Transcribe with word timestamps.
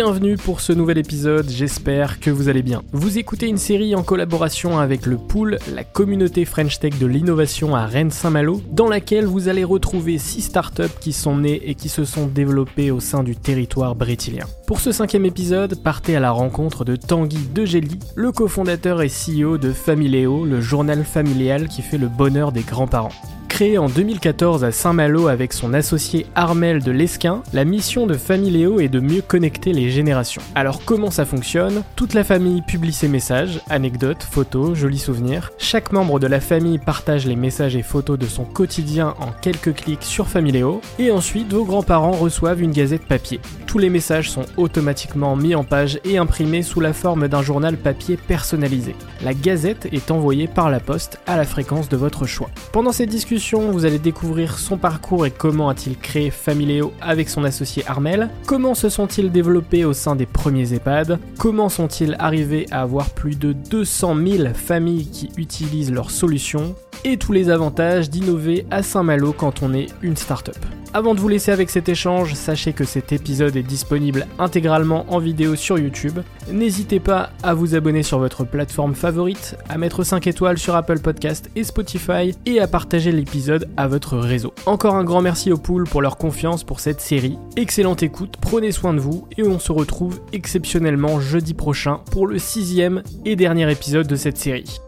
Bienvenue 0.00 0.36
pour 0.36 0.60
ce 0.60 0.72
nouvel 0.72 0.96
épisode, 0.98 1.50
j'espère 1.50 2.20
que 2.20 2.30
vous 2.30 2.48
allez 2.48 2.62
bien. 2.62 2.84
Vous 2.92 3.18
écoutez 3.18 3.48
une 3.48 3.58
série 3.58 3.96
en 3.96 4.04
collaboration 4.04 4.78
avec 4.78 5.06
le 5.06 5.16
Pool, 5.16 5.58
la 5.74 5.82
communauté 5.82 6.44
French 6.44 6.78
Tech 6.78 7.00
de 7.00 7.06
l'innovation 7.06 7.74
à 7.74 7.84
Rennes-Saint-Malo, 7.84 8.62
dans 8.70 8.86
laquelle 8.86 9.26
vous 9.26 9.48
allez 9.48 9.64
retrouver 9.64 10.18
6 10.18 10.42
startups 10.42 10.84
qui 11.00 11.12
sont 11.12 11.38
nées 11.38 11.60
et 11.68 11.74
qui 11.74 11.88
se 11.88 12.04
sont 12.04 12.28
développées 12.28 12.92
au 12.92 13.00
sein 13.00 13.24
du 13.24 13.34
territoire 13.34 13.96
brétilien. 13.96 14.46
Pour 14.68 14.78
ce 14.78 14.92
cinquième 14.92 15.26
épisode, 15.26 15.82
partez 15.82 16.14
à 16.14 16.20
la 16.20 16.30
rencontre 16.30 16.84
de 16.84 16.94
Tanguy 16.94 17.48
Degeli, 17.52 17.98
le 18.14 18.30
cofondateur 18.30 19.02
et 19.02 19.08
CEO 19.08 19.58
de 19.58 19.72
Familéo, 19.72 20.44
le 20.44 20.60
journal 20.60 21.02
familial 21.02 21.66
qui 21.66 21.82
fait 21.82 21.98
le 21.98 22.06
bonheur 22.06 22.52
des 22.52 22.62
grands-parents. 22.62 23.10
Créé 23.58 23.76
en 23.76 23.88
2014 23.88 24.62
à 24.62 24.70
Saint-Malo 24.70 25.26
avec 25.26 25.52
son 25.52 25.74
associé 25.74 26.26
Armel 26.36 26.80
de 26.80 26.92
Lesquin, 26.92 27.42
la 27.52 27.64
mission 27.64 28.06
de 28.06 28.14
Familéo 28.14 28.78
est 28.78 28.88
de 28.88 29.00
mieux 29.00 29.20
connecter 29.20 29.72
les 29.72 29.90
générations. 29.90 30.42
Alors 30.54 30.84
comment 30.84 31.10
ça 31.10 31.24
fonctionne? 31.24 31.82
Toute 31.96 32.14
la 32.14 32.22
famille 32.22 32.62
publie 32.62 32.92
ses 32.92 33.08
messages, 33.08 33.60
anecdotes, 33.68 34.22
photos, 34.22 34.78
jolis 34.78 35.00
souvenirs. 35.00 35.50
Chaque 35.58 35.90
membre 35.90 36.20
de 36.20 36.28
la 36.28 36.38
famille 36.38 36.78
partage 36.78 37.26
les 37.26 37.34
messages 37.34 37.74
et 37.74 37.82
photos 37.82 38.16
de 38.16 38.26
son 38.26 38.44
quotidien 38.44 39.16
en 39.18 39.32
quelques 39.32 39.74
clics 39.74 40.04
sur 40.04 40.28
Familéo, 40.28 40.80
et 41.00 41.10
ensuite 41.10 41.52
vos 41.52 41.64
grands-parents 41.64 42.12
reçoivent 42.12 42.62
une 42.62 42.70
gazette 42.70 43.06
papier. 43.06 43.40
Tous 43.66 43.78
les 43.78 43.90
messages 43.90 44.30
sont 44.30 44.46
automatiquement 44.56 45.34
mis 45.34 45.56
en 45.56 45.64
page 45.64 45.98
et 46.04 46.16
imprimés 46.16 46.62
sous 46.62 46.78
la 46.78 46.92
forme 46.92 47.26
d'un 47.26 47.42
journal 47.42 47.76
papier 47.76 48.16
personnalisé. 48.16 48.94
La 49.24 49.34
gazette 49.34 49.88
est 49.90 50.12
envoyée 50.12 50.46
par 50.46 50.70
la 50.70 50.78
poste 50.78 51.18
à 51.26 51.36
la 51.36 51.44
fréquence 51.44 51.88
de 51.88 51.96
votre 51.96 52.24
choix. 52.24 52.50
Pendant 52.70 52.92
cette 52.92 53.10
discussion, 53.10 53.47
vous 53.56 53.86
allez 53.86 53.98
découvrir 53.98 54.58
son 54.58 54.76
parcours 54.76 55.24
et 55.24 55.30
comment 55.30 55.70
a-t-il 55.70 55.96
créé 55.96 56.30
Familéo 56.30 56.92
avec 57.00 57.30
son 57.30 57.44
associé 57.44 57.82
Armel, 57.86 58.28
comment 58.46 58.74
se 58.74 58.90
sont-ils 58.90 59.32
développés 59.32 59.86
au 59.86 59.94
sein 59.94 60.16
des 60.16 60.26
premiers 60.26 60.74
EHPAD, 60.74 61.18
comment 61.38 61.70
sont-ils 61.70 62.14
arrivés 62.18 62.66
à 62.70 62.82
avoir 62.82 63.08
plus 63.10 63.38
de 63.38 63.52
200 63.52 64.16
000 64.26 64.54
familles 64.54 65.08
qui 65.08 65.30
utilisent 65.38 65.92
leurs 65.92 66.10
solutions, 66.10 66.74
et 67.04 67.16
tous 67.16 67.32
les 67.32 67.50
avantages 67.50 68.10
d'innover 68.10 68.66
à 68.70 68.82
Saint-Malo 68.82 69.32
quand 69.32 69.62
on 69.62 69.74
est 69.74 69.88
une 70.02 70.16
start-up. 70.16 70.56
Avant 70.94 71.14
de 71.14 71.20
vous 71.20 71.28
laisser 71.28 71.52
avec 71.52 71.68
cet 71.68 71.90
échange, 71.90 72.32
sachez 72.32 72.72
que 72.72 72.84
cet 72.84 73.12
épisode 73.12 73.56
est 73.56 73.62
disponible 73.62 74.26
intégralement 74.38 75.04
en 75.08 75.18
vidéo 75.18 75.54
sur 75.54 75.78
YouTube. 75.78 76.20
N'hésitez 76.50 76.98
pas 76.98 77.30
à 77.42 77.52
vous 77.52 77.74
abonner 77.74 78.02
sur 78.02 78.18
votre 78.18 78.44
plateforme 78.44 78.94
favorite, 78.94 79.56
à 79.68 79.76
mettre 79.76 80.02
5 80.02 80.26
étoiles 80.26 80.56
sur 80.56 80.74
Apple 80.74 81.00
Podcast 81.00 81.50
et 81.56 81.64
Spotify 81.64 82.34
et 82.46 82.60
à 82.60 82.66
partager 82.66 83.12
l'épisode 83.12 83.68
à 83.76 83.86
votre 83.86 84.16
réseau. 84.16 84.54
Encore 84.64 84.94
un 84.94 85.04
grand 85.04 85.20
merci 85.20 85.52
au 85.52 85.58
pool 85.58 85.84
pour 85.84 86.00
leur 86.00 86.16
confiance 86.16 86.64
pour 86.64 86.80
cette 86.80 87.02
série. 87.02 87.38
Excellente 87.56 88.02
écoute, 88.02 88.36
prenez 88.40 88.72
soin 88.72 88.94
de 88.94 89.00
vous 89.00 89.28
et 89.36 89.42
on 89.42 89.58
se 89.58 89.72
retrouve 89.72 90.20
exceptionnellement 90.32 91.20
jeudi 91.20 91.52
prochain 91.52 92.00
pour 92.10 92.26
le 92.26 92.38
sixième 92.38 93.02
et 93.26 93.36
dernier 93.36 93.70
épisode 93.70 94.06
de 94.06 94.16
cette 94.16 94.38
série. 94.38 94.80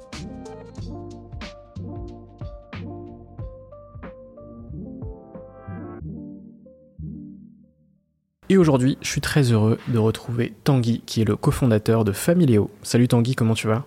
Et 8.51 8.57
aujourd'hui, 8.57 8.99
je 9.01 9.09
suis 9.09 9.21
très 9.21 9.53
heureux 9.53 9.79
de 9.87 9.99
retrouver 9.99 10.53
Tanguy, 10.65 11.03
qui 11.07 11.21
est 11.21 11.25
le 11.25 11.37
cofondateur 11.37 12.03
de 12.03 12.11
Familéo. 12.11 12.69
Salut 12.83 13.07
Tanguy, 13.07 13.37
comment 13.37 13.55
tu 13.55 13.69
vas? 13.69 13.85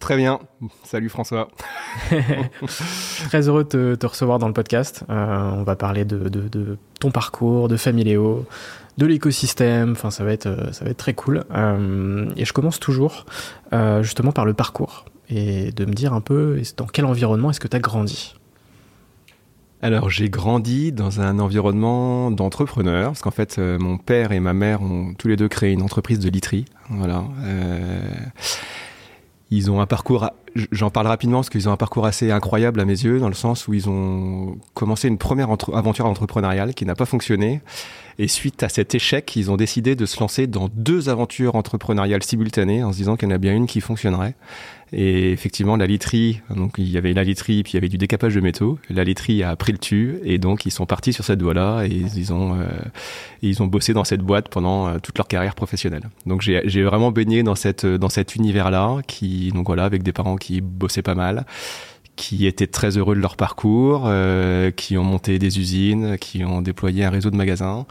Très 0.00 0.18
bien. 0.18 0.38
Salut 0.84 1.08
François. 1.08 1.48
très 3.28 3.48
heureux 3.48 3.64
de 3.64 3.94
te, 3.94 4.06
recevoir 4.06 4.38
dans 4.38 4.48
le 4.48 4.52
podcast. 4.52 5.04
Euh, 5.08 5.52
on 5.54 5.62
va 5.62 5.76
parler 5.76 6.04
de, 6.04 6.76
ton 7.00 7.10
parcours, 7.10 7.68
de 7.68 7.78
Familéo, 7.78 8.44
de 8.98 9.06
l'écosystème. 9.06 9.92
Enfin, 9.92 10.10
ça 10.10 10.24
va 10.24 10.32
être, 10.34 10.44
euh, 10.44 10.72
ça 10.72 10.84
va 10.84 10.90
être 10.90 10.98
très 10.98 11.14
cool. 11.14 11.44
Euh, 11.54 12.30
et 12.36 12.44
je 12.44 12.52
commence 12.52 12.78
toujours 12.78 13.24
justement 14.02 14.32
par 14.32 14.44
le 14.44 14.52
parcours 14.52 15.06
et 15.30 15.72
de 15.72 15.86
me 15.86 15.94
dire 15.94 16.12
un 16.12 16.20
peu 16.20 16.60
dans 16.76 16.86
quel 16.86 17.06
environnement 17.06 17.48
est-ce 17.48 17.60
que 17.60 17.68
tu 17.68 17.76
as 17.78 17.80
grandi? 17.80 18.34
Alors 19.82 20.10
j'ai 20.10 20.30
grandi 20.30 20.92
dans 20.92 21.20
un 21.20 21.40
environnement 21.40 22.30
d'entrepreneurs, 22.30 23.08
parce 23.08 23.22
qu'en 23.22 23.32
fait 23.32 23.58
euh, 23.58 23.78
mon 23.78 23.98
père 23.98 24.32
et 24.32 24.40
ma 24.40 24.52
mère 24.52 24.80
ont 24.82 25.12
tous 25.18 25.28
les 25.28 25.36
deux 25.36 25.48
créé 25.48 25.72
une 25.72 25.82
entreprise 25.82 26.20
de 26.20 26.30
literie. 26.30 26.64
Voilà. 26.88 27.24
Euh, 27.42 28.00
ils 29.50 29.70
ont 29.70 29.80
un 29.80 29.86
parcours, 29.86 30.30
j'en 30.70 30.90
parle 30.90 31.08
rapidement 31.08 31.38
parce 31.38 31.50
qu'ils 31.50 31.68
ont 31.68 31.72
un 31.72 31.76
parcours 31.76 32.06
assez 32.06 32.30
incroyable 32.30 32.80
à 32.80 32.84
mes 32.84 32.92
yeux, 32.92 33.18
dans 33.18 33.28
le 33.28 33.34
sens 33.34 33.68
où 33.68 33.74
ils 33.74 33.88
ont 33.90 34.56
commencé 34.72 35.08
une 35.08 35.18
première 35.18 35.48
aventure 35.74 36.06
entrepreneuriale 36.06 36.72
qui 36.74 36.86
n'a 36.86 36.94
pas 36.94 37.04
fonctionné. 37.04 37.60
Et 38.18 38.28
suite 38.28 38.62
à 38.62 38.68
cet 38.68 38.94
échec, 38.94 39.34
ils 39.36 39.50
ont 39.50 39.56
décidé 39.56 39.96
de 39.96 40.06
se 40.06 40.20
lancer 40.20 40.46
dans 40.46 40.68
deux 40.74 41.08
aventures 41.08 41.54
entrepreneuriales 41.54 42.22
simultanées 42.22 42.84
en 42.84 42.92
se 42.92 42.98
disant 42.98 43.16
qu'il 43.16 43.28
y 43.28 43.32
en 43.32 43.34
a 43.34 43.38
bien 43.38 43.54
une 43.54 43.66
qui 43.66 43.80
fonctionnerait. 43.80 44.34
Et 44.94 45.32
effectivement, 45.32 45.76
la 45.76 45.86
literie, 45.86 46.42
donc 46.54 46.74
il 46.76 46.90
y 46.90 46.98
avait 46.98 47.14
la 47.14 47.24
literie, 47.24 47.62
puis 47.62 47.72
il 47.72 47.76
y 47.76 47.78
avait 47.78 47.88
du 47.88 47.96
décapage 47.96 48.34
de 48.34 48.40
métaux. 48.40 48.78
La 48.90 49.04
literie 49.04 49.42
a 49.42 49.56
pris 49.56 49.72
le 49.72 49.78
tu, 49.78 50.18
et 50.22 50.36
donc 50.36 50.66
ils 50.66 50.70
sont 50.70 50.84
partis 50.84 51.14
sur 51.14 51.24
cette 51.24 51.40
voie-là, 51.40 51.84
et 51.84 51.88
ils 51.88 52.32
ont, 52.34 52.60
euh, 52.60 52.66
ils 53.40 53.62
ont 53.62 53.66
bossé 53.66 53.94
dans 53.94 54.04
cette 54.04 54.20
boîte 54.20 54.50
pendant 54.50 54.88
euh, 54.88 54.98
toute 55.02 55.16
leur 55.16 55.28
carrière 55.28 55.54
professionnelle. 55.54 56.10
Donc 56.26 56.42
j'ai 56.42 56.82
vraiment 56.82 57.10
baigné 57.10 57.42
dans 57.42 57.54
cette 57.54 57.86
dans 57.86 58.10
cet 58.10 58.36
univers-là, 58.36 58.98
qui 59.06 59.50
donc 59.52 59.66
voilà, 59.68 59.84
avec 59.84 60.02
des 60.02 60.12
parents 60.12 60.36
qui 60.36 60.60
bossaient 60.60 61.00
pas 61.00 61.14
mal 61.14 61.46
qui 62.16 62.46
étaient 62.46 62.66
très 62.66 62.96
heureux 62.98 63.14
de 63.14 63.20
leur 63.20 63.36
parcours, 63.36 64.04
euh, 64.06 64.70
qui 64.70 64.96
ont 64.96 65.04
monté 65.04 65.38
des 65.38 65.58
usines, 65.58 66.18
qui 66.18 66.44
ont 66.44 66.62
déployé 66.62 67.04
un 67.04 67.10
réseau 67.10 67.30
de 67.30 67.36
magasins. 67.36 67.86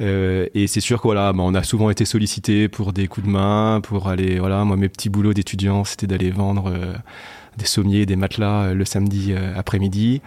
Euh, 0.00 0.46
et 0.54 0.66
c'est 0.66 0.80
sûr 0.80 1.00
voilà, 1.04 1.32
bah, 1.32 1.44
a 1.54 1.62
souvent 1.62 1.90
été 1.90 2.04
sollicité 2.04 2.68
pour 2.68 2.92
des 2.92 3.08
coups 3.08 3.26
de 3.26 3.30
main, 3.30 3.80
pour 3.82 4.08
aller, 4.08 4.38
voilà, 4.38 4.64
moi 4.64 4.76
mes 4.76 4.88
petits 4.88 5.10
boulots 5.10 5.34
d'étudiant, 5.34 5.84
c'était 5.84 6.06
d'aller 6.06 6.30
vendre, 6.30 6.72
euh, 6.74 6.94
des 7.58 7.66
sommiers, 7.66 8.06
des 8.06 8.16
matelas 8.16 8.72
le 8.72 8.84
samedi 8.86 9.34
après-midi. 9.54 10.22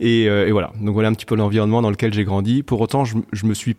Et, 0.00 0.50
voilà. 0.50 0.72
Donc 0.80 0.94
voilà 0.94 1.08
un 1.08 1.12
petit 1.12 1.26
peu 1.26 1.36
l'environnement 1.36 1.82
dans 1.82 1.90
lequel 1.90 2.14
j'ai 2.14 2.24
grandi. 2.24 2.62
Pour 2.62 2.80
autant, 2.80 3.04
je, 3.04 3.18
je 3.32 3.44
me 3.44 3.52
suis 3.52 3.76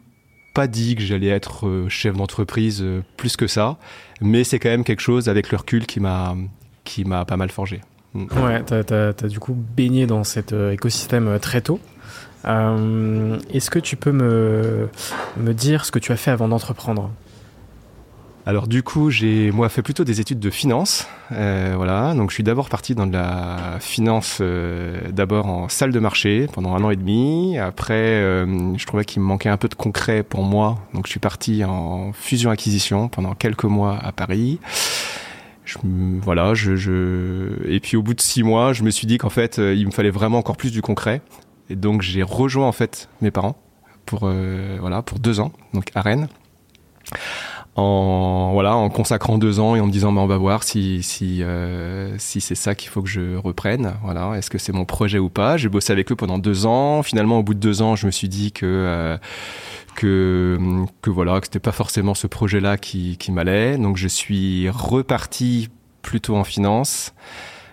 pas 0.54 0.68
dit 0.68 0.96
que 0.96 1.02
j'allais 1.02 1.28
être 1.28 1.88
chef 1.90 2.16
d'entreprise 2.16 2.86
plus 3.18 3.38
que 3.38 3.48
ça, 3.48 3.80
mais 4.22 4.44
c'est 4.44 4.60
quand 4.60 4.70
même 4.70 4.84
quelque 4.84 5.02
chose 5.02 5.30
avec 5.30 5.50
le 5.50 5.58
recul 5.58 5.88
qui 5.88 6.00
m'a 6.00 6.36
qui 6.84 7.04
m'a 7.04 7.26
pas 7.26 7.38
mal 7.38 7.50
forgé. 7.50 7.82
Ouais, 8.16 8.64
tu 8.66 8.74
as, 8.74 9.28
du 9.28 9.40
coup 9.40 9.54
baigné 9.54 10.08
dans 10.08 10.24
cet 10.24 10.54
écosystème 10.54 11.38
très 11.40 11.62
tôt. 11.62 11.80
Est-ce 12.46 13.70
que 13.70 13.80
tu 13.80 13.96
peux 13.96 14.12
me, 14.12 14.90
dire 15.54 15.86
ce 15.86 15.92
que 15.92 16.00
tu 16.00 16.12
as 16.12 16.18
fait 16.18 16.32
avant 16.32 16.48
d'entreprendre? 16.48 17.12
Alors 18.48 18.68
du 18.68 18.84
coup, 18.84 19.10
j'ai 19.10 19.50
moi 19.50 19.70
fait 19.70 19.82
plutôt 19.82 20.04
des 20.04 20.22
études 20.22 20.40
de 20.40 20.52
finance. 20.52 21.08
Euh, 21.32 21.74
voilà, 21.76 22.14
donc 22.14 22.30
je 22.30 22.36
suis 22.36 22.44
d'abord 22.44 22.70
parti 22.70 22.94
dans 22.94 23.08
de 23.08 23.14
la 23.14 23.78
finance, 23.80 24.38
euh, 24.40 25.00
d'abord 25.10 25.48
en 25.48 25.68
salle 25.68 25.92
de 25.92 26.00
marché 26.00 26.48
pendant 26.54 26.76
un 26.76 26.84
an 26.84 26.92
et 26.92 26.96
demi. 26.96 27.58
Après, 27.58 27.96
euh, 27.96 28.78
je 28.78 28.86
trouvais 28.86 29.04
qu'il 29.04 29.24
me 29.24 29.28
manquait 29.28 29.50
un 29.50 29.58
peu 29.58 29.68
de 29.68 29.74
concret 29.74 30.22
pour 30.22 30.44
moi, 30.44 30.78
donc 30.94 31.08
je 31.08 31.12
suis 31.12 31.20
parti 31.20 31.64
en 31.64 32.12
fusion-acquisition 32.14 33.08
pendant 33.08 33.34
quelques 33.34 33.64
mois 33.64 33.98
à 34.00 34.12
Paris. 34.12 34.60
Voilà, 36.22 36.54
je, 36.54 36.76
je, 36.76 37.68
et 37.68 37.80
puis 37.80 37.98
au 37.98 38.04
bout 38.04 38.14
de 38.14 38.22
six 38.22 38.44
mois, 38.44 38.74
je 38.74 38.84
me 38.84 38.90
suis 38.90 39.08
dit 39.08 39.18
qu'en 39.18 39.30
fait, 39.30 39.58
il 39.58 39.86
me 39.86 39.92
fallait 39.92 40.10
vraiment 40.10 40.38
encore 40.38 40.58
plus 40.58 40.72
du 40.72 40.82
concret. 40.82 41.22
Et 41.70 41.76
donc 41.76 42.02
j'ai 42.02 42.24
rejoint 42.24 42.68
en 42.68 42.72
fait 42.72 43.10
mes 43.22 43.32
parents 43.32 43.58
pour 44.06 44.30
voilà 44.80 45.02
pour 45.02 45.20
deux 45.20 45.40
ans, 45.40 45.52
donc 45.74 45.90
à 45.96 46.02
Rennes. 46.02 46.28
En 47.76 48.52
voilà 48.54 48.76
en 48.78 48.90
consacrant 48.90 49.38
deux 49.38 49.60
ans 49.60 49.76
et 49.76 49.82
en 49.82 49.88
me 49.88 49.92
disant 49.92 50.14
bah, 50.14 50.22
on 50.22 50.28
va 50.28 50.38
voir 50.38 50.64
si 50.64 51.04
si 51.04 51.44
euh, 51.44 52.16
si 52.18 52.40
c'est 52.40 52.56
ça 52.56 52.74
qu'il 52.74 52.90
faut 52.90 53.02
que 53.02 53.10
je 53.10 53.36
reprenne. 53.36 53.96
Voilà 54.02 54.36
est-ce 54.38 54.50
que 54.50 54.58
c'est 54.58 54.72
mon 54.72 54.86
projet 54.86 55.20
ou 55.20 55.28
pas? 55.28 55.58
J'ai 55.58 55.68
bossé 55.68 55.92
avec 55.92 56.10
eux 56.12 56.16
pendant 56.16 56.38
deux 56.38 56.66
ans. 56.66 57.04
Finalement 57.04 57.40
au 57.40 57.44
bout 57.44 57.54
de 57.54 57.60
deux 57.60 57.82
ans 57.82 57.98
je 57.98 58.06
me 58.06 58.12
suis 58.12 58.30
dit 58.30 58.54
que 58.54 58.66
euh, 58.66 59.18
que 59.96 60.58
que 61.02 61.10
voilà 61.10 61.40
que 61.40 61.48
c'était 61.48 61.60
pas 61.60 61.72
forcément 61.72 62.14
ce 62.14 62.28
projet 62.28 62.60
là 62.60 62.78
qui 62.78 63.18
qui 63.18 63.32
m'allait 63.32 63.78
donc 63.78 63.98
je 63.98 64.08
suis 64.08 64.70
reparti 64.70 65.70
plutôt 66.02 66.36
en 66.36 66.44
finance 66.44 67.14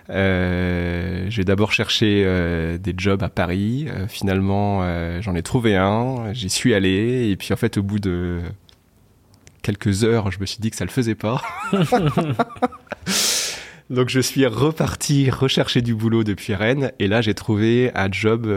euh, 0.09 1.25
j'ai 1.29 1.43
d'abord 1.43 1.71
cherché 1.71 2.23
euh, 2.25 2.77
des 2.77 2.93
jobs 2.95 3.23
à 3.23 3.29
Paris. 3.29 3.87
Euh, 3.87 4.07
finalement, 4.07 4.83
j'en 5.21 5.35
ai 5.35 5.41
trouvé 5.43 5.75
un. 5.75 6.33
J'y 6.33 6.49
suis 6.49 6.73
allé. 6.73 7.29
Et 7.29 7.35
puis, 7.35 7.53
en 7.53 7.57
fait, 7.57 7.77
au 7.77 7.83
bout 7.83 7.99
de 7.99 8.39
quelques 9.61 10.03
heures, 10.03 10.31
je 10.31 10.39
me 10.39 10.45
suis 10.45 10.59
dit 10.59 10.71
que 10.71 10.75
ça 10.75 10.85
le 10.85 10.91
faisait 10.91 11.15
pas. 11.15 11.41
Donc 13.89 14.07
je 14.09 14.21
suis 14.21 14.45
reparti 14.47 15.29
rechercher 15.29 15.81
du 15.81 15.93
boulot 15.93 16.23
depuis 16.23 16.55
Rennes 16.55 16.93
et 16.99 17.07
là 17.07 17.21
j'ai 17.21 17.33
trouvé 17.33 17.91
un 17.93 18.09
job 18.09 18.47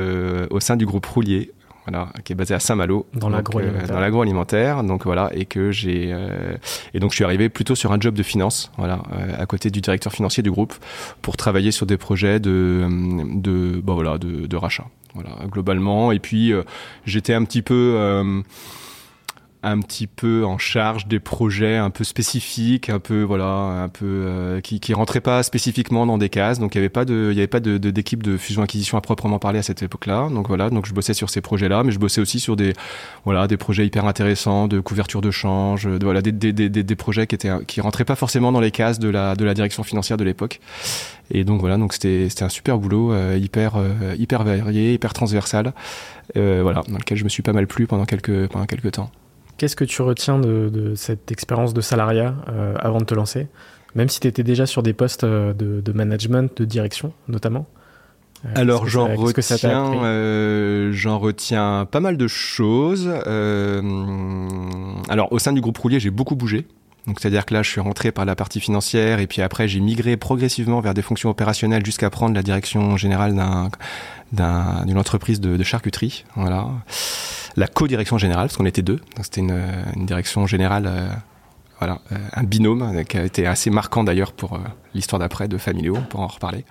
au 0.51 0.61
sein 0.61 0.77
du 0.77 0.87
groupe 0.87 1.05
Roulier. 1.05 1.51
Voilà, 1.89 2.09
qui 2.25 2.33
est 2.33 2.37
basé 2.37 2.53
à 2.53 2.59
Saint-Malo, 2.59 3.07
dans 3.15 3.29
l'agroalimentaire. 3.29 3.97
Euh, 3.97 4.01
l'agroalimentaire, 4.01 4.83
donc 4.83 5.05
voilà, 5.05 5.31
et 5.33 5.45
que 5.45 5.71
j'ai 5.71 6.13
euh, 6.13 6.57
et 6.95 6.99
donc 6.99 7.13
je 7.13 7.17
suis 7.17 7.25
arrivé 7.25 7.49
plutôt 7.49 7.77
sur 7.77 7.93
un 7.93 8.01
job 8.01 8.15
de 8.15 8.25
finance, 8.25 8.73
voilà, 8.77 9.03
à 9.39 9.47
côté 9.47 9.71
du 9.71 9.81
directeur 9.81 10.13
financier 10.13 10.43
du 10.43 10.51
groupe, 10.51 10.75
pour 11.23 11.37
travailler 11.37 11.71
sur 11.71 11.87
des 11.87 11.97
projets 11.97 12.41
de 12.41 12.89
de 13.35 13.81
bon, 13.81 13.95
voilà 13.95 14.19
de, 14.19 14.47
de 14.47 14.57
rachat, 14.57 14.87
voilà 15.15 15.31
globalement. 15.49 16.11
Et 16.11 16.19
puis 16.19 16.53
j'étais 17.05 17.35
un 17.35 17.45
petit 17.45 17.63
peu 17.63 17.97
un 19.63 19.81
petit 19.81 20.07
peu 20.07 20.45
en 20.45 20.59
charge 20.59 21.09
des 21.09 21.19
projets 21.19 21.77
un 21.77 21.91
peu 21.91 22.05
spécifiques, 22.05 22.89
un 22.89 22.99
peu 22.99 23.23
voilà, 23.23 23.47
un 23.47 23.89
peu 23.89 24.05
euh, 24.07 24.61
qui 24.61 24.81
qui 24.81 24.95
rentraient 24.95 25.21
pas 25.21 25.43
spécifiquement 25.43 26.07
dans 26.07 26.19
des 26.19 26.29
cases. 26.29 26.59
Donc 26.59 26.75
il 26.75 26.79
y 26.79 26.81
avait 26.81 26.89
pas 26.89 27.05
de 27.05 27.31
il 27.33 27.37
y 27.37 27.41
avait 27.41 27.47
pas 27.47 27.61
d'équipe 27.61 28.23
de, 28.23 28.37
fusion 28.37 28.63
acquisition 28.63 28.97
à 28.99 29.01
proprement 29.01 29.39
parler 29.39 29.59
à 29.59 29.63
cette 29.63 29.83
époque-là. 29.83 30.29
Donc 30.31 30.49
voilà, 30.49 30.71
donc 30.71 30.87
je 30.87 30.95
bossais 30.95 31.15
sur 31.15 31.31
ces 31.31 31.41
projets-là, 31.41 31.83
mais 31.83 31.93
je 31.93 31.99
bossais 31.99 32.21
aussi 32.21 32.39
sur 32.39 32.55
des 32.57 32.75
voilà 33.25 33.47
des 33.47 33.57
projets 33.57 33.87
hyper 33.87 34.05
intéressants 34.05 34.69
de 34.69 34.81
couverture 34.81 35.21
de 35.21 35.31
change, 35.31 35.85
de, 35.85 36.05
voilà 36.05 36.23
des, 36.23 36.33
des, 36.33 36.53
des, 36.53 36.69
des 36.69 36.97
projets 36.97 37.27
qui 37.27 37.35
étaient 37.35 37.51
qui 37.67 37.81
rentraient 37.81 38.05
pas 38.05 38.17
forcément 38.17 38.53
dans 38.53 38.61
les 38.61 38.71
cases 38.71 38.99
de 38.99 39.09
la 39.09 39.35
de 39.35 39.45
la 39.45 39.55
direction 39.55 39.83
financière 39.83 40.17
de 40.17 40.25
l'époque. 40.25 40.61
Et 41.31 41.45
donc 41.45 41.61
voilà, 41.61 41.77
donc 41.77 41.93
c'était 41.93 42.29
c'était 42.29 42.45
un 42.45 42.49
super 42.49 42.79
boulot, 42.79 43.13
euh, 43.13 43.37
hyper 43.41 43.77
euh, 43.77 44.15
hyper 44.19 44.45
varié, 44.45 44.95
hyper 44.95 45.13
transversal, 45.13 45.73
voilà, 46.35 46.83
dans 46.89 46.99
lequel 46.99 47.19
je 47.19 47.25
me 47.25 47.29
suis 47.29 47.43
pas 47.43 47.53
mal 47.53 47.67
plu 47.67 47.87
pendant 47.87 48.05
quelques 48.05 48.47
pendant 48.49 48.67
quelques 48.67 48.93
temps. 48.93 49.11
Qu'est-ce 49.59 49.77
que 49.77 49.85
tu 49.85 50.03
retiens 50.03 50.39
de, 50.39 50.93
cette 50.97 51.33
expérience 51.33 51.73
de 51.73 51.81
salariat 51.81 52.35
euh, 52.49 52.75
avant 52.79 52.99
de 52.99 53.05
te 53.05 53.15
lancer? 53.15 53.49
Même 53.95 54.09
si 54.09 54.21
tu 54.21 54.29
étais 54.29 54.43
déjà 54.43 54.67
sur 54.67 54.83
des 54.83 54.93
postes 54.93 55.25
euh, 55.25 55.55
de, 55.55 55.93
management, 55.93 56.55
de 56.57 56.65
direction 56.65 57.13
notamment 57.29 57.67
euh, 58.45 58.51
alors 58.55 58.87
j'en 58.87 59.07
retiens, 59.17 60.93
j'en 60.93 61.19
retiens 61.19 61.89
pas 61.91 62.01
mal 62.01 62.19
de 62.19 62.29
choses. 62.29 63.09
alors 65.09 65.33
au 65.33 65.39
sein 65.39 65.55
du 65.55 65.63
groupe 65.63 65.79
Roulier, 65.79 66.01
j'ai 66.01 66.11
beaucoup 66.11 66.37
bougé. 66.37 66.67
Donc 67.07 67.19
c'est-à-dire 67.19 67.47
que 67.47 67.55
là, 67.55 67.63
je 67.63 67.71
suis 67.71 67.81
rentré 67.81 68.13
par 68.13 68.27
la 68.27 68.37
partie 68.37 68.61
financière 68.61 69.21
et 69.21 69.27
puis 69.27 69.41
après, 69.41 69.69
j'ai 69.69 69.81
migré 69.81 70.19
progressivement 70.19 70.81
vers 70.81 70.93
des 70.93 71.01
fonctions 71.01 71.31
opérationnelles 71.31 71.85
jusqu'à 71.85 72.11
prendre 72.11 72.35
la 72.35 72.43
direction 72.43 72.99
générale 72.99 73.35
d'une 74.33 74.99
entreprise 74.99 75.41
de, 75.41 75.57
de 75.57 75.63
charcuterie. 75.65 76.25
Voilà 76.37 76.69
la 77.57 77.67
co-direction 77.67 78.19
générale, 78.19 78.47
parce 78.47 78.57
qu'on 78.57 78.67
était 78.67 78.83
deux. 78.83 79.01
C'était 79.23 79.41
une, 79.41 79.63
une, 79.97 80.07
direction 80.07 80.47
générale, 80.47 80.87
euh, 80.87 81.09
voilà, 81.79 82.01
euh, 82.13 82.17
un 82.33 82.43
binôme 82.45 82.83
euh, 82.83 83.03
qui 83.03 83.17
a 83.17 83.25
été 83.25 83.47
assez 83.47 83.71
marquant 83.71 84.05
d'ailleurs 84.05 84.33
pour 84.33 84.59
l'histoire 84.95 85.19
d'après 85.19 85.49
de 85.49 85.59
Familio, 85.59 85.97
pour 86.11 86.21
en 86.21 86.27
reparler. 86.27 86.65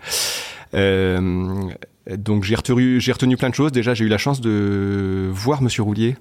donc 0.73 2.43
j'ai 2.43 2.55
retenu, 2.55 2.99
j'ai 3.01 3.11
retenu 3.11 3.37
plein 3.37 3.49
de 3.49 3.55
choses. 3.55 3.71
Déjà, 3.71 3.93
j'ai 3.93 4.05
eu 4.05 4.09
la 4.09 4.17
chance 4.17 4.41
de 4.41 5.29
voir 5.31 5.61
Monsieur 5.61 5.83
Roulier. 5.83 6.15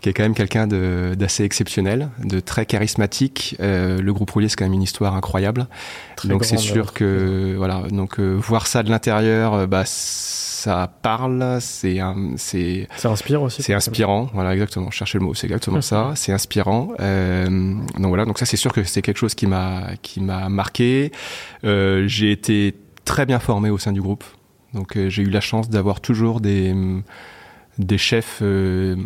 Qui 0.00 0.08
est 0.08 0.12
quand 0.12 0.22
même 0.22 0.34
quelqu'un 0.34 0.66
d'assez 0.66 1.44
exceptionnel, 1.44 2.10
de 2.24 2.40
très 2.40 2.66
charismatique. 2.66 3.56
le 3.58 4.10
groupe 4.12 4.30
Roulier, 4.30 4.48
c'est 4.48 4.56
quand 4.56 4.64
même 4.64 4.74
une 4.74 4.82
histoire 4.82 5.14
incroyable. 5.14 5.66
donc 6.24 6.44
c'est 6.44 6.58
sûr 6.58 6.92
que 6.92 7.54
voilà, 7.56 7.82
donc 7.90 8.20
voir 8.20 8.66
ça 8.66 8.82
de 8.82 8.90
l'intérieur, 8.90 9.66
bah 9.66 9.84
ça 10.58 10.92
parle, 11.02 11.58
c'est 11.60 12.00
c'est 12.36 12.88
ça 12.96 13.10
inspire 13.10 13.42
aussi. 13.42 13.62
C'est 13.62 13.74
inspirant, 13.74 14.28
voilà 14.34 14.52
exactement. 14.52 14.90
Chercher 14.90 15.18
le 15.18 15.24
mot, 15.24 15.34
c'est 15.34 15.46
exactement 15.46 15.80
ça. 15.80 16.12
C'est 16.16 16.32
inspirant. 16.32 16.90
Euh, 17.00 17.48
donc 17.96 18.08
voilà, 18.08 18.24
donc 18.24 18.38
ça 18.38 18.46
c'est 18.46 18.56
sûr 18.56 18.72
que 18.72 18.82
c'est 18.82 19.00
quelque 19.00 19.18
chose 19.18 19.34
qui 19.34 19.46
m'a 19.46 19.90
qui 20.02 20.20
m'a 20.20 20.48
marqué. 20.48 21.12
Euh, 21.64 22.08
j'ai 22.08 22.32
été 22.32 22.74
très 23.04 23.24
bien 23.24 23.38
formé 23.38 23.70
au 23.70 23.78
sein 23.78 23.92
du 23.92 24.02
groupe, 24.02 24.24
donc 24.74 24.96
euh, 24.96 25.08
j'ai 25.08 25.22
eu 25.22 25.30
la 25.30 25.40
chance 25.40 25.70
d'avoir 25.70 26.00
toujours 26.00 26.40
des 26.40 26.74
des 27.78 27.98
chefs, 27.98 28.40
euh, 28.42 28.96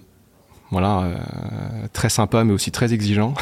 voilà, 0.72 1.02
euh, 1.02 1.86
très 1.92 2.08
sympas 2.08 2.42
mais 2.42 2.52
aussi 2.52 2.72
très 2.72 2.92
exigeants. 2.92 3.34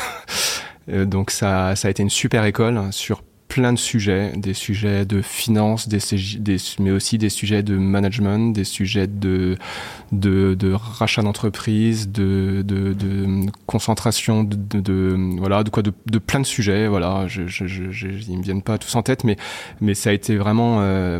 donc 0.89 1.31
ça 1.31 1.77
ça 1.77 1.89
a 1.89 1.91
été 1.91 2.03
une 2.03 2.11
super 2.11 2.45
école 2.45 2.93
sur 2.93 3.23
plein 3.51 3.73
de 3.73 3.79
sujets, 3.79 4.33
des 4.37 4.55
sujets 4.55 5.05
de 5.05 5.21
finance, 5.21 5.89
des, 5.89 5.99
des, 6.39 6.57
mais 6.79 6.93
aussi 6.93 7.19
des 7.19 7.29
sujets 7.29 7.65
de 7.65 7.77
management, 7.77 8.55
des 8.55 8.65
sujets 8.65 9.09
de, 9.09 9.57
de, 10.13 10.55
de 10.55 10.73
rachat 10.73 11.23
d'entreprise, 11.23 12.09
de, 12.09 12.63
de, 12.65 12.95
de, 12.95 13.51
concentration, 13.67 14.45
de, 14.45 15.37
voilà, 15.39 15.65
de 15.65 15.71
quoi, 15.71 15.83
de, 15.83 15.93
de, 16.07 16.19
plein 16.19 16.39
de 16.39 16.47
sujets. 16.47 16.87
Voilà, 16.87 17.27
je, 17.27 17.49
je, 17.49 17.67
je, 17.67 18.09
ils 18.29 18.39
me 18.39 18.43
viennent 18.43 18.63
pas 18.63 18.79
tous 18.79 18.95
en 18.95 19.03
tête, 19.03 19.25
mais, 19.25 19.37
mais 19.81 19.95
ça 19.95 20.11
a 20.11 20.13
été 20.13 20.37
vraiment 20.37 20.79
euh, 20.81 21.19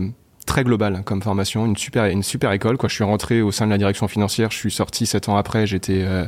très 0.51 0.65
global 0.65 1.03
comme 1.05 1.23
formation, 1.23 1.65
une 1.65 1.77
super, 1.77 2.07
une 2.07 2.25
super 2.25 2.51
école. 2.51 2.77
Quoi. 2.77 2.89
Je 2.89 2.95
suis 2.97 3.05
rentré 3.05 3.41
au 3.41 3.53
sein 3.53 3.67
de 3.67 3.71
la 3.71 3.79
direction 3.79 4.09
financière, 4.09 4.51
je 4.51 4.57
suis 4.57 4.73
sorti 4.73 5.07
sept 5.07 5.29
ans 5.29 5.37
après. 5.37 5.65
J'étais, 5.65 6.03
euh, 6.03 6.27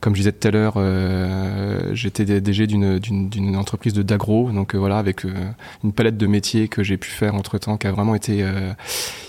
comme 0.00 0.14
je 0.14 0.20
disais 0.20 0.30
tout 0.30 0.46
à 0.46 0.52
l'heure, 0.52 0.74
euh, 0.76 1.90
j'étais 1.92 2.24
DG 2.24 2.68
d'une, 2.68 3.56
entreprise 3.56 3.92
de 3.92 4.04
d'agro, 4.04 4.52
donc 4.52 4.74
euh, 4.74 4.78
voilà, 4.78 4.98
avec 4.98 5.24
une 5.24 5.92
palette 5.92 6.16
de 6.16 6.26
métiers 6.28 6.68
que 6.68 6.84
j'ai 6.84 6.96
pu 6.96 7.10
faire 7.10 7.34
entre 7.34 7.58
temps, 7.58 7.76
qui 7.76 7.88
a 7.88 7.90
vraiment 7.90 8.14
été 8.14 8.44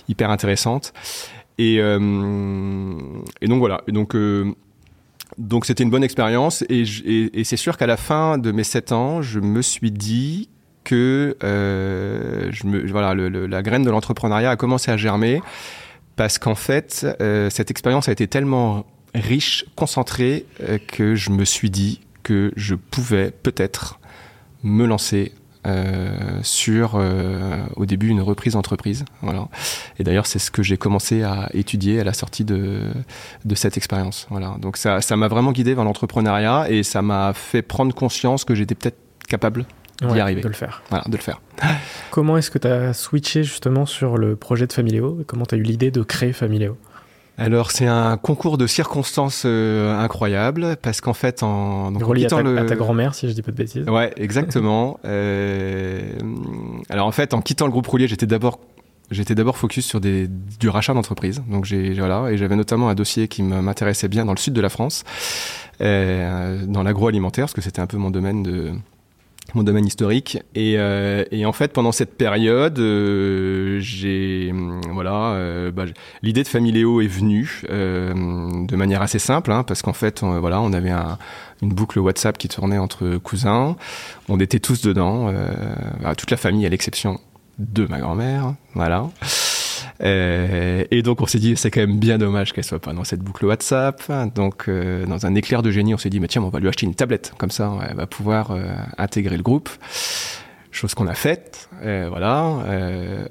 hyper 0.08 0.30
intéressante. 0.30 0.94
Et, 1.58 1.78
et 1.78 3.48
donc 3.48 3.60
voilà. 3.60 3.82
Et 3.88 3.92
donc 3.92 4.16
donc 5.40 5.66
c'était 5.66 5.84
une 5.84 5.90
bonne 5.90 6.04
expérience 6.04 6.64
et, 6.70 6.84
et, 7.06 7.40
et 7.40 7.44
c'est 7.44 7.58
sûr 7.58 7.78
qu'à 7.78 7.88
la 7.88 7.98
fin 7.98 8.38
de 8.38 8.52
mes 8.52 8.64
sept 8.64 8.92
ans, 8.92 9.24
je 9.24 9.40
me 9.40 9.64
suis 9.64 9.92
dit 9.92 10.50
que 10.86 11.36
euh, 11.44 12.52
voilà, 12.90 13.14
la 13.14 13.62
graine 13.62 13.84
de 13.84 13.90
l'entrepreneuriat 13.90 14.52
a 14.52 14.56
commencé 14.56 14.92
à 14.92 14.96
germer 14.96 15.42
parce 16.16 16.38
qu'en 16.38 16.56
fait, 16.56 17.06
euh, 17.20 17.50
cette 17.50 17.72
expérience 17.72 18.08
a 18.08 18.14
été 18.14 18.28
tellement 18.28 18.86
riche, 19.14 19.66
concentrée, 19.76 20.46
euh, 20.62 20.78
que 20.88 21.16
je 21.16 21.32
me 21.32 21.44
suis 21.44 21.70
dit 21.70 22.00
que 22.24 22.54
je 22.56 22.76
pouvais 22.76 23.32
peut-être 23.32 24.00
me 24.64 24.86
lancer 24.86 25.34
sur 26.44 27.04
au 27.76 27.86
début 27.88 28.10
une 28.10 28.22
reprise 28.22 28.54
d'entreprise. 28.54 29.04
Voilà. 29.24 29.48
Et 29.98 30.04
d'ailleurs, 30.04 30.28
c'est 30.28 30.38
ce 30.38 30.52
que 30.52 30.62
j'ai 30.62 30.78
commencé 30.78 31.24
à 31.24 31.50
étudier 31.56 32.00
à 32.00 32.04
la 32.04 32.14
sortie 32.14 32.46
de, 32.46 32.92
de 33.46 33.56
cette 33.56 33.76
expérience. 33.76 34.28
Voilà. 34.30 34.58
Donc 34.60 34.78
ça, 34.78 35.02
ça 35.02 35.18
m'a 35.18 35.28
vraiment 35.28 35.52
guidé 35.52 35.74
vers 35.74 35.84
l'entrepreneuriat 35.84 36.70
et 36.70 36.84
ça 36.84 37.02
m'a 37.02 37.34
fait 37.34 37.64
prendre 37.64 37.96
conscience 37.96 38.46
que 38.46 38.54
j'étais 38.54 38.76
peut-être 38.76 39.00
capable 39.28 39.66
d'y 40.02 40.20
arriver. 40.20 40.42
De 40.42 40.48
le 40.48 40.54
faire. 40.54 40.82
Voilà, 40.90 41.04
de 41.08 41.16
le 41.16 41.22
faire. 41.22 41.42
Comment 42.12 42.38
est-ce 42.38 42.52
que 42.52 42.60
tu 42.60 42.68
as 42.68 42.94
switché 42.94 43.44
justement 43.44 43.86
sur 43.86 44.18
le 44.18 44.36
projet 44.36 44.68
de 44.68 44.74
Familéo 44.74 45.24
Comment 45.28 45.46
tu 45.46 45.56
as 45.56 45.58
eu 45.58 45.64
l'idée 45.64 45.92
de 45.92 46.04
créer 46.04 46.34
Familéo 46.34 46.78
alors 47.38 47.72
c'est 47.72 47.88
un 47.88 48.16
concours 48.16 48.58
de 48.58 48.66
circonstances 48.66 49.44
euh, 49.46 49.94
incroyables 50.00 50.78
parce 50.82 51.02
qu'en 51.02 51.14
fait 51.14 51.44
en, 51.44 51.92
donc, 51.92 52.02
relié 52.02 52.28
à 52.28 52.30
ta, 52.30 52.66
ta 52.66 52.76
grand-mère 52.78 53.14
si 53.14 53.28
je 53.28 53.34
dis 53.34 53.42
pas 53.42 53.52
de 53.52 53.58
bêtises. 53.58 53.90
Ouais 53.90 54.14
exactement. 54.16 55.02
euh, 55.06 56.14
alors 56.90 57.08
en 57.08 57.12
fait 57.12 57.34
en 57.34 57.42
quittant 57.42 57.66
le 57.66 57.72
groupe 57.72 57.88
Roulier 57.88 58.08
j'étais 58.08 58.26
d'abord 58.26 58.62
J'étais 59.12 59.36
d'abord 59.36 59.56
focus 59.58 59.86
sur 59.86 60.02
des, 60.02 60.28
du 60.28 60.68
rachat 60.68 60.96
d'entreprise, 60.96 61.44
donc 61.48 61.66
j'ai 61.66 61.94
voilà 61.94 62.32
et 62.32 62.38
j'avais 62.38 62.56
notamment 62.56 62.90
un 62.90 62.96
dossier 62.96 63.28
qui 63.28 63.44
m'intéressait 63.44 64.08
bien 64.08 64.26
dans 64.26 64.34
le 64.34 64.40
sud 64.40 64.54
de 64.54 64.62
la 64.62 64.70
France, 64.70 65.04
euh, 65.80 66.66
dans 66.66 66.82
l'agroalimentaire 66.82 67.44
parce 67.44 67.54
que 67.54 67.62
c'était 67.62 67.82
un 67.82 67.86
peu 67.86 67.98
mon 67.98 68.10
domaine 68.10 68.42
de 68.42 68.72
mon 69.56 69.64
domaine 69.64 69.86
historique 69.86 70.38
et, 70.54 70.76
euh, 70.78 71.24
et 71.32 71.46
en 71.46 71.54
fait 71.54 71.72
pendant 71.74 71.92
cette 71.92 72.16
période 72.16 72.78
euh, 72.78 73.80
j'ai 73.80 74.54
voilà 74.92 75.32
euh, 75.34 75.72
bah, 75.72 75.86
l'idée 76.22 76.44
de 76.44 76.48
Familéo 76.48 77.02
est 77.02 77.08
venue 77.08 77.62
euh, 77.70 78.14
de 78.66 78.76
manière 78.76 79.02
assez 79.02 79.20
simple 79.20 79.52
hein, 79.52 79.64
parce 79.64 79.82
qu'en 79.82 79.94
fait 79.94 80.22
on, 80.24 80.40
voilà 80.40 80.62
on 80.62 80.74
avait 80.74 80.92
un, 80.92 81.18
une 81.62 81.70
boucle 81.70 82.00
WhatsApp 82.00 82.38
qui 82.38 82.48
tournait 82.48 82.78
entre 82.78 83.18
cousins 83.18 83.76
on 84.30 84.40
était 84.40 84.60
tous 84.60 84.82
dedans 84.82 85.32
bah, 86.02 86.16
toute 86.16 86.32
la 86.32 86.38
famille 86.38 86.66
à 86.66 86.70
l'exception 86.70 87.20
de 87.58 87.86
ma 87.86 88.00
grand-mère, 88.00 88.54
voilà. 88.74 89.10
Euh, 90.02 90.84
et 90.92 91.02
donc 91.02 91.22
on 91.22 91.26
s'est 91.26 91.40
dit 91.40 91.56
c'est 91.56 91.72
quand 91.72 91.82
même 91.82 92.00
bien 92.00 92.18
dommage 92.18 92.54
qu'elle 92.54 92.64
soit 92.64 92.80
pas 92.80 92.94
dans 92.94 93.04
cette 93.04 93.22
boucle 93.22 93.46
WhatsApp. 93.46 94.02
Donc 94.34 94.68
euh, 94.68 95.06
dans 95.06 95.26
un 95.26 95.36
éclair 95.36 95.62
de 95.62 95.72
génie, 95.72 95.94
on 95.94 95.98
s'est 95.98 96.10
dit 96.10 96.20
mais 96.20 96.28
tiens 96.28 96.42
on 96.42 96.50
va 96.50 96.60
lui 96.60 96.68
acheter 96.68 96.86
une 96.86 96.96
tablette 96.96 97.34
comme 97.38 97.52
ça 97.52 97.72
elle 97.90 97.96
va 97.96 98.08
pouvoir 98.08 98.52
euh, 98.52 98.64
intégrer 98.98 99.38
le 99.38 99.44
groupe. 99.44 99.70
Chose 100.72 100.94
qu'on 100.94 101.08
a 101.08 101.14
faite, 101.14 101.70
voilà. 101.82 102.44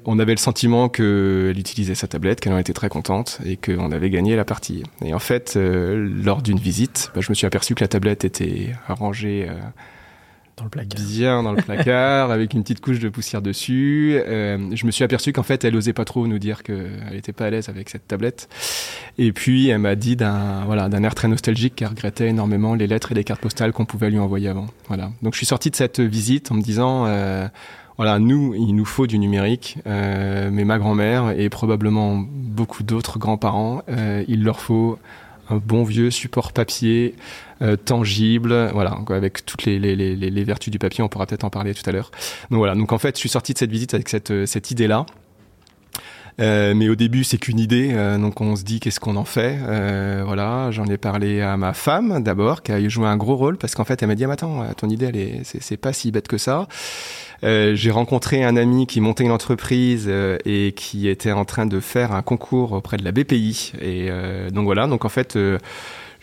On 0.05 0.17
avait 0.17 0.31
le 0.31 0.39
sentiment 0.39 0.89
qu'elle 0.89 1.59
utilisait 1.59 1.93
sa 1.93 2.07
tablette, 2.07 2.39
qu'elle 2.39 2.53
en 2.53 2.57
était 2.57 2.73
très 2.73 2.89
contente 2.89 3.37
et 3.45 3.55
qu'on 3.55 3.91
avait 3.91 4.09
gagné 4.09 4.35
la 4.35 4.45
partie. 4.45 4.81
Et 5.03 5.13
en 5.13 5.19
fait, 5.19 5.55
lors 5.55 6.41
d'une 6.41 6.57
visite, 6.57 7.11
bah, 7.13 7.21
je 7.21 7.29
me 7.29 7.35
suis 7.35 7.45
aperçu 7.45 7.75
que 7.75 7.83
la 7.83 7.87
tablette 7.87 8.25
était 8.25 8.71
rangée 8.87 9.47
dans 10.57 10.63
le 10.63 10.69
placard. 10.69 11.01
Bien 11.05 11.43
dans 11.43 11.51
le 11.51 11.61
placard, 11.61 12.31
avec 12.31 12.53
une 12.53 12.63
petite 12.63 12.79
couche 12.81 12.99
de 12.99 13.09
poussière 13.09 13.41
dessus. 13.41 14.17
Euh, 14.25 14.69
je 14.73 14.85
me 14.85 14.91
suis 14.91 15.03
aperçu 15.03 15.33
qu'en 15.33 15.43
fait, 15.43 15.63
elle 15.65 15.75
osait 15.75 15.93
pas 15.93 16.05
trop 16.05 16.27
nous 16.27 16.39
dire 16.39 16.63
qu'elle 16.63 17.15
était 17.15 17.33
pas 17.33 17.45
à 17.45 17.49
l'aise 17.49 17.69
avec 17.69 17.89
cette 17.89 18.07
tablette. 18.07 18.47
Et 19.17 19.31
puis, 19.31 19.69
elle 19.69 19.79
m'a 19.79 19.95
dit 19.95 20.15
d'un 20.15 20.63
voilà, 20.65 20.89
air 20.91 21.15
très 21.15 21.27
nostalgique 21.27 21.75
qu'elle 21.75 21.89
regrettait 21.89 22.29
énormément 22.29 22.73
les 22.75 22.87
lettres 22.87 23.11
et 23.11 23.15
les 23.15 23.23
cartes 23.23 23.41
postales 23.41 23.73
qu'on 23.73 23.85
pouvait 23.85 24.09
lui 24.09 24.19
envoyer 24.19 24.47
avant. 24.47 24.67
Voilà. 24.87 25.11
Donc, 25.21 25.33
je 25.33 25.37
suis 25.37 25.45
sorti 25.45 25.69
de 25.69 25.75
cette 25.75 25.99
visite 25.99 26.51
en 26.51 26.55
me 26.55 26.61
disant. 26.61 27.05
Euh, 27.07 27.47
voilà, 27.97 28.19
nous, 28.19 28.53
il 28.55 28.75
nous 28.75 28.83
faut 28.83 29.07
du 29.07 29.17
numérique, 29.17 29.77
euh, 29.87 30.49
mais 30.51 30.65
ma 30.65 30.77
grand-mère 30.77 31.29
et 31.29 31.47
probablement 31.47 32.21
beaucoup 32.27 32.83
d'autres 32.83 33.19
grands-parents, 33.19 33.83
il 34.27 34.43
leur 34.43 34.59
faut 34.59 34.99
un 35.49 35.57
bon 35.57 35.83
vieux 35.83 36.11
support 36.11 36.51
papier 36.51 37.15
euh, 37.61 37.75
tangible, 37.75 38.69
voilà, 38.73 38.97
avec 39.09 39.45
toutes 39.45 39.63
les, 39.63 39.79
les, 39.79 39.95
les, 39.95 40.15
les, 40.15 40.43
vertus 40.43 40.71
du 40.71 40.79
papier. 40.79 41.03
On 41.03 41.07
pourra 41.07 41.25
peut-être 41.25 41.43
en 41.43 41.49
parler 41.49 41.73
tout 41.73 41.87
à 41.89 41.91
l'heure. 41.91 42.11
Donc 42.51 42.57
voilà. 42.57 42.75
Donc 42.75 42.91
en 42.91 42.97
fait, 42.97 43.15
je 43.15 43.19
suis 43.19 43.29
sorti 43.29 43.53
de 43.53 43.57
cette 43.57 43.71
visite 43.71 43.93
avec 43.93 44.09
cette, 44.09 44.31
euh, 44.31 44.45
cette 44.45 44.71
idée-là. 44.71 45.05
Euh, 46.39 46.73
mais 46.75 46.89
au 46.89 46.95
début, 46.95 47.23
c'est 47.23 47.37
qu'une 47.37 47.59
idée, 47.59 47.91
euh, 47.93 48.17
donc 48.17 48.41
on 48.41 48.55
se 48.55 48.63
dit 48.63 48.79
qu'est-ce 48.79 48.99
qu'on 48.99 49.15
en 49.15 49.25
fait? 49.25 49.57
Euh, 49.61 50.23
voilà, 50.25 50.69
j'en 50.71 50.85
ai 50.85 50.97
parlé 50.97 51.41
à 51.41 51.55
ma 51.55 51.73
femme 51.73 52.21
d'abord, 52.23 52.61
qui 52.61 52.71
a 52.71 52.87
joué 52.89 53.07
un 53.07 53.17
gros 53.17 53.35
rôle 53.35 53.57
parce 53.57 53.75
qu'en 53.75 53.85
fait, 53.85 54.01
elle 54.01 54.09
m'a 54.09 54.15
dit 54.15 54.25
ah, 54.25 54.31
attends, 54.31 54.65
ton 54.75 54.89
idée, 54.89 55.05
elle 55.05 55.17
est, 55.17 55.41
c'est 55.43 55.77
pas 55.77 55.93
si 55.93 56.11
bête 56.11 56.27
que 56.27 56.37
ça. 56.37 56.67
Euh, 57.43 57.75
j'ai 57.75 57.91
rencontré 57.91 58.43
un 58.43 58.55
ami 58.55 58.87
qui 58.87 59.01
montait 59.01 59.23
une 59.23 59.31
entreprise 59.31 60.05
euh, 60.07 60.37
et 60.45 60.73
qui 60.75 61.07
était 61.07 61.31
en 61.31 61.45
train 61.45 61.65
de 61.65 61.79
faire 61.79 62.11
un 62.11 62.21
concours 62.21 62.71
auprès 62.71 62.97
de 62.97 63.03
la 63.03 63.11
BPI. 63.11 63.73
Et 63.81 64.07
euh, 64.09 64.49
donc 64.49 64.65
voilà, 64.65 64.87
donc 64.87 65.05
en 65.05 65.09
fait, 65.09 65.37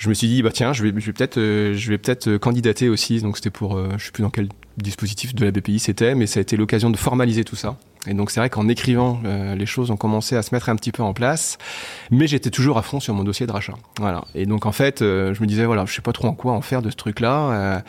je 0.02 0.08
me 0.08 0.14
suis 0.14 0.26
dit 0.26 0.42
bah 0.42 0.50
tiens, 0.52 0.72
je 0.72 0.82
vais, 0.82 0.92
je 0.98 1.06
vais 1.06 1.12
peut-être, 1.12 1.38
je 1.38 1.88
vais 1.88 1.96
peut-être 1.96 2.36
candidater 2.38 2.88
aussi. 2.88 3.20
Donc 3.20 3.36
c'était 3.36 3.50
pour, 3.50 3.78
je 3.96 4.04
sais 4.04 4.10
plus 4.10 4.22
dans 4.22 4.30
quel 4.30 4.48
dispositif 4.76 5.32
de 5.32 5.44
la 5.44 5.52
BPI 5.52 5.78
c'était, 5.78 6.16
mais 6.16 6.26
ça 6.26 6.40
a 6.40 6.42
été 6.42 6.56
l'occasion 6.56 6.90
de 6.90 6.96
formaliser 6.96 7.44
tout 7.44 7.56
ça. 7.56 7.76
Et 8.08 8.14
donc 8.14 8.30
c'est 8.30 8.40
vrai 8.40 8.50
qu'en 8.50 8.68
écrivant, 8.68 9.20
euh, 9.24 9.54
les 9.54 9.66
choses 9.66 9.90
ont 9.90 9.96
commencé 9.96 10.34
à 10.34 10.42
se 10.42 10.52
mettre 10.54 10.68
un 10.68 10.76
petit 10.76 10.90
peu 10.90 11.02
en 11.02 11.12
place, 11.12 11.56
mais 12.10 12.26
j'étais 12.26 12.50
toujours 12.50 12.78
à 12.78 12.82
fond 12.82 12.98
sur 12.98 13.14
mon 13.14 13.22
dossier 13.22 13.46
de 13.46 13.52
rachat. 13.52 13.74
Voilà. 14.00 14.24
Et 14.34 14.44
donc 14.44 14.66
en 14.66 14.72
fait, 14.72 15.02
euh, 15.02 15.34
je 15.34 15.40
me 15.40 15.46
disais 15.46 15.64
voilà, 15.64 15.84
je 15.86 15.94
sais 15.94 16.02
pas 16.02 16.12
trop 16.12 16.26
en 16.26 16.34
quoi 16.34 16.52
en 16.52 16.62
faire 16.62 16.82
de 16.82 16.90
ce 16.90 16.96
truc-là. 16.96 17.50
Euh, 17.50 17.52
euh, 17.52 17.80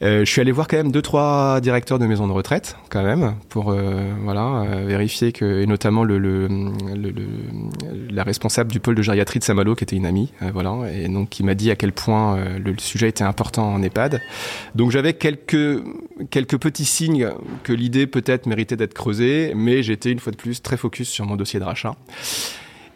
je 0.00 0.24
suis 0.24 0.40
allé 0.40 0.52
voir 0.52 0.66
quand 0.66 0.78
même 0.78 0.92
deux 0.92 1.02
trois 1.02 1.60
directeurs 1.60 1.98
de 1.98 2.06
maisons 2.06 2.26
de 2.26 2.32
retraite 2.32 2.76
quand 2.88 3.02
même 3.02 3.34
pour 3.48 3.70
euh, 3.70 4.12
voilà 4.22 4.62
euh, 4.62 4.84
vérifier 4.86 5.32
que 5.32 5.60
et 5.60 5.66
notamment 5.66 6.04
le, 6.04 6.18
le, 6.18 6.48
le, 6.48 7.12
la 8.10 8.24
responsable 8.24 8.72
du 8.72 8.80
pôle 8.80 8.94
de 8.94 9.02
gériatrie 9.02 9.38
de 9.38 9.44
Saint-Malo 9.44 9.74
qui 9.74 9.84
était 9.84 9.96
une 9.96 10.06
amie 10.06 10.32
euh, 10.42 10.50
voilà 10.52 10.90
et 10.92 11.08
donc 11.08 11.28
qui 11.28 11.44
m'a 11.44 11.54
dit 11.54 11.70
à 11.70 11.76
quel 11.76 11.92
point 11.92 12.36
euh, 12.36 12.58
le, 12.58 12.74
sujet 12.78 13.08
était 13.08 13.24
important 13.24 13.74
en 13.74 13.82
EHPAD. 13.82 14.20
Donc 14.74 14.90
j'avais 14.90 15.12
quelques 15.12 15.82
quelques 16.30 16.58
petits 16.58 16.84
signes 16.84 17.28
que 17.62 17.72
l'idée 17.72 18.06
peut-être 18.06 18.46
méritait 18.46 18.76
d'être 18.76 18.94
creusée, 18.94 19.52
mais 19.54 19.82
j'étais 19.82 20.10
une 20.10 20.18
fois 20.18 20.32
de 20.32 20.36
plus 20.36 20.62
très 20.62 20.76
focus 20.76 21.08
sur 21.08 21.26
mon 21.26 21.36
dossier 21.36 21.60
de 21.60 21.64
rachat. 21.64 21.94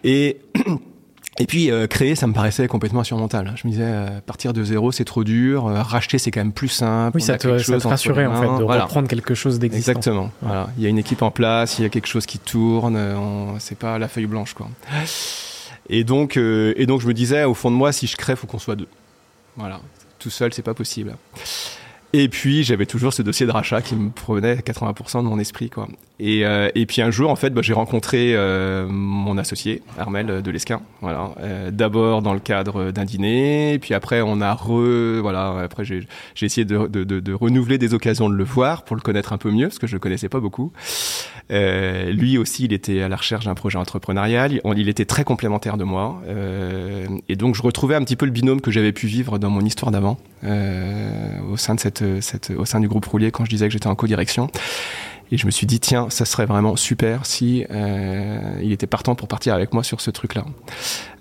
Et 0.04 0.38
Et 1.40 1.46
puis 1.46 1.70
euh, 1.70 1.86
créer, 1.86 2.14
ça 2.14 2.26
me 2.26 2.32
paraissait 2.32 2.68
complètement 2.68 3.00
insurmontable. 3.00 3.52
Je 3.56 3.66
me 3.66 3.72
disais, 3.72 3.84
euh, 3.84 4.20
partir 4.24 4.52
de 4.52 4.62
zéro, 4.62 4.92
c'est 4.92 5.04
trop 5.04 5.24
dur. 5.24 5.66
Euh, 5.66 5.82
racheter, 5.82 6.18
c'est 6.18 6.30
quand 6.30 6.40
même 6.40 6.52
plus 6.52 6.68
simple. 6.68 7.16
Oui, 7.16 7.22
ça 7.22 7.36
te, 7.36 7.58
ça 7.58 7.78
te 7.78 7.88
rassurait 7.88 8.26
en 8.26 8.40
fait 8.40 8.58
de 8.58 8.64
voilà. 8.64 8.84
reprendre 8.84 9.08
quelque 9.08 9.34
chose 9.34 9.58
d'existant. 9.58 9.92
Exactement. 9.92 10.24
Ouais. 10.24 10.30
Voilà, 10.42 10.68
il 10.76 10.84
y 10.84 10.86
a 10.86 10.88
une 10.88 10.98
équipe 10.98 11.22
en 11.22 11.30
place, 11.32 11.78
il 11.78 11.82
y 11.82 11.84
a 11.84 11.88
quelque 11.88 12.06
chose 12.06 12.26
qui 12.26 12.38
tourne. 12.38 12.96
On... 12.96 13.58
C'est 13.58 13.78
pas 13.78 13.98
la 13.98 14.08
feuille 14.08 14.26
blanche, 14.26 14.54
quoi. 14.54 14.68
Et 15.88 16.04
donc, 16.04 16.36
euh, 16.36 16.72
et 16.76 16.86
donc, 16.86 17.00
je 17.00 17.06
me 17.06 17.14
disais, 17.14 17.44
au 17.44 17.54
fond 17.54 17.70
de 17.70 17.76
moi, 17.76 17.92
si 17.92 18.06
je 18.06 18.16
crée, 18.16 18.36
faut 18.36 18.46
qu'on 18.46 18.58
soit 18.58 18.76
deux. 18.76 18.88
Voilà, 19.56 19.80
tout 20.18 20.30
seul, 20.30 20.52
c'est 20.52 20.62
pas 20.62 20.74
possible. 20.74 21.16
Et 22.16 22.28
puis 22.28 22.62
j'avais 22.62 22.86
toujours 22.86 23.12
ce 23.12 23.22
dossier 23.22 23.44
de 23.44 23.50
rachat 23.50 23.82
qui 23.82 23.96
me 23.96 24.08
prenait 24.08 24.54
80% 24.54 25.24
de 25.24 25.28
mon 25.28 25.40
esprit 25.40 25.68
quoi. 25.68 25.88
Et, 26.20 26.46
euh, 26.46 26.70
et 26.76 26.86
puis 26.86 27.02
un 27.02 27.10
jour 27.10 27.28
en 27.28 27.34
fait 27.34 27.50
bah, 27.50 27.60
j'ai 27.60 27.72
rencontré 27.72 28.36
euh, 28.36 28.86
mon 28.88 29.36
associé 29.36 29.82
Armel 29.98 30.40
de 30.40 30.50
Lesquin. 30.52 30.80
Voilà. 31.00 31.32
Euh, 31.40 31.72
D'abord 31.72 32.22
dans 32.22 32.32
le 32.32 32.38
cadre 32.38 32.92
d'un 32.92 33.04
dîner, 33.04 33.80
puis 33.80 33.94
après 33.94 34.20
on 34.20 34.40
a 34.40 34.54
re 34.54 35.18
voilà 35.22 35.62
après 35.64 35.84
j'ai 35.84 36.06
essayé 36.40 36.64
de, 36.64 36.86
de, 36.86 37.02
de, 37.02 37.18
de, 37.18 37.32
renouveler 37.32 37.78
des 37.78 37.94
occasions 37.94 38.30
de 38.30 38.36
le 38.36 38.44
voir 38.44 38.84
pour 38.84 38.94
le 38.94 39.02
connaître 39.02 39.32
un 39.32 39.38
peu 39.38 39.50
mieux 39.50 39.66
parce 39.66 39.80
que 39.80 39.88
je 39.88 39.94
le 39.94 39.98
connaissais 39.98 40.28
pas 40.28 40.38
beaucoup. 40.38 40.70
Euh, 41.50 42.10
lui 42.10 42.38
aussi 42.38 42.64
il 42.64 42.72
était 42.72 43.02
à 43.02 43.08
la 43.08 43.16
recherche 43.16 43.44
d'un 43.44 43.54
projet 43.54 43.78
entrepreneurial. 43.78 44.60
Il, 44.76 44.88
était 44.88 45.04
très 45.04 45.24
complémentaire 45.24 45.76
de 45.76 45.84
moi 45.84 46.22
euh, 46.26 47.06
et 47.28 47.36
donc 47.36 47.54
je 47.54 47.62
retrouvais 47.62 47.94
un 47.94 48.02
petit 48.02 48.16
peu 48.16 48.26
le 48.26 48.32
binôme 48.32 48.60
que 48.60 48.70
j'avais 48.70 48.92
pu 48.92 49.06
vivre 49.06 49.38
dans 49.38 49.50
mon 49.50 49.60
histoire 49.60 49.90
d'avant 49.90 50.18
euh, 50.44 51.40
au 51.50 51.56
sein 51.56 51.76
au 52.56 52.64
sein 52.64 52.80
du 52.80 52.88
groupe 52.88 53.06
Roulier 53.06 53.30
quand 53.30 53.44
je 53.44 53.50
disais 53.50 53.66
que 53.66 53.72
j'étais 53.72 53.86
en 53.86 53.94
co-direction. 53.94 54.50
Et 55.30 55.36
je 55.36 55.46
me 55.46 55.50
suis 55.50 55.66
dit, 55.66 55.80
tiens, 55.80 56.10
ça 56.10 56.24
serait 56.24 56.46
vraiment 56.46 56.76
super 56.76 57.26
si 57.26 57.64
euh, 57.70 58.60
il 58.62 58.72
était 58.72 58.86
partant 58.86 59.14
pour 59.14 59.28
partir 59.28 59.54
avec 59.54 59.72
moi 59.72 59.82
sur 59.82 60.00
ce 60.00 60.10
truc-là. 60.10 60.44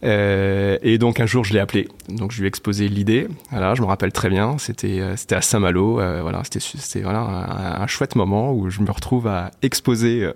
Euh, 0.03 0.77
et 0.81 0.97
donc 0.97 1.19
un 1.19 1.25
jour, 1.25 1.43
je 1.43 1.53
l'ai 1.53 1.59
appelé. 1.59 1.87
Donc 2.09 2.31
je 2.31 2.39
lui 2.39 2.45
ai 2.45 2.47
exposé 2.47 2.89
l'idée. 2.89 3.27
Voilà, 3.51 3.75
je 3.75 3.81
me 3.81 3.87
rappelle 3.87 4.11
très 4.11 4.29
bien. 4.29 4.57
C'était 4.57 4.99
euh, 4.99 5.15
c'était 5.15 5.35
à 5.35 5.41
Saint-Malo. 5.41 5.99
Euh, 5.99 6.21
voilà, 6.21 6.43
c'était 6.43 6.59
c'était 6.59 7.01
voilà 7.01 7.19
un, 7.19 7.81
un, 7.81 7.87
chouette 7.87 8.15
moment 8.15 8.53
où 8.53 8.69
je 8.69 8.81
me 8.81 8.91
retrouve 8.91 9.27
à 9.27 9.51
exposer 9.61 10.29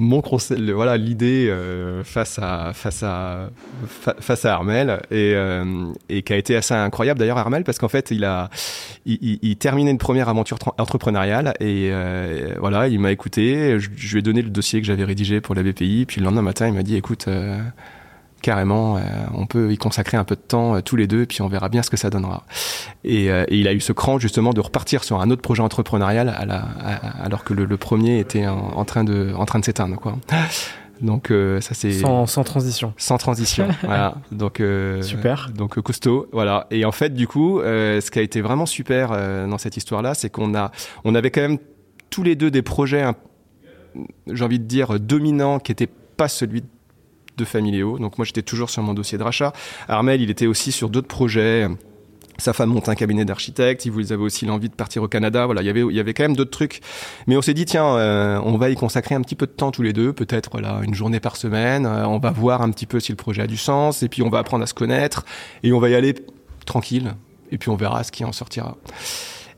mon 0.00 0.22
conseil, 0.22 0.72
voilà 0.72 0.96
l'idée 0.96 1.48
euh, 1.50 2.02
face 2.04 2.38
à 2.40 2.72
face 2.72 3.02
à 3.02 3.50
fa, 3.86 4.16
face 4.18 4.46
à 4.46 4.54
Armel 4.54 4.98
et, 5.10 5.34
euh, 5.34 5.92
et 6.08 6.22
qui 6.22 6.32
a 6.32 6.38
été 6.38 6.56
assez 6.56 6.72
incroyable 6.72 7.20
d'ailleurs 7.20 7.36
Armel 7.36 7.64
parce 7.64 7.78
qu'en 7.78 7.88
fait 7.88 8.10
il 8.10 8.24
a 8.24 8.48
il, 9.04 9.18
il, 9.20 9.38
il, 9.42 9.56
terminait 9.58 9.90
une 9.90 9.98
première 9.98 10.30
aventure 10.30 10.58
entrepreneuriale 10.78 11.52
et 11.60 11.90
euh, 11.92 12.54
voilà 12.58 12.88
il 12.88 12.98
m'a 12.98 13.12
écouté 13.12 13.78
je, 13.78 13.90
je, 13.94 14.12
lui 14.12 14.20
ai 14.20 14.22
donné 14.22 14.40
le 14.40 14.48
dossier 14.48 14.80
que 14.80 14.86
j'avais 14.86 15.04
rédigé 15.04 15.42
pour 15.42 15.54
la 15.54 15.62
BPI 15.62 16.06
puis 16.06 16.22
le 16.22 16.24
lendemain 16.24 16.40
matin 16.40 16.66
il 16.66 16.72
m'a 16.72 16.82
dit 16.82 16.96
écoute 16.96 17.28
carrément, 18.40 18.96
euh, 18.96 19.00
on 19.34 19.46
peut 19.46 19.72
y 19.72 19.76
consacrer 19.76 20.16
un 20.16 20.24
peu 20.24 20.36
de 20.36 20.40
temps 20.40 20.76
euh, 20.76 20.80
tous 20.80 20.96
les 20.96 21.06
deux, 21.06 21.26
puis 21.26 21.42
on 21.42 21.48
verra 21.48 21.68
bien 21.68 21.82
ce 21.82 21.90
que 21.90 21.96
ça 21.96 22.10
donnera. 22.10 22.44
Et, 23.04 23.30
euh, 23.30 23.44
et, 23.48 23.58
il 23.58 23.68
a 23.68 23.72
eu 23.72 23.80
ce 23.80 23.92
cran 23.92 24.18
justement 24.18 24.52
de 24.52 24.60
repartir 24.60 25.04
sur 25.04 25.20
un 25.20 25.30
autre 25.30 25.42
projet 25.42 25.62
entrepreneurial 25.62 26.28
à 26.28 26.44
la, 26.44 26.56
à, 26.56 27.24
alors 27.24 27.44
que 27.44 27.54
le, 27.54 27.64
le, 27.64 27.76
premier 27.76 28.18
était 28.18 28.46
en, 28.46 28.58
en, 28.58 28.84
train 28.84 29.04
de, 29.04 29.32
en 29.36 29.46
train 29.46 29.58
de 29.58 29.64
s'éteindre. 29.64 29.96
Quoi. 29.96 30.16
Donc 31.00 31.30
euh, 31.30 31.60
ça 31.60 31.74
c'est 31.74 31.92
sans, 31.92 32.26
sans, 32.26 32.44
transition. 32.44 32.92
Sans 32.96 33.16
transition, 33.18 33.68
voilà. 33.82 34.16
Donc 34.32 34.60
euh, 34.60 35.02
super. 35.02 35.50
Donc 35.54 35.80
costaud, 35.80 36.28
voilà. 36.32 36.66
Et 36.70 36.84
en 36.84 36.92
fait 36.92 37.14
du 37.14 37.26
coup, 37.26 37.60
euh, 37.60 38.00
ce 38.00 38.10
qui 38.10 38.18
a 38.18 38.22
été 38.22 38.40
vraiment 38.40 38.66
super 38.66 39.10
dans 39.48 39.58
cette 39.58 39.76
histoire-là, 39.76 40.14
c'est 40.14 40.30
qu'on 40.30 40.54
a, 40.54 40.70
on 41.04 41.14
avait 41.14 41.30
quand 41.30 41.40
même 41.40 41.58
tous 42.10 42.22
les 42.22 42.36
deux 42.36 42.50
des 42.50 42.62
projets, 42.62 43.04
j'ai 44.30 44.44
envie 44.44 44.58
de 44.58 44.64
dire 44.64 45.00
dominants, 45.00 45.58
qui 45.58 45.72
étaient 45.72 45.90
pas 46.16 46.28
celui 46.28 46.60
de 46.60 46.66
Familéo. 47.44 47.98
Donc 47.98 48.18
moi 48.18 48.24
j'étais 48.24 48.42
toujours 48.42 48.70
sur 48.70 48.82
mon 48.82 48.94
dossier 48.94 49.18
de 49.18 49.22
rachat. 49.22 49.52
Armel, 49.88 50.20
il 50.20 50.30
était 50.30 50.46
aussi 50.46 50.72
sur 50.72 50.90
d'autres 50.90 51.08
projets 51.08 51.68
sa 52.40 52.52
femme 52.52 52.70
monte 52.70 52.88
un 52.88 52.94
cabinet 52.94 53.24
d'architectes, 53.24 53.84
ils 53.84 54.12
avaient 54.12 54.22
aussi 54.22 54.46
l'envie 54.46 54.68
de 54.68 54.74
partir 54.74 55.02
au 55.02 55.08
Canada. 55.08 55.46
Voilà, 55.46 55.62
il 55.62 55.66
y 55.66 55.70
avait, 55.70 55.82
il 55.82 55.94
y 55.94 56.00
avait 56.00 56.14
quand 56.14 56.24
même 56.24 56.36
d'autres 56.36 56.50
trucs. 56.50 56.80
Mais 57.26 57.36
on 57.36 57.42
s'est 57.42 57.54
dit, 57.54 57.66
tiens, 57.66 57.96
euh, 57.96 58.40
on 58.44 58.56
va 58.56 58.70
y 58.70 58.74
consacrer 58.74 59.14
un 59.14 59.20
petit 59.20 59.36
peu 59.36 59.46
de 59.46 59.52
temps 59.52 59.70
tous 59.70 59.82
les 59.82 59.92
deux, 59.92 60.12
peut-être 60.12 60.50
voilà, 60.50 60.80
une 60.82 60.94
journée 60.94 61.20
par 61.20 61.36
semaine. 61.36 61.86
Euh, 61.86 62.06
on 62.06 62.18
va 62.18 62.30
voir 62.30 62.62
un 62.62 62.70
petit 62.70 62.86
peu 62.86 62.98
si 62.98 63.12
le 63.12 63.16
projet 63.16 63.42
a 63.42 63.46
du 63.46 63.56
sens, 63.56 64.02
et 64.02 64.08
puis 64.08 64.22
on 64.22 64.30
va 64.30 64.38
apprendre 64.38 64.64
à 64.64 64.66
se 64.66 64.74
connaître, 64.74 65.24
et 65.62 65.72
on 65.72 65.78
va 65.78 65.90
y 65.90 65.94
aller 65.94 66.14
tranquille, 66.66 67.14
et 67.50 67.58
puis 67.58 67.68
on 67.68 67.76
verra 67.76 68.02
ce 68.04 68.12
qui 68.12 68.24
en 68.24 68.32
sortira. 68.32 68.76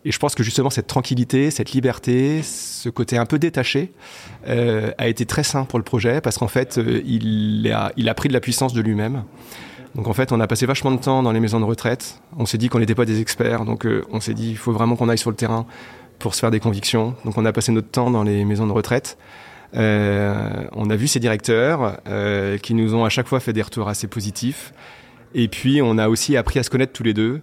Et 0.04 0.11
je 0.11 0.18
pense 0.18 0.35
que 0.35 0.42
justement 0.42 0.71
cette 0.71 0.88
tranquillité, 0.88 1.50
cette 1.50 1.73
liberté, 1.73 2.42
ce 2.42 2.88
côté 2.88 3.18
un 3.18 3.26
peu 3.26 3.38
détaché, 3.38 3.92
euh, 4.49 4.90
a 4.99 5.09
été 5.09 5.26
très 5.26 5.44
sain 5.44 5.64
pour 5.64 5.78
le 5.78 5.85
projet 5.85 6.21
parce 6.21 6.38
qu'en 6.38 6.49
fait, 6.49 6.80
il, 7.04 7.71
a, 7.73 7.92
il 7.97 8.09
a 8.09 8.14
pris 8.14 8.28
de 8.28 8.32
la 8.32 8.40
puissance 8.40 8.73
de 8.73 8.80
lui-même. 8.80 9.23
Donc 9.94 10.09
en 10.09 10.12
fait, 10.12 10.32
on 10.32 10.40
a 10.40 10.47
passé 10.47 10.66
vachement 10.66 10.90
de 10.90 10.97
temps 10.99 11.23
dans 11.23 11.32
les 11.32 11.40
maisons 11.40 11.61
de 11.61 11.64
retraite. 11.64 12.21
On 12.38 12.47
s'est 12.47 12.59
dit 12.59 12.68
qu'on 12.68 12.78
n'était 12.78 12.94
pas 12.94 13.04
des 13.04 13.21
experts, 13.21 13.64
donc 13.64 13.85
euh, 13.85 14.04
on 14.11 14.21
s'est 14.21 14.35
dit 14.35 14.50
il 14.50 14.56
faut 14.56 14.73
vraiment 14.73 14.97
qu'on 14.97 15.09
aille 15.09 15.18
sur 15.18 15.30
le 15.30 15.37
terrain 15.37 15.66
pour 16.18 16.35
se 16.35 16.40
faire 16.40 16.50
des 16.50 16.61
convictions. 16.61 17.14
Donc 17.25 17.37
on 17.37 17.44
a 17.44 17.52
passé 17.52 17.73
notre 17.73 17.90
temps 17.90 18.11
dans 18.11 18.23
les 18.23 18.44
maisons 18.44 18.66
de 18.66 18.73
retraite. 18.73 19.18
Euh, 19.75 20.64
on 20.73 20.90
a 20.90 20.97
vu 20.97 21.09
ces 21.09 21.21
directeurs 21.21 21.99
euh, 22.06 22.59
qui 22.59 22.75
nous 22.75 22.94
ont 22.94 23.04
à 23.04 23.09
chaque 23.09 23.26
fois 23.26 23.40
fait 23.40 23.52
des 23.52 23.62
retours 23.62 23.88
assez 23.88 24.06
positifs. 24.06 24.73
Et 25.35 25.49
puis 25.49 25.82
on 25.82 25.99
a 25.99 26.09
aussi 26.09 26.37
appris 26.37 26.59
à 26.59 26.62
se 26.62 26.71
connaître 26.71 26.92
tous 26.92 27.02
les 27.02 27.14
deux. 27.14 27.42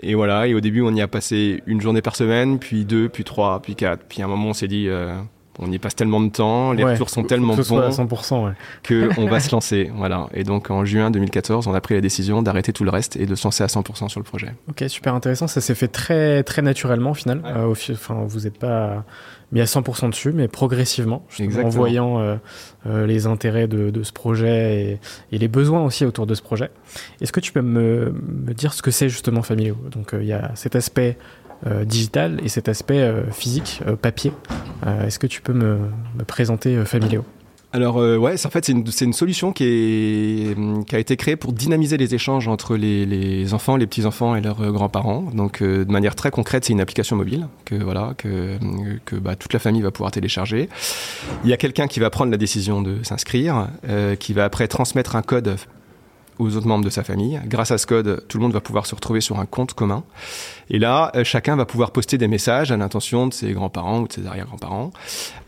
Et 0.00 0.14
voilà, 0.14 0.46
et 0.46 0.54
au 0.54 0.60
début 0.60 0.82
on 0.82 0.94
y 0.94 1.02
a 1.02 1.08
passé 1.08 1.62
une 1.66 1.80
journée 1.80 2.02
par 2.02 2.16
semaine, 2.16 2.58
puis 2.58 2.84
deux, 2.84 3.08
puis 3.08 3.24
trois, 3.24 3.60
puis 3.60 3.74
quatre. 3.74 4.04
Puis 4.08 4.22
à 4.22 4.26
un 4.26 4.28
moment 4.28 4.50
on 4.50 4.54
s'est 4.54 4.68
dit 4.68 4.88
on 5.58 5.70
y 5.72 5.78
passe 5.78 5.96
tellement 5.96 6.20
de 6.20 6.30
temps, 6.30 6.72
les 6.72 6.84
retours 6.84 7.10
sont 7.10 7.24
tellement 7.24 7.56
bons 7.56 7.62
qu'on 7.64 7.80
va 9.26 9.40
se 9.40 9.50
lancer. 9.52 9.90
Voilà. 9.94 10.28
Et 10.32 10.44
donc 10.44 10.70
en 10.70 10.84
juin 10.84 11.10
2014, 11.10 11.66
on 11.66 11.74
a 11.74 11.80
pris 11.80 11.94
la 11.94 12.00
décision 12.00 12.42
d'arrêter 12.42 12.72
tout 12.72 12.84
le 12.84 12.90
reste 12.90 13.16
et 13.16 13.26
de 13.26 13.34
se 13.34 13.44
lancer 13.44 13.64
à 13.64 13.66
100% 13.66 14.08
sur 14.08 14.20
le 14.20 14.24
projet. 14.24 14.54
Ok, 14.68 14.84
super 14.88 15.14
intéressant. 15.14 15.48
Ça 15.48 15.60
s'est 15.60 15.74
fait 15.74 15.88
très 15.88 16.42
très 16.44 16.62
naturellement 16.62 17.10
au 17.10 17.14
final. 17.14 17.42
Euh, 17.44 17.74
enfin, 17.92 18.24
vous 18.26 18.40
n'êtes 18.40 18.58
pas 18.58 19.04
mis 19.52 19.60
à 19.60 19.64
100% 19.64 20.10
dessus, 20.10 20.32
mais 20.32 20.48
progressivement, 20.48 21.24
en 21.40 21.68
voyant 21.68 22.20
euh, 22.20 22.36
euh, 22.86 23.06
les 23.06 23.26
intérêts 23.26 23.66
de, 23.68 24.02
ce 24.02 24.12
projet 24.12 24.98
et, 25.32 25.38
les 25.38 25.48
besoins 25.48 25.84
aussi 25.84 26.04
autour 26.04 26.26
de 26.26 26.34
ce 26.34 26.42
projet. 26.42 26.70
Est-ce 27.20 27.32
que 27.32 27.40
tu 27.40 27.52
peux 27.52 27.62
me, 27.62 28.12
me 28.12 28.52
dire 28.52 28.74
ce 28.74 28.82
que 28.82 28.90
c'est 28.90 29.08
justement 29.08 29.42
Familio 29.42 29.76
Donc 29.90 30.10
il 30.12 30.26
y 30.26 30.32
a 30.32 30.52
cet 30.54 30.76
aspect 30.76 31.16
euh, 31.66 31.84
digital 31.84 32.40
et 32.44 32.48
cet 32.48 32.68
aspect 32.68 33.00
euh, 33.00 33.28
physique, 33.32 33.82
euh, 33.84 33.96
papier. 33.96 34.32
Est-ce 35.04 35.18
que 35.18 35.26
tu 35.26 35.42
peux 35.42 35.52
me, 35.52 35.76
présenter 36.24 36.84
Familio 36.84 37.24
alors 37.72 37.96
ouais, 37.96 38.46
en 38.46 38.50
fait 38.50 38.64
c'est 38.64 38.72
une, 38.72 38.84
une, 39.00 39.12
solution 39.12 39.52
qui, 39.52 39.64
est, 39.64 40.84
qui 40.86 40.96
a 40.96 40.98
été 40.98 41.16
créée 41.16 41.36
pour 41.36 41.52
dynamiser 41.52 41.96
les 41.96 42.14
échanges 42.14 42.48
entre 42.48 42.76
les, 42.76 43.04
les 43.04 43.52
enfants, 43.52 43.76
les 43.76 43.86
petits 43.86 44.06
enfants 44.06 44.34
et 44.36 44.40
leurs 44.40 44.72
grands-parents. 44.72 45.30
Donc 45.34 45.62
de 45.62 45.90
manière 45.90 46.14
très 46.14 46.30
concrète, 46.30 46.64
c'est 46.64 46.72
une 46.72 46.80
application 46.80 47.16
mobile 47.16 47.46
que 47.66 47.74
voilà 47.74 48.14
que, 48.16 48.58
que 49.04 49.16
bah, 49.16 49.36
toute 49.36 49.52
la 49.52 49.58
famille 49.58 49.82
va 49.82 49.90
pouvoir 49.90 50.12
télécharger. 50.12 50.68
Il 51.44 51.50
y 51.50 51.52
a 51.52 51.58
quelqu'un 51.58 51.88
qui 51.88 52.00
va 52.00 52.08
prendre 52.08 52.30
la 52.30 52.38
décision 52.38 52.80
de 52.80 53.02
s'inscrire, 53.02 53.68
qui 54.18 54.32
va 54.32 54.44
après 54.44 54.66
transmettre 54.66 55.14
un 55.14 55.22
code 55.22 55.56
aux 56.38 56.56
autres 56.56 56.66
membres 56.66 56.84
de 56.84 56.90
sa 56.90 57.04
famille. 57.04 57.40
Grâce 57.46 57.70
à 57.70 57.78
ce 57.78 57.86
code, 57.86 58.24
tout 58.28 58.38
le 58.38 58.42
monde 58.42 58.52
va 58.52 58.60
pouvoir 58.60 58.86
se 58.86 58.94
retrouver 58.94 59.20
sur 59.20 59.38
un 59.38 59.46
compte 59.46 59.74
commun. 59.74 60.04
Et 60.70 60.78
là, 60.78 61.10
euh, 61.14 61.24
chacun 61.24 61.56
va 61.56 61.64
pouvoir 61.64 61.90
poster 61.90 62.18
des 62.18 62.28
messages 62.28 62.70
à 62.72 62.76
l'intention 62.76 63.26
de 63.26 63.32
ses 63.32 63.52
grands-parents 63.52 64.00
ou 64.00 64.08
de 64.08 64.12
ses 64.12 64.26
arrière-grands-parents. 64.26 64.90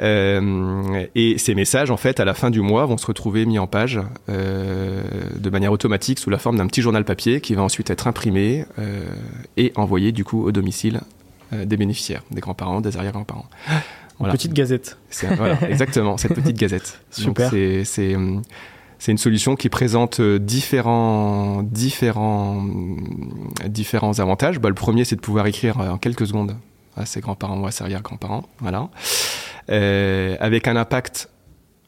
Euh, 0.01 1.07
et 1.15 1.39
ces 1.39 1.55
messages, 1.55 1.91
en 1.91 1.97
fait, 1.97 2.21
à 2.21 2.25
la 2.25 2.35
fin 2.35 2.51
du 2.51 2.61
mois, 2.61 2.87
vont 2.87 2.97
se 2.97 3.07
retrouver 3.07 3.47
mis 3.47 3.59
en 3.59 3.67
page 3.67 4.01
euh, 4.29 5.03
de 5.37 5.51
manière 5.51 5.73
automatique 5.73 6.19
sous 6.19 6.31
la 6.31 6.39
forme 6.39 6.57
d'un 6.57 6.67
petit 6.67 6.83
journal 6.83 7.05
papier 7.05 7.41
qui 7.41 7.55
va 7.55 7.63
ensuite 7.63 7.91
être 7.91 8.07
imprimé 8.07 8.65
euh, 8.79 9.05
et 9.57 9.73
envoyé 9.77 10.13
du 10.13 10.25
coup 10.25 10.45
au 10.45 10.53
domicile 10.53 11.01
des 11.53 11.77
bénéficiaires, 11.77 12.23
des 12.31 12.41
grands-parents, 12.41 12.81
des 12.81 12.97
arrière-grands-parents. 12.97 13.47
Voilà. 14.21 14.35
Petite 14.35 14.53
gazette. 14.53 14.99
Voilà, 15.37 15.59
exactement, 15.69 16.17
cette 16.17 16.35
petite 16.35 16.57
gazette. 16.61 17.01
Super. 17.11 17.51
C'est 17.51 18.15
c'est 19.01 19.13
une 19.13 19.19
solution 19.19 19.57
qui 19.57 19.71
présente 19.71 20.21
euh, 20.21 20.39
différents, 20.39 21.63
différents, 21.63 22.63
différents 23.67 24.19
avantages. 24.21 24.61
Bah, 24.61 24.69
le 24.69 24.75
premier, 24.75 25.07
c'est 25.07 25.17
de 25.17 25.23
pouvoir 25.23 25.47
écrire 25.47 25.81
euh, 25.81 25.89
en 25.89 25.97
quelques 25.97 26.27
secondes 26.27 26.55
à 26.97 27.07
ses 27.07 27.21
grands-parents 27.21 27.59
ou 27.59 27.67
à 27.67 27.71
ses 27.71 27.83
arrière-grands-parents. 27.83 28.45
Voilà. 28.59 28.91
Euh, 29.71 30.37
avec 30.39 30.69
un 30.69 30.77
impact 30.77 31.31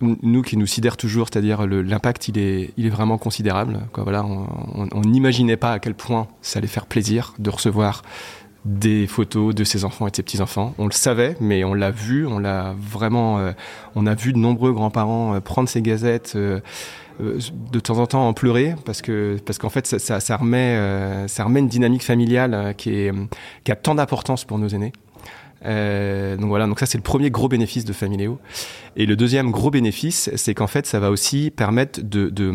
nous 0.01 0.43
qui 0.43 0.57
nous 0.57 0.67
sidère 0.67 0.97
toujours, 0.97 1.29
c'est-à-dire 1.31 1.65
l'impact, 1.65 2.27
il 2.27 2.37
est, 2.37 2.73
il 2.77 2.87
est 2.87 2.91
vraiment 2.91 3.19
considérable. 3.19 3.79
Quoi, 3.93 4.03
voilà, 4.03 4.25
on 4.25 5.01
n'imaginait 5.03 5.57
pas 5.57 5.71
à 5.71 5.79
quel 5.79 5.95
point 5.95 6.27
ça 6.41 6.59
allait 6.59 6.67
faire 6.67 6.87
plaisir 6.87 7.35
de 7.39 7.51
recevoir 7.51 8.03
des 8.65 9.07
photos 9.07 9.55
de 9.55 9.65
ses 9.65 9.85
enfants 9.85 10.07
et 10.07 10.11
de 10.11 10.17
ses 10.17 10.23
petits-enfants. 10.23 10.75
On 10.79 10.87
le 10.87 10.93
savait, 10.93 11.37
mais 11.41 11.65
on 11.65 11.75
l'a 11.75 11.91
vu, 11.91 12.27
on 12.27 12.39
l'a 12.39 12.75
vraiment, 12.79 13.39
euh, 13.39 13.53
on 13.97 14.07
a 14.07 14.15
vu 14.15 14.33
de 14.33 14.39
nombreux 14.39 14.73
grands-parents 14.73 15.35
euh, 15.35 15.41
prendre 15.41 15.69
ces 15.69 15.83
gazettes 15.83 16.35
euh, 16.37 16.61
de 17.21 17.81
temps 17.81 17.99
en 17.99 18.07
temps 18.07 18.27
en 18.27 18.33
pleurer 18.33 18.75
parce 18.85 19.03
que 19.03 19.37
parce 19.45 19.59
qu'en 19.59 19.69
fait 19.69 19.87
ça, 19.87 20.19
ça, 20.19 20.37
remet 20.37 21.29
ça 21.29 21.45
remet 21.45 21.61
une 21.61 21.69
dynamique 21.69 22.03
familiale 22.03 22.75
qui 22.77 22.95
est 22.95 23.13
qui 23.65 23.71
a 23.71 23.77
tant 23.77 23.95
d'importance 23.95 24.45
pour 24.45 24.59
nos 24.59 24.69
aînés. 24.69 24.93
Euh, 25.65 26.37
donc 26.37 26.49
voilà, 26.49 26.67
donc 26.67 26.81
ça 26.81 26.87
c'est 26.87 26.99
le 26.99 27.03
premier 27.03 27.31
gros 27.31 27.49
bénéfice 27.49 27.85
de 27.85 27.93
Familéo. 27.93 28.39
Et 28.97 29.07
le 29.07 29.17
deuxième 29.17 29.51
gros 29.51 29.71
bénéfice, 29.71 30.31
c'est 30.37 30.55
qu'en 30.55 30.67
fait 30.67 30.87
ça 30.87 31.01
va 31.01 31.11
aussi 31.11 31.51
permettre 31.51 32.01
de, 32.03 32.29
de, 32.29 32.53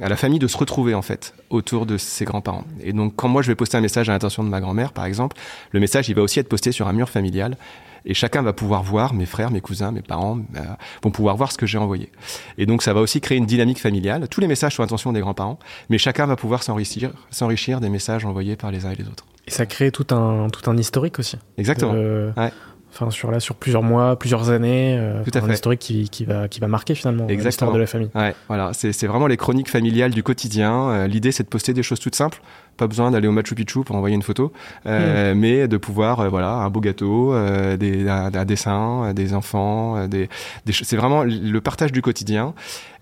à 0.00 0.08
la 0.08 0.16
famille 0.16 0.38
de 0.38 0.46
se 0.46 0.56
retrouver 0.56 0.94
en 0.94 1.02
fait 1.02 1.34
autour 1.50 1.86
de 1.86 1.96
ses 1.96 2.24
grands-parents. 2.24 2.64
Et 2.82 2.92
donc 2.92 3.14
quand 3.16 3.28
moi 3.28 3.42
je 3.42 3.48
vais 3.48 3.54
poster 3.54 3.76
un 3.76 3.80
message 3.80 4.08
à 4.08 4.12
l'intention 4.12 4.44
de 4.44 4.48
ma 4.48 4.60
grand-mère 4.60 4.92
par 4.92 5.04
exemple, 5.04 5.36
le 5.72 5.80
message 5.80 6.08
il 6.08 6.14
va 6.14 6.22
aussi 6.22 6.38
être 6.38 6.48
posté 6.48 6.72
sur 6.72 6.88
un 6.88 6.92
mur 6.92 7.08
familial 7.08 7.56
et 8.04 8.14
chacun 8.14 8.42
va 8.42 8.52
pouvoir 8.52 8.82
voir, 8.82 9.14
mes 9.14 9.26
frères, 9.26 9.50
mes 9.50 9.60
cousins, 9.60 9.92
mes 9.92 10.02
parents 10.02 10.38
euh, 10.56 10.60
vont 11.02 11.10
pouvoir 11.10 11.36
voir 11.36 11.52
ce 11.52 11.58
que 11.58 11.66
j'ai 11.66 11.78
envoyé. 11.78 12.10
Et 12.58 12.66
donc 12.66 12.82
ça 12.82 12.92
va 12.92 13.00
aussi 13.00 13.20
créer 13.20 13.38
une 13.38 13.46
dynamique 13.46 13.80
familiale. 13.80 14.28
Tous 14.28 14.40
les 14.40 14.48
messages 14.48 14.76
sont 14.76 14.82
à 14.82 14.86
l'intention 14.86 15.12
des 15.12 15.20
grands-parents, 15.20 15.58
mais 15.90 15.98
chacun 15.98 16.26
va 16.26 16.36
pouvoir 16.36 16.62
s'enrichir, 16.62 17.12
s'enrichir 17.30 17.80
des 17.80 17.88
messages 17.88 18.24
envoyés 18.24 18.56
par 18.56 18.70
les 18.70 18.86
uns 18.86 18.90
et 18.90 18.96
les 18.96 19.06
autres. 19.08 19.26
Et 19.46 19.50
ça 19.50 19.66
crée 19.66 19.90
tout 19.90 20.14
un, 20.14 20.48
tout 20.50 20.70
un 20.70 20.76
historique 20.76 21.18
aussi. 21.18 21.36
Exactement. 21.58 21.92
ouais 21.92 22.52
enfin 22.92 23.10
sur 23.10 23.30
là 23.30 23.40
sur 23.40 23.54
plusieurs 23.56 23.82
mois, 23.82 24.18
plusieurs 24.18 24.50
années, 24.50 24.96
euh, 24.98 25.22
Tout 25.24 25.36
à 25.38 25.42
un 25.42 25.50
historique 25.50 25.80
qui, 25.80 26.08
qui, 26.08 26.24
va 26.24 26.48
qui 26.48 26.60
va 26.60 26.68
marquer 26.68 26.94
finalement 26.94 27.26
l'histoire 27.26 27.72
de 27.72 27.78
la 27.78 27.86
famille. 27.86 28.10
Ouais, 28.14 28.34
voilà, 28.48 28.72
c'est 28.72 29.06
vraiment 29.06 29.26
les 29.26 29.36
chroniques 29.36 29.70
familiales 29.70 30.10
du 30.10 30.22
quotidien. 30.22 30.90
Euh, 30.90 31.06
l'idée 31.06 31.32
c'est 31.32 31.44
de 31.44 31.48
poster 31.48 31.72
des 31.72 31.82
choses 31.82 32.00
toutes 32.00 32.14
simples, 32.14 32.42
pas 32.76 32.86
besoin 32.86 33.10
d'aller 33.10 33.28
au 33.28 33.32
Machu 33.32 33.54
Picchu 33.54 33.84
pour 33.84 33.96
envoyer 33.96 34.14
une 34.14 34.22
photo, 34.22 34.52
euh, 34.86 35.34
mais 35.36 35.68
de 35.68 35.76
pouvoir 35.76 36.20
euh, 36.20 36.28
voilà 36.28 36.54
un 36.54 36.70
beau 36.70 36.80
gâteau, 36.80 37.32
euh, 37.32 37.76
des, 37.76 38.08
un, 38.08 38.30
dessin, 38.44 39.12
des 39.14 39.34
enfants, 39.34 40.08
des, 40.08 40.28
des 40.66 40.72
c'est 40.72 40.96
vraiment 40.96 41.24
le 41.24 41.60
partage 41.60 41.92
du 41.92 42.02
quotidien. 42.02 42.54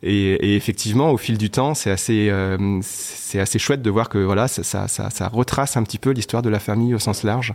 Et, 0.02 0.56
effectivement, 0.56 1.11
au 1.11 1.18
fil 1.18 1.37
du 1.37 1.50
temps, 1.50 1.74
c'est 1.74 1.90
assez, 1.90 2.33
c'est 2.80 3.38
assez 3.38 3.59
chouette 3.59 3.83
de 3.83 3.90
voir 3.90 4.09
que 4.09 4.16
voilà, 4.16 4.48
ça, 4.48 4.62
ça, 4.62 4.88
ça, 4.88 5.28
retrace 5.28 5.76
un 5.76 5.83
petit 5.83 5.98
peu 5.98 6.11
l'histoire 6.12 6.40
de 6.40 6.48
la 6.48 6.59
famille 6.59 6.94
au 6.94 6.98
sens 6.98 7.22
large. 7.22 7.52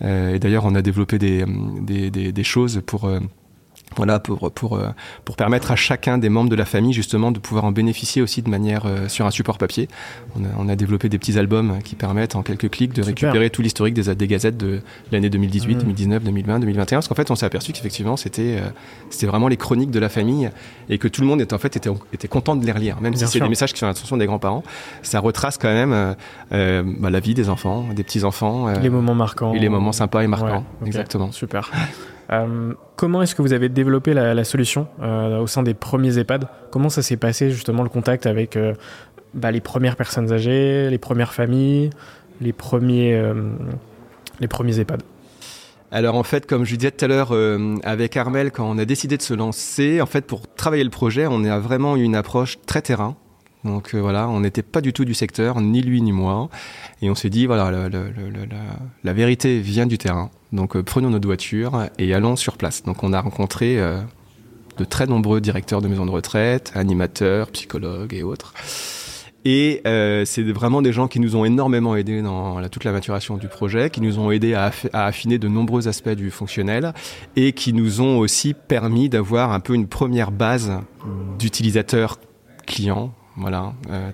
Et 0.00 0.40
d'ailleurs, 0.40 0.64
on 0.64 0.74
a 0.74 0.82
développé 0.82 1.18
des, 1.20 1.44
des, 1.80 2.10
des, 2.10 2.44
choses 2.44 2.82
pour 2.84 3.08
voilà, 3.94 4.18
pour, 4.18 4.50
pour, 4.50 4.76
euh, 4.76 4.88
pour 5.24 5.36
permettre 5.36 5.70
à 5.70 5.76
chacun 5.76 6.18
des 6.18 6.28
membres 6.28 6.50
de 6.50 6.56
la 6.56 6.64
famille 6.64 6.92
justement 6.92 7.30
de 7.30 7.38
pouvoir 7.38 7.64
en 7.64 7.72
bénéficier 7.72 8.20
aussi 8.20 8.42
de 8.42 8.50
manière 8.50 8.84
euh, 8.84 9.08
sur 9.08 9.26
un 9.26 9.30
support 9.30 9.58
papier. 9.58 9.88
On 10.36 10.44
a, 10.44 10.48
on 10.58 10.68
a, 10.68 10.76
développé 10.76 11.08
des 11.08 11.18
petits 11.18 11.38
albums 11.38 11.78
qui 11.84 11.94
permettent 11.94 12.36
en 12.36 12.42
quelques 12.42 12.68
clics 12.68 12.92
de 12.92 13.02
récupérer 13.02 13.48
tout 13.48 13.62
l'historique 13.62 13.94
des, 13.94 14.14
des 14.14 14.26
gazettes 14.26 14.56
de 14.56 14.80
l'année 15.12 15.30
2018, 15.30 15.76
2019, 15.76 16.24
2020, 16.24 16.60
2021. 16.60 16.96
Parce 16.98 17.08
qu'en 17.08 17.14
fait, 17.14 17.30
on 17.30 17.36
s'est 17.36 17.46
aperçu 17.46 17.72
qu'effectivement, 17.72 18.16
c'était 18.16 18.58
euh, 18.60 18.68
c'était 19.08 19.26
vraiment 19.26 19.48
les 19.48 19.56
chroniques 19.56 19.90
de 19.90 20.00
la 20.00 20.08
famille 20.08 20.50
et 20.88 20.98
que 20.98 21.08
tout 21.08 21.22
le 21.22 21.26
monde 21.26 21.40
était, 21.40 21.54
en 21.54 21.58
fait, 21.58 21.76
était, 21.76 21.90
était 22.12 22.28
content 22.28 22.56
de 22.56 22.66
les 22.66 22.72
relire. 22.72 23.00
Même 23.00 23.14
si 23.14 23.26
c'est 23.26 23.40
des 23.40 23.48
messages 23.48 23.72
qui 23.72 23.78
sont 23.78 23.86
à 23.86 23.90
l'attention 23.90 24.16
des 24.16 24.26
grands-parents, 24.26 24.64
ça 25.02 25.20
retrace 25.20 25.58
quand 25.58 25.72
même 25.72 26.16
bah, 26.50 27.10
la 27.10 27.20
vie 27.20 27.34
des 27.34 27.48
enfants, 27.48 27.86
des 27.94 28.02
petits-enfants. 28.02 28.68
les 28.68 28.90
moments 28.90 29.14
marquants. 29.14 29.54
Et 29.54 29.58
les 29.58 29.68
moments 29.68 29.92
sympas 29.92 30.22
et 30.22 30.26
marquants. 30.26 30.64
Exactement. 30.84 31.32
Super. 31.32 31.70
Euh, 32.32 32.74
comment 32.96 33.22
est-ce 33.22 33.34
que 33.34 33.42
vous 33.42 33.52
avez 33.52 33.68
développé 33.68 34.14
la, 34.14 34.44
solution 34.44 34.88
euh, 35.02 35.38
au 35.38 35.46
sein 35.46 35.62
des 35.62 35.74
premiers 35.74 36.18
EHPAD? 36.18 36.48
Comment 36.70 36.88
ça 36.88 37.02
s'est 37.02 37.16
passé 37.16 37.50
justement 37.50 37.82
le 37.82 37.88
contact 37.88 38.26
avec 38.26 38.56
euh, 38.56 38.74
bah, 39.34 39.50
les 39.50 39.60
premières 39.60 39.96
personnes 39.96 40.32
âgées, 40.32 40.90
les 40.90 40.98
premières 40.98 41.32
familles, 41.32 41.90
les 42.40 42.52
premiers, 42.52 43.22
les 44.40 44.80
EHPAD? 44.80 45.02
Alors 45.92 46.16
en 46.16 46.24
fait, 46.24 46.46
comme 46.46 46.64
je 46.64 46.74
disais 46.74 46.90
tout 46.90 47.04
à 47.04 47.08
l'heure 47.08 47.32
avec 47.84 48.16
Armel, 48.16 48.50
quand 48.50 48.68
on 48.68 48.76
a 48.76 48.84
décidé 48.84 49.16
de 49.16 49.22
se 49.22 49.34
lancer, 49.34 50.00
en 50.00 50.06
fait 50.06 50.26
pour 50.26 50.52
travailler 50.54 50.84
le 50.84 50.90
projet, 50.90 51.26
on 51.26 51.44
a 51.44 51.58
vraiment 51.58 51.96
eu 51.96 52.02
une 52.02 52.16
approche 52.16 52.58
très 52.66 52.82
terrain. 52.82 53.16
Donc 53.64 53.94
voilà, 53.94 54.28
on 54.28 54.40
n'était 54.40 54.62
pas 54.62 54.80
du 54.80 54.92
tout 54.92 55.04
du 55.04 55.14
secteur, 55.14 55.60
ni 55.60 55.82
lui 55.82 56.00
ni 56.00 56.12
moi. 56.12 56.48
Et 57.02 57.10
on 57.10 57.14
s'est 57.14 57.30
dit, 57.30 57.46
voilà, 57.46 57.88
la, 59.02 59.12
vérité 59.12 59.60
vient 59.60 59.86
du 59.86 59.98
terrain. 59.98 60.30
Donc 60.52 60.76
euh, 60.76 60.82
prenons 60.82 61.10
notre 61.10 61.26
voiture 61.26 61.86
et 61.98 62.14
allons 62.14 62.36
sur 62.36 62.56
place. 62.56 62.82
Donc 62.84 63.02
on 63.02 63.12
a 63.12 63.20
rencontré 63.20 63.78
euh, 63.78 64.00
de 64.78 64.84
très 64.84 65.06
nombreux 65.06 65.40
directeurs 65.40 65.82
de 65.82 65.88
maisons 65.88 66.06
de 66.06 66.10
retraite, 66.10 66.72
animateurs, 66.74 67.50
psychologues 67.50 68.14
et 68.14 68.22
autres. 68.22 68.54
Et 69.44 69.80
euh, 69.86 70.24
c'est 70.24 70.42
vraiment 70.42 70.82
des 70.82 70.92
gens 70.92 71.06
qui 71.06 71.20
nous 71.20 71.36
ont 71.36 71.44
énormément 71.44 71.94
aidés 71.94 72.20
dans 72.20 72.68
toute 72.68 72.82
la 72.82 72.90
maturation 72.90 73.36
du 73.36 73.46
projet, 73.46 73.90
qui 73.90 74.00
nous 74.00 74.18
ont 74.18 74.32
aidés 74.32 74.54
à, 74.54 74.72
affiner 74.92 75.38
de 75.38 75.46
nombreux 75.46 75.86
aspects 75.86 76.08
du 76.08 76.32
fonctionnel 76.32 76.92
et 77.36 77.52
qui 77.52 77.72
nous 77.72 78.00
ont 78.00 78.18
aussi 78.18 78.54
permis 78.54 79.08
d'avoir 79.08 79.52
un 79.52 79.60
peu 79.60 79.74
une 79.74 79.86
première 79.86 80.32
base 80.32 80.72
d'utilisateurs 81.38 82.18
clients. 82.66 83.14
Voilà. 83.36 83.72
Euh, 83.90 84.10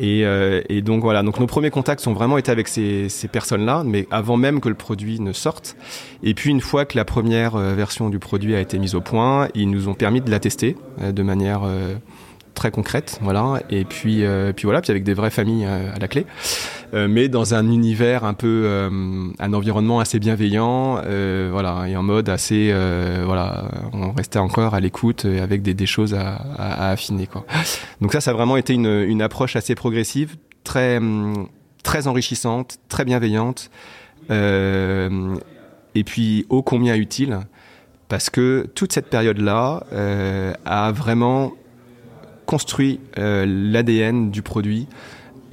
euh, 0.00 0.62
et, 0.68 0.80
donc 0.80 1.02
voilà, 1.02 1.22
donc 1.22 1.38
nos 1.38 1.46
premiers 1.46 1.70
contacts 1.70 2.00
sont 2.00 2.14
vraiment 2.14 2.38
été 2.38 2.50
avec 2.50 2.68
ces, 2.68 3.08
personnes-là, 3.30 3.82
mais 3.84 4.06
avant 4.10 4.36
même 4.36 4.60
que 4.60 4.68
le 4.68 4.74
produit 4.74 5.20
ne 5.20 5.32
sorte. 5.32 5.76
Et 6.22 6.34
puis 6.34 6.50
une 6.50 6.62
fois 6.62 6.84
que 6.84 6.96
la 6.96 7.04
première 7.04 7.56
version 7.56 8.08
du 8.08 8.18
produit 8.18 8.54
a 8.54 8.60
été 8.60 8.78
mise 8.78 8.94
au 8.94 9.00
point, 9.00 9.48
ils 9.54 9.70
nous 9.70 9.88
ont 9.88 9.94
permis 9.94 10.20
de 10.20 10.30
la 10.30 10.40
tester 10.40 10.76
de 10.98 11.22
manière 11.22 11.62
très 12.54 12.70
concrète, 12.70 13.18
voilà. 13.22 13.60
Et 13.70 13.84
puis, 13.84 14.24
euh, 14.24 14.52
puis 14.52 14.64
voilà, 14.64 14.80
puis 14.80 14.90
avec 14.90 15.04
des 15.04 15.14
vraies 15.14 15.30
familles 15.30 15.64
euh, 15.66 15.94
à 15.94 15.98
la 15.98 16.08
clé, 16.08 16.26
euh, 16.94 17.08
mais 17.08 17.28
dans 17.28 17.54
un 17.54 17.70
univers 17.70 18.24
un 18.24 18.34
peu, 18.34 18.68
un 19.38 19.52
environnement 19.52 20.00
assez 20.00 20.18
bienveillant, 20.18 21.00
voilà, 21.50 21.88
et 21.88 21.96
en 21.96 22.02
mode 22.02 22.28
assez, 22.28 22.72
voilà, 23.24 23.68
on 23.92 24.12
restait 24.12 24.38
encore 24.38 24.74
à 24.74 24.80
l'écoute 24.80 25.24
avec 25.24 25.62
des, 25.62 25.86
choses 25.86 26.14
à, 26.14 26.90
affiner, 26.90 27.26
quoi. 27.26 27.44
Donc 28.00 28.12
ça, 28.12 28.20
ça 28.20 28.30
a 28.30 28.34
vraiment 28.34 28.56
été 28.56 28.74
une, 28.74 28.86
une 28.86 29.22
approche 29.22 29.56
assez 29.56 29.74
progressive, 29.74 30.36
très, 30.64 31.00
très 31.82 32.06
enrichissante, 32.06 32.76
très 32.88 33.04
bienveillante, 33.04 33.70
et 34.30 36.04
puis 36.04 36.46
ô 36.48 36.62
combien 36.62 36.94
utile 36.94 37.40
parce 38.08 38.28
que 38.28 38.68
toute 38.74 38.92
cette 38.92 39.08
période-là 39.08 39.84
a 40.64 40.92
vraiment 40.92 41.52
construit 42.46 43.00
euh, 43.18 43.44
l'ADN 43.46 44.30
du 44.30 44.42
produit. 44.42 44.86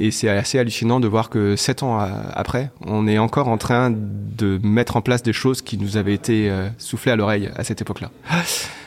Et 0.02 0.12
c'est 0.12 0.30
assez 0.30 0.58
hallucinant 0.58 1.02
de 1.02 1.10
voir 1.10 1.30
que 1.30 1.58
sept 1.58 1.84
ans 1.84 2.00
après, 2.00 2.72
on 2.86 3.06
est 3.06 3.18
encore 3.18 3.50
en 3.50 3.58
train 3.58 3.92
de 3.92 4.58
mettre 4.64 4.96
en 4.96 5.02
place 5.02 5.24
des 5.24 5.34
choses 5.34 5.62
qui 5.62 5.78
nous 5.78 5.98
avaient 5.98 6.14
été 6.14 6.50
euh, 6.50 6.70
soufflées 6.78 7.12
à 7.12 7.18
l'oreille 7.18 7.50
à 7.58 7.66
cette 7.66 7.82
époque-là. 7.82 8.10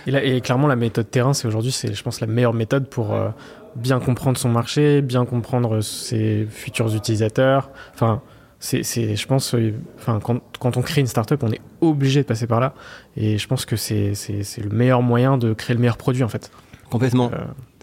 Et, 0.06 0.36
et, 0.36 0.40
clairement, 0.40 0.68
la 0.68 0.76
méthode 0.76 1.10
terrain, 1.10 1.34
c'est 1.34 1.46
aujourd'hui, 1.46 1.70
c'est, 1.70 1.92
je 1.92 2.02
pense, 2.02 2.22
la 2.22 2.26
meilleure 2.26 2.54
méthode 2.54 2.88
pour 2.88 3.12
euh, 3.12 3.28
bien 3.76 4.00
comprendre 4.00 4.38
son 4.38 4.48
marché, 4.48 5.02
bien 5.02 5.26
comprendre 5.26 5.82
ses 5.82 6.46
futurs 6.50 6.94
utilisateurs. 6.94 7.70
Enfin, 7.92 8.22
c'est, 8.58 8.82
je 8.82 9.26
pense, 9.26 9.54
enfin, 9.98 10.18
quand, 10.18 10.40
quand, 10.60 10.78
on 10.78 10.82
crée 10.82 11.02
une 11.02 11.06
startup, 11.06 11.42
on 11.42 11.52
est 11.52 11.60
obligé 11.82 12.22
de 12.22 12.26
passer 12.26 12.46
par 12.46 12.58
là. 12.58 12.72
Et 13.18 13.36
je 13.36 13.46
pense 13.46 13.66
que 13.66 13.76
c'est, 13.76 14.14
c'est, 14.14 14.62
le 14.62 14.70
meilleur 14.70 15.02
moyen 15.02 15.36
de 15.36 15.52
créer 15.52 15.74
le 15.74 15.80
meilleur 15.80 15.98
produit, 15.98 16.22
en 16.22 16.28
fait. 16.28 16.50
Complètement. 16.88 17.30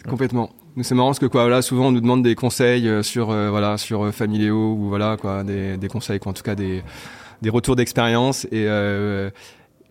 Complètement. 0.10 0.50
C'est 0.82 0.96
marrant 0.96 1.10
parce 1.10 1.20
que 1.20 1.26
quoi, 1.26 1.50
là, 1.50 1.62
souvent 1.62 1.88
on 1.88 1.92
nous 1.92 2.02
demande 2.02 2.24
des 2.24 2.36
conseils 2.36 2.88
euh, 2.88 3.04
sur 3.04 3.32
euh, 3.32 3.50
voilà 3.50 3.78
sur 3.78 4.06
euh, 4.06 4.12
Familio 4.12 4.74
ou 4.74 4.88
voilà 4.88 5.18
quoi, 5.18 5.44
des, 5.44 5.78
des 5.78 5.88
conseils, 5.88 6.20
quoi, 6.20 6.32
en 6.32 6.34
tout 6.34 6.44
cas 6.44 6.56
des, 6.56 6.84
des 7.42 7.50
retours 7.50 7.76
d'expérience 7.76 8.46
et, 8.52 8.64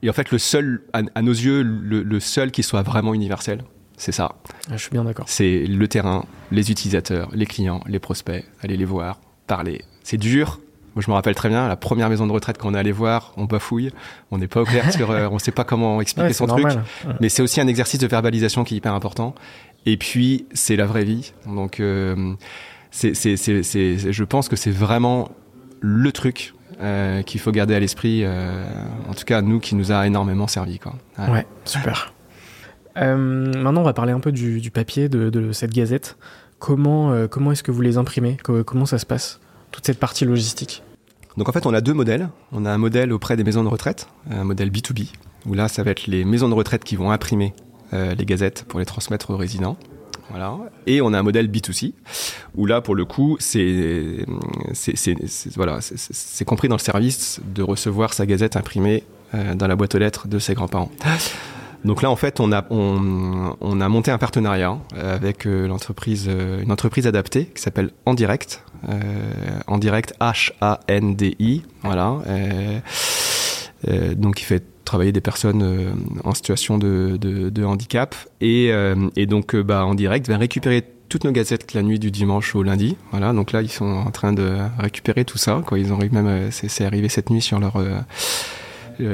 et 0.03 0.11
en 0.11 0.13
fait 0.13 0.31
le 0.31 0.39
seul 0.39 0.83
à, 0.93 1.23
nos 1.23 1.33
yeux 1.33 1.63
le, 1.63 2.21
seul 2.21 2.51
qui 2.51 2.63
soit 2.63 2.83
vraiment 2.83 3.15
universel, 3.15 3.65
c'est 3.97 4.13
ça. 4.13 4.37
Ah, 4.71 4.77
je 4.77 4.83
suis 4.83 4.91
bien 4.91 5.05
d'accord. 5.05 5.27
C'est 5.29 5.65
le 5.67 5.89
terrain, 5.89 6.25
les 6.51 6.71
utilisateurs, 6.71 7.29
les 7.35 7.47
clients, 7.47 7.81
les 7.87 7.99
prospects, 7.99 8.45
aller 8.63 8.77
les 8.77 8.85
voir, 8.85 9.21
parler. 9.47 9.83
C'est 10.05 10.19
dur, 10.19 10.61
moi, 10.99 11.05
je 11.05 11.13
me 11.13 11.15
rappelle 11.15 11.37
très 11.37 11.49
bien, 11.49 11.69
la 11.69 11.77
première 11.77 12.09
maison 12.09 12.27
de 12.27 12.33
retraite 12.33 12.59
qu'on 12.59 12.75
est 12.75 12.79
allé 12.79 12.91
voir, 12.91 13.33
on 13.37 13.45
bafouille, 13.45 13.93
on 14.33 14.39
n'est 14.39 14.49
pas 14.49 14.63
au 14.63 14.65
clair 14.65 14.93
sur, 14.93 15.11
on 15.11 15.35
ne 15.35 15.39
sait 15.39 15.53
pas 15.53 15.63
comment 15.63 16.01
expliquer 16.01 16.33
son 16.33 16.49
truc. 16.49 16.67
Mais 17.21 17.29
c'est 17.29 17.41
aussi 17.41 17.61
un 17.61 17.69
exercice 17.69 18.01
de 18.01 18.09
verbalisation 18.09 18.65
qui 18.65 18.75
est 18.75 18.79
hyper 18.79 18.93
important. 18.95 19.37
Et 19.87 19.97
puis, 19.97 20.47
c'est 20.55 20.75
la 20.75 20.87
vraie 20.87 21.05
vie. 21.05 21.35
Donc, 21.47 21.79
euh, 21.79 22.35
c'est, 22.91 23.15
je 23.15 24.25
pense 24.25 24.49
que 24.49 24.57
c'est 24.57 24.73
vraiment 24.73 25.31
le 25.79 26.11
truc 26.11 26.53
euh, 26.81 27.23
qu'il 27.23 27.41
faut 27.41 27.53
garder 27.53 27.77
à 27.77 27.79
l'esprit, 27.79 28.23
euh, 28.25 28.65
en 29.09 29.15
tout 29.15 29.25
cas 29.25 29.41
nous 29.41 29.61
qui 29.61 29.77
nous 29.77 29.93
a 29.93 30.05
énormément 30.05 30.49
servi. 30.49 30.81
Quoi. 30.81 30.97
Ouais, 31.29 31.47
super. 31.65 32.13
maintenant, 32.97 33.83
on 33.83 33.85
va 33.85 33.93
parler 33.93 34.11
un 34.11 34.19
peu 34.19 34.33
du, 34.33 34.73
papier 34.73 35.09
de, 35.09 35.53
cette 35.53 35.73
gazette. 35.73 36.17
Comment, 36.59 37.29
comment 37.29 37.53
est-ce 37.53 37.63
que 37.63 37.71
vous 37.71 37.83
les 37.83 37.99
imprimez? 37.99 38.37
Comment 38.43 38.85
ça 38.85 38.99
se 38.99 39.07
passe 39.07 39.39
Toute 39.71 39.87
cette 39.87 40.01
partie 40.01 40.25
logistique? 40.25 40.83
Donc 41.39 41.49
en 41.49 41.53
fait, 41.53 41.67
on 41.67 41.73
a 41.73 41.81
deux 41.81 41.95
modèles. 41.95 42.29
On 42.51 42.67
a 42.67 42.73
un 42.73 42.79
modèle 42.79 43.13
auprès 43.13 43.37
des 43.37 43.45
maisons 43.45 43.63
de 43.63 43.69
retraite, 43.69 44.09
un 44.29 44.43
modèle 44.43 44.71
B2B, 44.71 45.07
où 45.47 45.55
là, 45.55 45.69
ça 45.69 45.85
va 45.85 45.93
être 45.93 46.09
les 46.09 46.25
maisons 46.25 46.49
de 46.49 46.55
retraite 46.55 46.83
qui 46.83 46.97
vont 46.97 47.13
imprimer 47.13 47.55
euh, 47.93 48.15
les 48.17 48.25
gazettes 48.25 48.65
pour 48.67 48.81
les 48.81 48.87
transmettre 48.87 49.31
aux 49.31 49.37
résidents. 49.37 49.77
Voilà. 50.31 50.59
Et 50.89 51.01
on 51.01 51.13
a 51.15 51.19
un 51.19 51.23
modèle 51.23 51.49
B2C 51.49 51.95
où 52.57 52.67
là, 52.67 52.81
pour 52.81 52.97
le 52.97 53.05
coup, 53.05 53.37
c'est 53.39 54.27
voilà, 55.55 55.79
compris 56.45 56.69
dans 56.69 56.75
le 56.75 56.81
service 56.81 57.41
de 57.55 57.63
recevoir 57.63 58.15
sa 58.15 58.27
gazette 58.27 58.57
imprimée 58.57 59.05
euh, 59.35 59.55
dans 59.55 59.69
la 59.69 59.77
boîte 59.77 59.95
aux 59.95 59.99
lettres 59.99 60.27
de 60.27 60.41
ses 60.41 60.55
grands-parents. 60.55 60.91
Donc 61.85 62.03
là, 62.03 62.11
en 62.11 62.17
fait, 62.17 62.41
on 62.41 62.53
a, 62.53 62.65
on, 62.71 63.55
on 63.61 63.81
a 63.81 63.89
monté 63.89 64.11
un 64.11 64.19
partenariat 64.19 64.79
avec 64.97 65.47
euh, 65.47 65.69
l'entreprise, 65.69 66.29
une 66.29 66.73
entreprise 66.73 67.07
adaptée 67.07 67.47
qui 67.47 67.63
s'appelle 67.63 67.91
En 68.07 68.15
Direct. 68.15 68.65
en 69.67 69.79
Direct, 69.79 70.15
H-A-N-D-I. 70.21 71.63
Voilà. 71.83 72.19
donc, 74.17 74.41
il 74.41 74.45
fait 74.45 74.65
travailler 74.89 75.13
des 75.13 75.21
personnes 75.21 75.63
euh, 75.63 75.93
en 76.25 76.35
situation 76.35 76.79
de, 76.79 77.65
handicap. 77.65 78.15
Et, 78.41 78.71
euh, 78.73 78.95
donc, 79.27 79.55
euh, 79.55 79.63
bah, 79.63 79.85
en 79.85 79.95
direct, 79.95 80.27
va 80.29 80.39
récupérer 80.39 80.83
toutes 81.09 81.25
nos 81.25 81.33
gazettes 81.33 81.75
la 81.75 81.83
nuit 81.83 81.99
du 81.99 82.11
dimanche 82.11 82.55
au 82.55 82.63
lundi. 82.63 82.97
Voilà, 83.11 83.33
donc 83.33 83.53
là, 83.53 83.63
ils 83.63 83.71
sont 83.71 83.85
en 83.85 84.11
train 84.11 84.33
de 84.33 84.57
récupérer 84.79 85.25
tout 85.25 85.39
ça. 85.39 85.63
Quoi. 85.67 85.79
Ils 85.79 85.93
ont 85.93 85.99
même, 85.99 86.51
c'est 86.51 86.85
arrivé 86.85 87.09
cette 87.09 87.31
nuit 87.31 87.41
sur 87.41 87.59
leur 87.61 87.75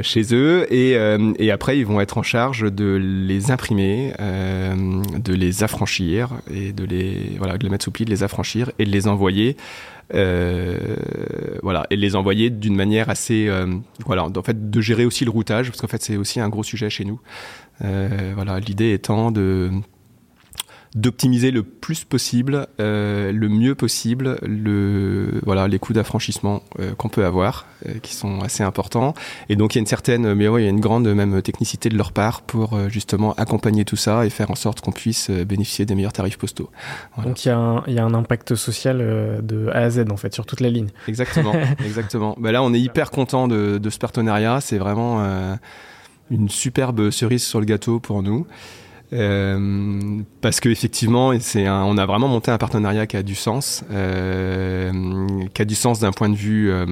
chez 0.02 0.34
eux 0.34 0.66
et, 0.72 0.92
et, 1.38 1.50
après 1.50 1.78
ils 1.78 1.86
vont 1.86 2.00
être 2.00 2.18
en 2.18 2.22
charge 2.22 2.72
de 2.72 2.94
les 2.94 3.50
imprimer, 3.50 4.12
de 4.18 5.34
les 5.34 5.62
affranchir 5.62 6.30
et 6.52 6.72
de 6.72 6.84
les 6.84 7.36
voilà 7.38 7.58
de 7.58 7.64
les 7.64 7.70
mettre 7.70 7.84
sous 7.84 7.90
pli, 7.90 8.04
de 8.04 8.10
les 8.10 8.22
affranchir 8.22 8.70
et 8.78 8.84
de 8.84 8.90
les 8.90 9.08
envoyer 9.08 9.56
euh, 10.12 10.96
voilà, 11.62 11.86
et 11.90 11.96
les 11.96 12.14
envoyer 12.16 12.50
d'une 12.50 12.76
manière 12.76 13.08
assez, 13.08 13.48
euh, 13.48 13.66
voilà, 14.04 14.24
en 14.24 14.42
fait, 14.42 14.70
de 14.70 14.80
gérer 14.80 15.04
aussi 15.04 15.24
le 15.24 15.30
routage, 15.30 15.70
parce 15.70 15.80
qu'en 15.80 15.86
fait, 15.86 16.02
c'est 16.02 16.16
aussi 16.16 16.40
un 16.40 16.48
gros 16.48 16.62
sujet 16.62 16.90
chez 16.90 17.04
nous. 17.04 17.20
Euh, 17.82 18.32
voilà, 18.34 18.60
l'idée 18.60 18.92
étant 18.92 19.30
de 19.30 19.70
d'optimiser 20.94 21.50
le 21.50 21.64
plus 21.64 22.04
possible, 22.04 22.68
euh, 22.78 23.33
le 23.33 23.48
mieux 23.48 23.74
possible, 23.74 24.38
le 24.42 25.40
voilà 25.44 25.66
les 25.66 25.80
coûts 25.80 25.92
d'affranchissement 25.92 26.62
euh, 26.78 26.94
qu'on 26.94 27.09
peut 27.09 27.24
avoir, 27.24 27.66
euh, 27.87 27.94
qui 28.00 28.14
sont 28.14 28.40
assez 28.42 28.62
importants. 28.62 29.12
Et 29.48 29.57
donc 29.57 29.74
il 29.74 29.78
y 29.78 29.80
a 29.80 29.83
une 29.83 29.87
certaine, 29.87 30.35
mais 30.35 30.46
ouais, 30.46 30.62
il 30.62 30.64
y 30.64 30.68
a 30.68 30.70
une 30.70 30.80
grande 30.80 31.09
même 31.09 31.42
technicité 31.42 31.88
de 31.88 31.96
leur 31.96 32.12
part 32.12 32.42
pour 32.42 32.78
justement 32.88 33.35
accompagner 33.35 33.85
tout 33.85 33.96
ça 33.96 34.24
et 34.24 34.30
faire 34.30 34.52
en 34.52 34.54
sorte 34.54 34.83
qu'on 34.83 34.92
puisse 34.92 35.30
bénéficier 35.30 35.85
des 35.85 35.96
meilleurs 35.96 36.12
tarifs 36.12 36.38
postaux. 36.38 36.70
Donc 37.24 37.44
il 37.44 37.48
y, 37.48 37.50
a 37.50 37.59
un, 37.59 37.83
il 37.88 37.94
y, 37.94 37.98
a 37.98 38.04
un 38.04 38.14
impact 38.14 38.54
social 38.54 38.98
de 39.42 39.68
A 39.72 39.78
à 39.78 39.90
Z 39.90 40.04
en 40.11 40.16
fait 40.16 40.33
sur 40.33 40.46
toute 40.46 40.61
la 40.61 40.70
ligne. 40.70 40.90
Exactement, 41.09 41.54
exactement. 41.85 42.37
Bah 42.38 42.52
là 42.52 42.62
on 42.62 42.72
est 42.72 42.80
hyper 42.80 43.11
content 43.11 43.48
de, 43.48 43.78
de 43.78 43.90
ce 43.90 43.98
partenariat. 43.98 44.61
C'est 44.61 44.78
vraiment 44.78 45.24
une 46.30 46.48
superbe 46.48 47.11
cerise 47.11 47.42
sur 47.42 47.59
le 47.59 47.66
gâteau 47.66 47.98
pour 47.98 48.22
nous. 48.22 48.46
Euh, 49.14 50.20
parce 50.40 50.61
que 50.61 50.68
effectivement, 50.68 51.33
c'est 51.38 51.68
on 51.68 51.96
a 51.96 52.07
vraiment 52.07 52.29
monté 52.29 52.50
un 52.50 52.59
partenariat 52.59 53.07
qui 53.07 53.16
a 53.16 53.22
du 53.22 53.35
sens, 53.35 53.85
euh, 53.90 54.90
qui 55.55 55.62
a 55.62 55.64
du 55.64 55.74
sens 55.74 56.00
d'un 56.00 56.11
point 56.11 56.29
de 56.29 56.35
vue, 56.35 56.70
euh, 56.70 56.85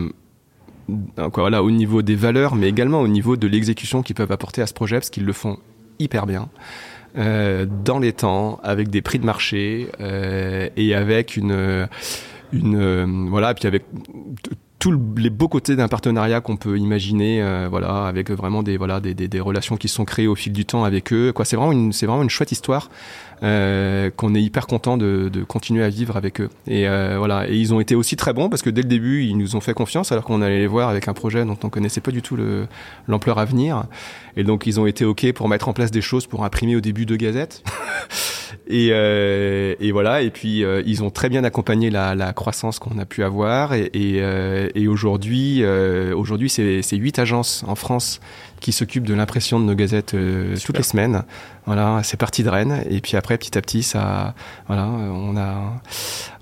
voilà, 1.35 1.63
au 1.63 1.71
niveau 1.71 2.03
des 2.03 2.15
valeurs, 2.15 2.55
mais 2.55 2.69
également 2.69 3.01
au 3.01 3.09
niveau 3.09 3.37
de 3.37 3.49
l'exécution 3.49 4.03
qu'ils 4.03 4.15
peuvent 4.15 4.33
apporter 4.33 4.63
à 4.63 4.67
ce 4.67 4.75
projet, 4.75 4.97
parce 4.97 5.11
qu'ils 5.11 5.25
le 5.25 5.33
font 5.33 5.59
hyper 5.99 6.27
bien. 6.27 6.49
Euh, 7.19 7.67
dans 7.85 7.99
les 7.99 8.15
temps, 8.15 8.59
avec 8.63 8.89
des 8.89 9.03
prix 9.03 9.19
de 9.19 9.27
marché 9.27 9.89
euh, 10.01 10.71
et 10.77 10.95
avec 10.95 11.37
une, 11.37 11.87
une 12.53 13.29
voilà, 13.29 13.55
puis 13.55 13.67
avec 13.67 13.85
tous 14.83 14.99
les 15.17 15.31
beaux 15.31 15.47
côtés 15.47 15.77
d'un 15.77 15.87
partenariat 15.87 16.41
qu'on 16.41 16.57
peut 16.57 16.77
imaginer, 16.77 17.41
euh, 17.41 17.69
voilà, 17.71 18.07
avec 18.07 18.33
vraiment 18.33 18.65
des 18.65 18.77
voilà 18.77 18.99
des, 18.99 19.15
des, 19.15 19.29
des, 19.29 19.39
relations 19.39 19.77
qui 19.77 19.87
sont 19.87 20.05
créées 20.05 20.27
au 20.27 20.35
fil 20.35 20.53
du 20.53 20.65
temps 20.65 20.83
avec 20.83 21.13
eux. 21.13 21.33
Quoi, 21.33 21.45
c'est 21.45 21.55
vraiment 21.55 21.71
une 21.71 21.93
c'est 21.93 22.07
vraiment 22.07 22.25
une 22.25 22.31
chouette 22.31 22.51
histoire 22.51 22.91
euh, 23.45 24.11
qu'on 24.11 24.35
est 24.35 24.43
hyper 24.43 24.67
content 24.67 24.97
de, 24.97 25.31
de, 25.33 25.45
continuer 25.45 25.85
à 25.85 25.89
vivre 25.89 26.17
avec 26.17 26.41
eux. 26.41 26.51
Et 26.67 26.89
euh, 26.89 27.15
voilà, 27.17 27.49
et 27.49 27.55
ils 27.55 27.73
ont 27.73 27.79
été 27.79 27.95
aussi 27.95 28.17
très 28.17 28.33
bons 28.33 28.49
parce 28.49 28.63
que 28.63 28.71
dès 28.71 28.83
le 28.83 28.89
début 28.89 29.23
ils 29.23 29.39
nous 29.39 29.55
ont 29.55 29.61
fait 29.61 29.73
confiance 29.73 30.11
alors 30.11 30.25
qu'on 30.25 30.43
allait 30.43 30.59
les 30.59 30.67
voir 30.67 30.89
avec 30.89 31.07
un 31.07 31.13
projet 31.13 31.45
dont 31.45 31.59
on 31.63 31.69
connaissait 31.69 32.01
pas 32.01 32.11
du 32.11 32.21
tout 32.21 32.37
l'ampleur 33.07 33.39
à 33.39 33.45
venir. 33.45 33.85
Et 34.37 34.43
donc 34.43 34.67
ils 34.67 34.81
ont 34.81 34.87
été 34.87 35.05
ok 35.05 35.33
pour 35.33 35.49
mettre 35.49 35.69
en 35.69 35.75
place 35.75 35.93
des 35.93 36.03
choses 36.03 36.27
pour 36.27 36.45
imprimer 36.45 36.75
au 36.75 36.81
début 36.81 37.07
deux 37.07 37.17
gazettes. 37.17 37.63
Et, 38.67 38.89
euh, 38.93 39.75
et, 39.81 39.93
voilà. 39.93 40.23
Et 40.23 40.31
puis 40.31 40.65
euh, 40.65 40.83
ils 40.87 41.03
ont 41.03 41.11
très 41.11 41.29
bien 41.29 41.45
accompagné 41.45 41.91
la, 41.91 42.15
la 42.15 42.33
croissance 42.33 42.79
qu'on 42.79 42.99
a 42.99 43.05
pu 43.05 43.25
avoir. 43.25 43.75
Et, 43.75 43.91
et, 43.95 44.23
euh, 44.23 44.69
et 44.75 44.89
aujourd'hui, 44.89 45.65
aujourd'hui, 45.65 46.49
c'est 46.49 46.97
huit 46.97 47.19
agences 47.19 47.65
en 47.67 47.75
France 47.75 48.21
qui 48.61 48.73
s'occupent 48.73 49.07
de 49.07 49.15
l'impression 49.15 49.59
de 49.59 49.65
nos 49.65 49.75
gazettes 49.75 50.17
toutes 50.65 50.77
les 50.77 50.85
semaines. 50.85 51.25
Voilà, 51.67 52.01
c'est 52.05 52.17
parti 52.17 52.43
de 52.43 52.49
Rennes. 52.49 52.85
Et 52.89 53.01
puis 53.01 53.17
après, 53.17 53.39
petit 53.39 53.57
à 53.59 53.61
petit, 53.61 53.83
ça, 53.83 54.35
voilà, 54.67 54.87
on 54.87 55.37
a, 55.37 55.81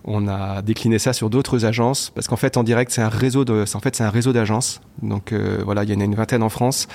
on 0.04 0.28
a 0.28 0.62
décliné 0.62 0.98
ça 0.98 1.12
sur 1.12 1.30
d'autres 1.30 1.64
agences 1.64 2.10
parce 2.14 2.28
qu'en 2.28 2.36
fait, 2.36 2.56
en 2.56 2.62
direct, 2.62 2.90
c'est 2.90 3.02
un 3.02 3.08
réseau 3.08 3.44
de, 3.44 3.64
en 3.74 3.80
fait, 3.80 3.96
c'est 3.96 4.04
un 4.04 4.10
réseau 4.10 4.32
d'agences. 4.32 4.80
Donc 5.02 5.32
voilà, 5.32 5.64
voilà, 5.64 5.84
il 5.84 5.90
y 5.90 5.96
en 5.96 6.00
a 6.00 6.04
une 6.04 6.14
vingtaine 6.14 6.42
en 6.42 6.48
France. 6.48 6.88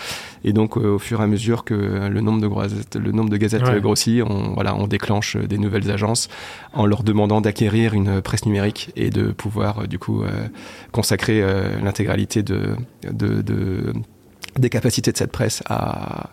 Et 0.43 0.53
donc, 0.53 0.77
au 0.77 0.99
fur 0.99 1.21
et 1.21 1.23
à 1.23 1.27
mesure 1.27 1.63
que 1.63 1.73
le 1.73 2.21
nombre 2.21 2.41
de, 2.41 2.99
le 2.99 3.11
nombre 3.11 3.29
de 3.29 3.37
gazettes 3.37 3.63
grossit, 3.81 4.21
on, 4.21 4.53
voilà, 4.53 4.75
on 4.75 4.87
déclenche 4.87 5.37
des 5.37 5.57
nouvelles 5.57 5.89
agences 5.89 6.27
en 6.73 6.85
leur 6.85 7.03
demandant 7.03 7.41
d'acquérir 7.41 7.93
une 7.93 8.21
presse 8.21 8.45
numérique 8.45 8.91
et 8.95 9.09
de 9.09 9.31
pouvoir, 9.31 9.87
du 9.87 9.97
coup, 9.97 10.23
consacrer 10.91 11.41
l'intégralité 11.81 12.43
de, 12.43 12.75
de, 13.03 13.41
de, 13.41 13.93
des 14.57 14.69
capacités 14.69 15.11
de 15.11 15.17
cette 15.17 15.31
presse 15.31 15.63
à 15.67 16.29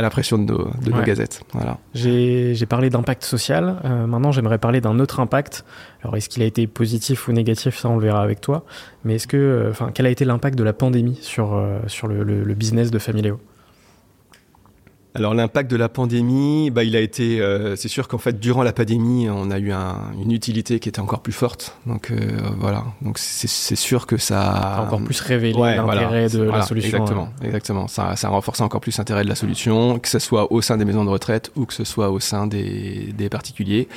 à 0.00 0.02
l'impression 0.02 0.38
de 0.38 0.52
nos, 0.52 0.70
de 0.82 0.90
nos 0.90 1.02
gazettes. 1.02 1.42
Voilà. 1.52 1.78
J'ai 1.94 2.66
parlé 2.66 2.90
d'impact 2.90 3.22
social. 3.22 3.76
Euh, 3.84 4.06
maintenant, 4.06 4.32
j'aimerais 4.32 4.58
parler 4.58 4.80
d'un 4.80 4.98
autre 4.98 5.20
impact. 5.20 5.64
Alors, 6.02 6.16
est-ce 6.16 6.28
qu'il 6.28 6.42
a 6.42 6.46
été 6.46 6.66
positif 6.66 7.28
ou 7.28 7.32
négatif? 7.32 7.78
Ça, 7.78 7.88
on 7.88 7.96
le 7.96 8.02
verra 8.02 8.22
avec 8.22 8.40
toi. 8.40 8.64
Mais 9.04 9.16
est-ce 9.16 9.26
que, 9.26 9.36
euh, 9.36 9.70
enfin, 9.70 9.90
quel 9.92 10.06
a 10.06 10.10
été 10.10 10.24
l'impact 10.24 10.58
de 10.58 10.64
la 10.64 10.72
pandémie 10.72 11.18
sur, 11.20 11.54
euh, 11.54 11.78
sur 11.86 12.08
le, 12.08 12.22
le, 12.22 12.42
le, 12.42 12.54
business 12.54 12.90
de 12.90 12.98
Familéo 12.98 13.38
alors 15.14 15.34
l'impact 15.34 15.70
de 15.70 15.76
la 15.76 15.88
pandémie, 15.88 16.70
bah, 16.70 16.84
il 16.84 16.94
a 16.94 17.00
été, 17.00 17.40
euh, 17.40 17.74
c'est 17.74 17.88
sûr 17.88 18.06
qu'en 18.06 18.18
fait 18.18 18.38
durant 18.38 18.62
la 18.62 18.72
pandémie, 18.72 19.28
on 19.28 19.50
a 19.50 19.58
eu 19.58 19.72
un, 19.72 19.96
une 20.22 20.30
utilité 20.30 20.78
qui 20.78 20.88
était 20.88 21.00
encore 21.00 21.20
plus 21.20 21.32
forte. 21.32 21.76
Donc 21.86 22.10
euh, 22.10 22.16
voilà, 22.58 22.84
donc 23.02 23.18
c'est 23.18 23.76
sûr 23.76 24.06
que 24.06 24.16
ça 24.16 24.40
a 24.50 24.82
encore 24.82 25.02
plus 25.02 25.20
révélé 25.20 25.58
l'intérêt 25.58 26.28
de 26.28 26.42
la 26.42 26.62
solution. 26.62 26.98
Exactement, 26.98 27.28
exactement. 27.42 27.88
Ça, 27.88 28.14
ça 28.16 28.28
a 28.28 28.30
renforcé 28.30 28.62
encore 28.62 28.80
plus 28.80 28.96
l'intérêt 28.98 29.24
de 29.24 29.28
la 29.28 29.34
solution, 29.34 29.98
que 29.98 30.08
ce 30.08 30.18
soit 30.18 30.52
au 30.52 30.62
sein 30.62 30.76
des 30.76 30.84
maisons 30.84 31.04
de 31.04 31.10
retraite 31.10 31.50
ou 31.56 31.64
que 31.66 31.74
ce 31.74 31.84
soit 31.84 32.10
au 32.10 32.20
sein 32.20 32.46
des, 32.46 33.12
des 33.16 33.28
particuliers. 33.28 33.88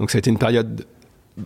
Donc 0.00 0.10
ça 0.10 0.16
a 0.16 0.20
été 0.20 0.30
une 0.30 0.38
période 0.38 0.86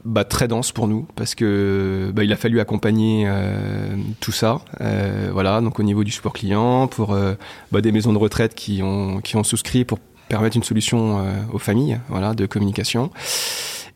bah, 0.04 0.24
très 0.24 0.48
dense 0.48 0.70
pour 0.70 0.86
nous 0.86 1.06
parce 1.16 1.34
que 1.34 2.10
bah, 2.14 2.22
il 2.22 2.32
a 2.32 2.36
fallu 2.36 2.60
accompagner 2.60 3.24
euh, 3.26 3.96
tout 4.20 4.32
ça 4.32 4.60
euh, 4.82 5.30
voilà 5.32 5.62
donc 5.62 5.80
au 5.80 5.82
niveau 5.82 6.04
du 6.04 6.10
support 6.10 6.34
client 6.34 6.88
pour 6.88 7.12
euh, 7.12 7.34
bah, 7.72 7.80
des 7.80 7.90
maisons 7.90 8.12
de 8.12 8.18
retraite 8.18 8.54
qui 8.54 8.82
ont 8.82 9.20
qui 9.22 9.36
ont 9.36 9.44
souscrit 9.44 9.86
pour 9.86 9.98
permettre 10.28 10.56
une 10.56 10.62
solution 10.62 11.20
euh, 11.20 11.32
aux 11.52 11.58
familles 11.58 11.98
voilà 12.08 12.34
de 12.34 12.44
communication 12.44 13.10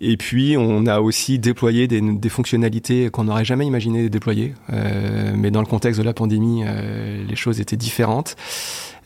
et 0.02 0.16
puis 0.16 0.56
on 0.58 0.86
a 0.86 1.00
aussi 1.00 1.38
déployé 1.38 1.86
des, 1.88 2.00
des 2.00 2.28
fonctionnalités 2.28 3.08
qu'on 3.10 3.24
n'aurait 3.24 3.44
jamais 3.44 3.66
imaginé 3.66 4.08
déployer 4.10 4.54
euh, 4.72 5.32
mais 5.34 5.50
dans 5.50 5.60
le 5.60 5.66
contexte 5.66 6.00
de 6.00 6.04
la 6.04 6.12
pandémie 6.12 6.64
les 7.28 7.36
choses 7.36 7.60
étaient 7.60 7.76
différentes 7.76 8.36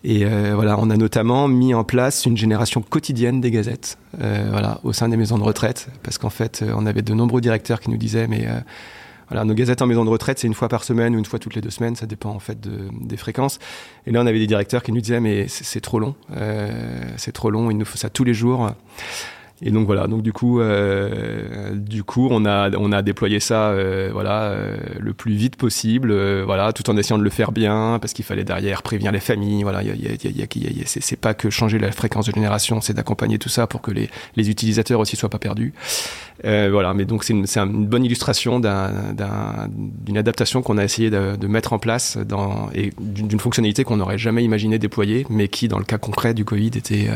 et 0.05 0.25
euh, 0.25 0.53
voilà, 0.55 0.77
on 0.79 0.89
a 0.91 0.97
notamment 0.97 1.49
mis 1.49 1.75
en 1.75 1.83
place 1.83 2.27
une 2.27 2.37
génération 2.37 2.81
quotidienne 2.81 3.41
des 3.41 3.51
gazettes, 3.51 3.99
euh, 4.21 4.47
voilà, 4.53 4.79
au 4.85 4.93
sein 4.93 5.09
des 5.09 5.17
maisons 5.17 5.37
de 5.37 5.43
retraite, 5.43 5.89
parce 6.05 6.17
qu'en 6.17 6.31
fait, 6.31 6.63
euh, 6.63 6.73
on 6.77 6.87
avait 6.87 7.03
de 7.03 7.13
nombreux 7.13 7.41
directeurs 7.41 7.81
qui 7.81 7.91
nous 7.91 7.97
disaient, 7.97 8.29
mais 8.29 8.47
euh, 8.47 8.61
voilà, 9.29 9.45
nos 9.45 9.55
gazettes 9.55 9.83
en 9.83 9.87
maison 9.87 10.05
de 10.05 10.11
retraite, 10.11 10.39
c'est 10.39 10.47
une 10.47 10.55
fois 10.55 10.69
par 10.69 10.85
semaine 10.85 11.17
ou 11.17 11.19
une 11.19 11.25
fois 11.25 11.41
toutes 11.41 11.57
les 11.57 11.61
deux 11.61 11.71
semaines, 11.71 11.97
ça 11.97 12.07
dépend 12.07 12.31
en 12.31 12.39
fait 12.39 12.61
de, 12.61 12.89
des 13.01 13.17
fréquences. 13.17 13.59
Et 14.07 14.13
là, 14.13 14.21
on 14.23 14.27
avait 14.27 14.39
des 14.39 14.47
directeurs 14.47 14.85
qui 14.85 14.93
nous 14.93 15.01
disaient, 15.01 15.19
mais 15.19 15.49
c'est 15.49 15.81
trop 15.81 15.99
long, 15.99 16.15
euh, 16.37 17.03
c'est 17.17 17.33
trop 17.33 17.51
long, 17.51 17.71
il 17.73 17.77
nous 17.77 17.85
faut 17.85 17.99
ça 17.99 18.09
tous 18.09 18.23
les 18.23 18.35
jours. 18.35 18.71
Et 19.63 19.71
donc 19.71 19.87
voilà, 19.87 20.07
donc 20.07 20.21
du 20.21 20.35
coup, 20.35 20.61
euh, 20.61 21.71
du 21.75 22.05
coup, 22.05 22.29
on 22.31 22.45
a 22.45 22.71
on 22.77 22.93
a 22.93 23.01
déployé 23.01 23.41
ça, 23.41 23.71
euh, 23.71 24.11
voilà, 24.13 24.51
euh, 24.51 24.77
le 25.01 25.15
plus 25.15 25.33
vite 25.33 25.57
possible, 25.57 26.11
euh, 26.11 26.43
voilà, 26.45 26.75
tout 26.75 26.91
en 26.91 26.97
essayant 26.99 27.17
de 27.17 27.23
le 27.23 27.31
faire 27.31 27.53
bien, 27.53 27.99
parce 27.99 28.13
qu'il 28.13 28.27
fallait 28.27 28.45
derrière 28.45 28.83
prévenir 28.83 29.13
les 29.13 29.21
familles, 29.21 29.63
voilà, 29.63 29.83
y 29.83 29.91
a, 29.91 29.95
y 29.95 30.07
a, 30.09 30.31
y 30.31 30.43
a, 30.43 30.83
c'est 30.85 31.19
pas 31.19 31.33
que 31.33 31.49
changer 31.49 31.79
la 31.79 31.91
fréquence 31.91 32.27
de 32.27 32.33
génération, 32.35 32.83
c'est 32.83 32.93
d'accompagner 32.93 33.39
tout 33.39 33.49
ça 33.49 33.67
pour 33.67 33.81
que 33.81 33.91
les, 33.91 34.11
les 34.37 34.51
utilisateurs 34.51 35.01
aussi 35.01 35.17
soient 35.17 35.31
pas 35.31 35.39
perdus. 35.39 35.73
Euh, 36.45 36.69
voilà, 36.71 36.93
mais 36.93 37.07
donc 37.07 37.25
c'est 37.25 37.33
une, 37.33 37.47
une, 37.47 37.87
bonne 37.87 38.05
illustration 38.05 38.61
d'une 38.61 38.69
un, 38.69 40.17
adaptation 40.17 40.61
qu'on 40.61 40.77
a 40.77 40.85
essayé 40.85 41.09
de, 41.09 41.35
de, 41.37 41.47
mettre 41.47 41.73
en 41.73 41.79
place 41.79 42.19
dans, 42.19 42.69
et 42.75 42.93
d'une 43.01 43.41
fonctionnalité 43.41 43.85
qu'on 43.85 43.97
n'aurait 43.97 44.19
jamais 44.19 44.45
imaginé 44.45 44.79
déployer, 44.79 45.27
mais 45.31 45.49
qui, 45.49 45.67
dans 45.69 45.79
le 45.79 45.85
cas 45.85 45.97
concret 45.97 46.35
du 46.35 46.45
Covid, 46.45 46.67
était 46.67 47.09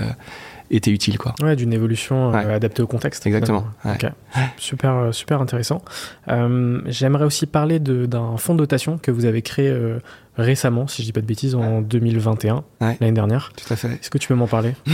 était 0.70 0.90
utile 0.90 1.18
quoi. 1.18 1.35
Ouais, 1.42 1.56
d'une 1.56 1.72
évolution 1.72 2.33
euh, 2.35 2.54
adaptée 2.56 2.83
au 2.83 2.87
contexte. 2.87 3.26
Exactement. 3.26 3.64
Ouais. 3.85 3.94
Okay. 3.94 4.09
Super, 4.56 4.94
euh, 4.94 5.12
super 5.12 5.40
intéressant. 5.40 5.83
Euh, 6.28 6.80
J'aimerais 6.87 7.24
aussi 7.24 7.46
parler 7.46 7.78
d'un 7.80 8.37
fonds 8.37 8.54
de 8.54 8.59
dotation 8.59 8.98
que 8.98 9.11
vous 9.11 9.24
avez 9.24 9.42
créé 9.42 9.68
euh, 9.68 9.98
récemment, 10.37 10.87
si 10.87 11.02
je 11.02 11.09
dis 11.09 11.12
pas 11.12 11.20
de 11.20 11.26
bêtises, 11.26 11.54
en 11.54 11.80
2021, 11.80 12.64
l'année 12.80 13.12
dernière. 13.12 13.52
Tout 13.56 13.72
à 13.72 13.76
fait. 13.76 13.88
Est-ce 13.88 14.11
que 14.11 14.18
tu 14.18 14.28
peux 14.28 14.35
m'en 14.35 14.48
parler? 14.48 14.74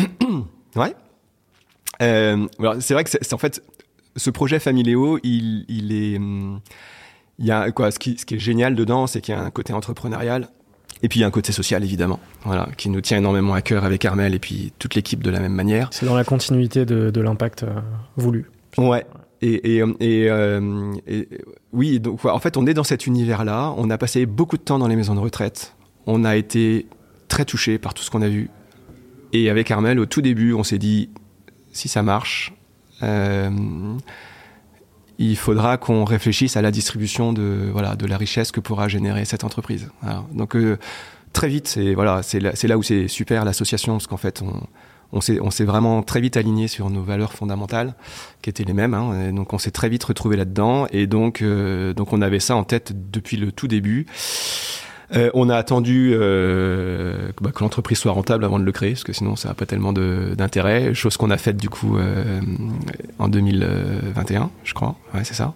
Ouais. 0.75 0.95
c'est 1.99 2.93
vrai 2.93 3.05
que 3.05 3.09
c'est 3.11 3.33
en 3.33 3.39
fait 3.39 3.63
ce 4.15 4.29
projet 4.29 4.59
Familéo, 4.59 5.19
il, 5.23 5.65
il 5.69 5.91
est 5.93 6.19
hum, 6.19 6.61
il 7.39 7.47
y 7.47 7.51
a 7.51 7.71
quoi 7.71 7.91
ce 7.91 7.99
qui, 7.99 8.19
ce 8.19 8.27
qui 8.27 8.35
est 8.35 8.39
génial 8.39 8.75
dedans, 8.75 9.07
c'est 9.07 9.21
qu'il 9.21 9.35
y 9.35 9.39
a 9.39 9.41
un 9.41 9.51
côté 9.51 9.73
entrepreneurial 9.73 10.49
et 11.07 11.09
puis 11.09 11.21
il 11.21 11.23
y 11.23 11.25
a 11.25 11.29
un 11.29 11.31
côté 11.31 11.53
social 11.53 11.85
évidemment, 11.85 12.19
voilà, 12.43 12.69
qui 12.77 12.89
nous 12.89 13.01
tient 13.01 13.19
énormément 13.19 13.55
à 13.55 13.63
cœur 13.63 13.85
avec 13.85 14.05
Armel 14.05 14.35
et 14.35 14.41
puis 14.41 14.73
toute 14.81 14.97
l'équipe 14.97 15.23
de 15.23 15.31
la 15.31 15.39
même 15.39 15.53
manière. 15.53 15.89
C'est 15.93 16.05
dans 16.05 16.17
la 16.17 16.25
continuité 16.25 16.85
de, 16.85 17.11
de 17.11 17.21
l'impact 17.21 17.63
euh, 17.63 17.69
voulu. 18.17 18.51
Ouais. 18.77 19.07
Et, 19.41 19.77
et, 19.77 19.85
et, 20.01 20.29
euh, 20.29 20.93
et, 21.07 21.29
oui, 21.73 22.01
donc 22.01 22.25
en 22.25 22.41
fait, 22.41 22.57
on 22.57 22.67
est 22.67 22.75
dans 22.75 22.83
cet 22.83 23.07
univers-là. 23.07 23.73
On 23.77 23.89
a 23.89 23.99
passé 23.99 24.27
beaucoup 24.27 24.57
de 24.57 24.63
temps 24.63 24.81
dans 24.81 24.89
les 24.89 24.97
maisons 24.97 25.15
de 25.15 25.21
retraite. 25.21 25.77
On 26.07 26.25
a 26.25 26.35
été 26.35 26.87
très 27.29 27.45
touché 27.45 27.79
par 27.79 27.95
tout 27.95 28.03
ce 28.03 28.11
qu'on 28.11 28.23
a 28.23 28.29
vu. 28.29 28.51
Et 29.33 29.49
avec 29.49 29.71
Armel, 29.71 30.01
au 30.01 30.07
tout 30.07 30.23
début, 30.23 30.55
on 30.55 30.65
s'est 30.65 30.79
dit 30.79 31.11
si 31.71 31.87
ça 31.87 32.03
marche. 32.03 32.53
Euh, 33.05 33.49
il 35.19 35.37
faudra 35.37 35.77
qu'on 35.79 36.05
réfléchisse 36.05 36.57
à 36.57 36.63
la 36.63 36.71
distribution 36.71 37.33
de, 37.33 37.69
voilà, 37.73 37.97
de 37.97 38.07
la 38.07 38.17
richesse 38.17 38.53
que 38.53 38.61
pourra 38.61 38.89
générer 38.89 39.25
cette 39.25 39.45
entreprise. 39.45 39.89
Donc 40.33 40.57
euh, 40.57 40.79
très 41.33 41.49
vite, 41.49 41.69
c'est 41.69 41.95
voilà, 41.95 42.21
là, 42.35 42.53
là, 42.63 42.79
où 42.79 42.83
c'est 42.83 43.09
super 43.09 43.45
l'association, 43.45 43.95
parce 43.95 44.07
qu'en 44.07 44.17
fait, 44.17 44.43
on, 44.43 44.61
on 45.13 45.51
s'est 45.51 45.65
vraiment 45.65 46.03
très 46.03 46.21
vite 46.21 46.37
aligné 46.37 46.69
sur 46.69 46.91
nos 46.91 47.03
valeurs 47.03 47.33
fondamentales, 47.33 47.95
qui 48.43 48.51
étaient 48.51 48.65
les 48.65 48.75
mêmes. 48.75 48.95
Hein, 48.95 49.33
donc 49.33 49.53
on 49.53 49.59
s'est 49.59 49.71
très 49.71 49.89
vite 49.89 50.05
retrouvé 50.05 50.37
là-dedans, 50.37 50.87
et 50.91 51.07
donc, 51.07 51.43
euh, 51.43 51.95
donc 51.95 52.13
on 52.13 52.21
avait 52.21 52.41
ça 52.41 52.57
en 52.57 52.65
tête 52.65 53.11
depuis 53.11 53.37
le 53.37 53.53
tout 53.53 53.69
début. 53.69 54.07
Euh, 55.15 55.31
on 55.35 55.49
a 55.49 55.57
attendu 55.57 56.13
euh, 56.15 57.31
bah, 57.41 57.53
que 57.53 57.63
l'entreprise 57.63 57.99
soit 57.99 58.13
rentable 58.13 58.45
avant 58.45 58.59
de 58.59 58.65
le 58.65 58.73
créer, 58.73 58.93
parce 58.93 59.05
que 59.05 59.13
sinon 59.13 59.37
ça 59.37 59.49
n'a 59.49 59.55
pas 59.55 59.67
tellement 59.67 59.93
d'intérêt. 59.93 60.95
Chose 60.95 61.17
qu'on 61.17 61.31
a 61.31 61.39
faite 61.39 61.57
du 61.57 61.69
coup 61.69 61.97
euh, 61.97 62.41
en 63.19 63.29
2021, 63.29 64.51
je 64.65 64.75
crois. 64.75 64.97
Ouais, 65.15 65.25
c'est 65.25 65.35
ça. 65.35 65.55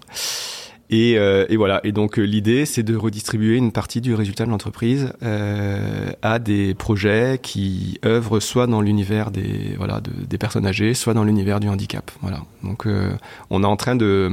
Et, 0.91 1.17
euh, 1.17 1.47
et, 1.49 1.57
voilà. 1.57 1.81
Et 1.85 1.93
donc 1.93 2.17
l'idée, 2.17 2.67
c'est 2.67 2.83
de 2.83 2.97
redistribuer 2.97 3.57
une 3.57 3.71
partie 3.71 4.01
du 4.01 4.13
résultat 4.13 4.45
de 4.45 4.51
l'entreprise 4.51 5.13
euh, 5.23 6.11
à 6.21 6.41
des 6.41 6.75
projets 6.75 7.39
qui 7.41 8.01
œuvrent 8.05 8.41
soit 8.41 8.67
dans 8.67 8.81
l'univers 8.81 9.31
des 9.31 9.77
voilà 9.79 10.01
de, 10.01 10.11
des 10.29 10.37
personnes 10.37 10.67
âgées, 10.67 10.95
soit 10.95 11.15
dans 11.15 11.23
l'univers 11.23 11.61
du 11.61 11.69
handicap. 11.69 12.11
Voilà. 12.23 12.41
Donc 12.65 12.87
euh, 12.87 13.13
on 13.51 13.63
est 13.63 13.67
en 13.67 13.77
train 13.77 13.95
de 13.95 14.31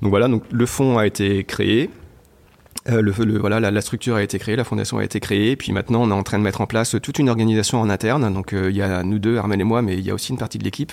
donc 0.00 0.10
voilà. 0.10 0.28
Donc 0.28 0.44
le 0.50 0.66
fonds 0.66 0.96
a 0.96 1.06
été 1.06 1.44
créé. 1.44 1.90
Euh, 2.88 3.02
le, 3.02 3.12
le, 3.24 3.38
voilà, 3.38 3.60
la, 3.60 3.70
la, 3.70 3.80
structure 3.80 4.16
a 4.16 4.22
été 4.22 4.38
créée, 4.38 4.56
la 4.56 4.64
fondation 4.64 4.98
a 4.98 5.04
été 5.04 5.20
créée, 5.20 5.56
puis 5.56 5.72
maintenant 5.72 6.02
on 6.02 6.10
est 6.10 6.14
en 6.14 6.22
train 6.22 6.38
de 6.38 6.44
mettre 6.44 6.60
en 6.60 6.66
place 6.66 6.96
toute 7.02 7.18
une 7.18 7.28
organisation 7.28 7.80
en 7.80 7.90
interne. 7.90 8.32
Donc 8.32 8.52
euh, 8.52 8.70
il 8.70 8.76
y 8.76 8.82
a 8.82 9.02
nous 9.02 9.18
deux, 9.18 9.36
Armel 9.36 9.60
et 9.60 9.64
moi, 9.64 9.82
mais 9.82 9.94
il 9.94 10.04
y 10.04 10.10
a 10.10 10.14
aussi 10.14 10.32
une 10.32 10.38
partie 10.38 10.58
de 10.58 10.64
l'équipe 10.64 10.92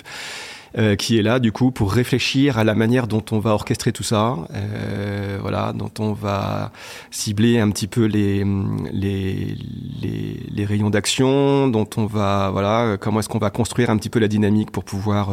euh, 0.77 0.95
qui 0.95 1.17
est 1.17 1.21
là 1.21 1.39
du 1.39 1.53
coup 1.53 1.71
pour 1.71 1.93
réfléchir 1.93 2.57
à 2.57 2.65
la 2.65 2.75
manière 2.75 3.07
dont 3.07 3.23
on 3.31 3.39
va 3.39 3.51
orchestrer 3.51 3.93
tout 3.93 4.03
ça, 4.03 4.35
euh, 4.53 5.37
voilà, 5.39 5.71
dont 5.73 5.91
on 5.99 6.11
va 6.11 6.71
cibler 7.11 7.59
un 7.59 7.69
petit 7.69 7.87
peu 7.87 8.05
les 8.05 8.43
les, 8.91 9.55
les, 10.01 10.39
les 10.51 10.65
rayons 10.65 10.89
d'action, 10.89 11.67
dont 11.69 11.87
on 11.95 12.07
va 12.07 12.49
voilà, 12.51 12.97
comment 12.99 13.19
est-ce 13.19 13.29
qu'on 13.29 13.37
va 13.37 13.51
construire 13.51 13.89
un 13.89 13.97
petit 13.97 14.09
peu 14.09 14.19
la 14.19 14.27
dynamique 14.27 14.71
pour 14.71 14.83
pouvoir 14.83 15.29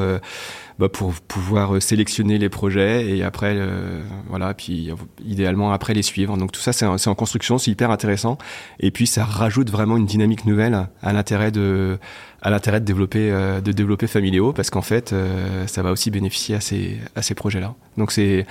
bah, 0.78 0.88
pour 0.88 1.12
pouvoir 1.12 1.80
sélectionner 1.82 2.38
les 2.38 2.48
projets 2.48 3.08
et 3.08 3.22
après 3.22 3.54
euh, 3.56 4.02
voilà 4.28 4.54
puis 4.54 4.90
idéalement 5.24 5.72
après 5.72 5.94
les 5.94 6.02
suivre. 6.02 6.36
Donc 6.36 6.52
tout 6.52 6.60
ça 6.60 6.72
c'est 6.72 6.86
en, 6.86 7.14
construction 7.14 7.58
c'est 7.58 7.70
hyper 7.70 7.90
intéressant. 7.90 8.38
Et 8.80 8.90
puis 8.90 9.06
ça 9.06 9.24
rajoute 9.24 9.70
vraiment 9.70 9.96
une 9.96 10.06
dynamique 10.06 10.44
nouvelle 10.44 10.88
à 11.02 11.12
l'intérêt 11.12 11.50
de 11.50 11.98
à 12.40 12.50
l'intérêt 12.50 12.80
de 12.80 12.84
développer 12.84 13.30
euh, 13.30 13.60
de 13.60 13.72
développer 13.72 14.06
Familio 14.06 14.52
parce 14.52 14.70
qu'en 14.70 14.82
fait 14.82 15.12
euh, 15.12 15.66
ça 15.66 15.82
va 15.82 15.92
aussi 15.92 16.10
bénéficier 16.10 16.54
à 16.54 16.60
ces 16.60 16.98
à 17.14 17.22
ces 17.22 17.34
projets 17.34 17.60
là 17.60 17.74
donc 17.96 18.12
c'est 18.12 18.46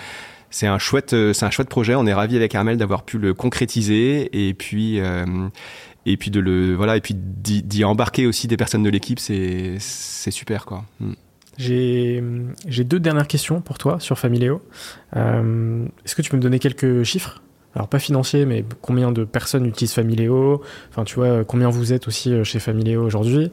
c'est 0.49 0.67
un 0.67 0.77
chouette 0.77 1.15
c'est 1.34 1.45
un 1.45 1.49
chouette 1.49 1.69
projet. 1.69 1.95
On 1.95 2.05
est 2.05 2.13
ravi 2.13 2.36
avec 2.36 2.53
Armel 2.55 2.77
d'avoir 2.77 3.03
pu 3.03 3.17
le 3.17 3.34
concrétiser 3.34 4.47
et 4.47 4.53
puis 4.53 4.99
euh, 4.99 5.25
et 6.05 6.17
puis 6.17 6.29
de 6.29 6.39
le 6.39 6.75
voilà 6.75 6.97
et 6.97 7.01
puis 7.01 7.15
d'y 7.15 7.84
embarquer 7.84 8.27
aussi 8.27 8.47
des 8.47 8.57
personnes 8.57 8.84
de 8.84 8.89
l'équipe 8.89 9.19
c'est 9.19 9.77
c'est 9.79 10.31
super 10.31 10.65
quoi. 10.65 10.84
Mm. 10.99 11.13
J'ai 11.62 12.84
deux 12.84 13.00
dernières 13.00 13.28
questions 13.28 13.62
pour 13.62 13.78
toi 13.78 14.00
sur 14.00 14.17
Familéo. 14.17 14.62
Euh, 15.15 15.86
Est-ce 16.06 16.15
que 16.15 16.21
tu 16.21 16.32
peux 16.32 16.38
me 16.38 16.41
donner 16.41 16.60
quelques 16.60 17.04
chiffres? 17.04 17.41
Alors 17.76 17.88
pas 17.88 18.00
financier, 18.00 18.45
mais 18.45 18.65
combien 18.82 19.12
de 19.12 19.24
personnes 19.24 19.65
utilisent 19.65 19.93
Familéo, 19.93 20.62
enfin 20.89 21.06
tu 21.06 21.15
vois, 21.15 21.45
combien 21.45 21.69
vous 21.69 21.93
êtes 21.93 22.06
aussi 22.08 22.43
chez 22.43 22.60
Familéo 22.60 23.02
aujourd'hui, 23.02 23.50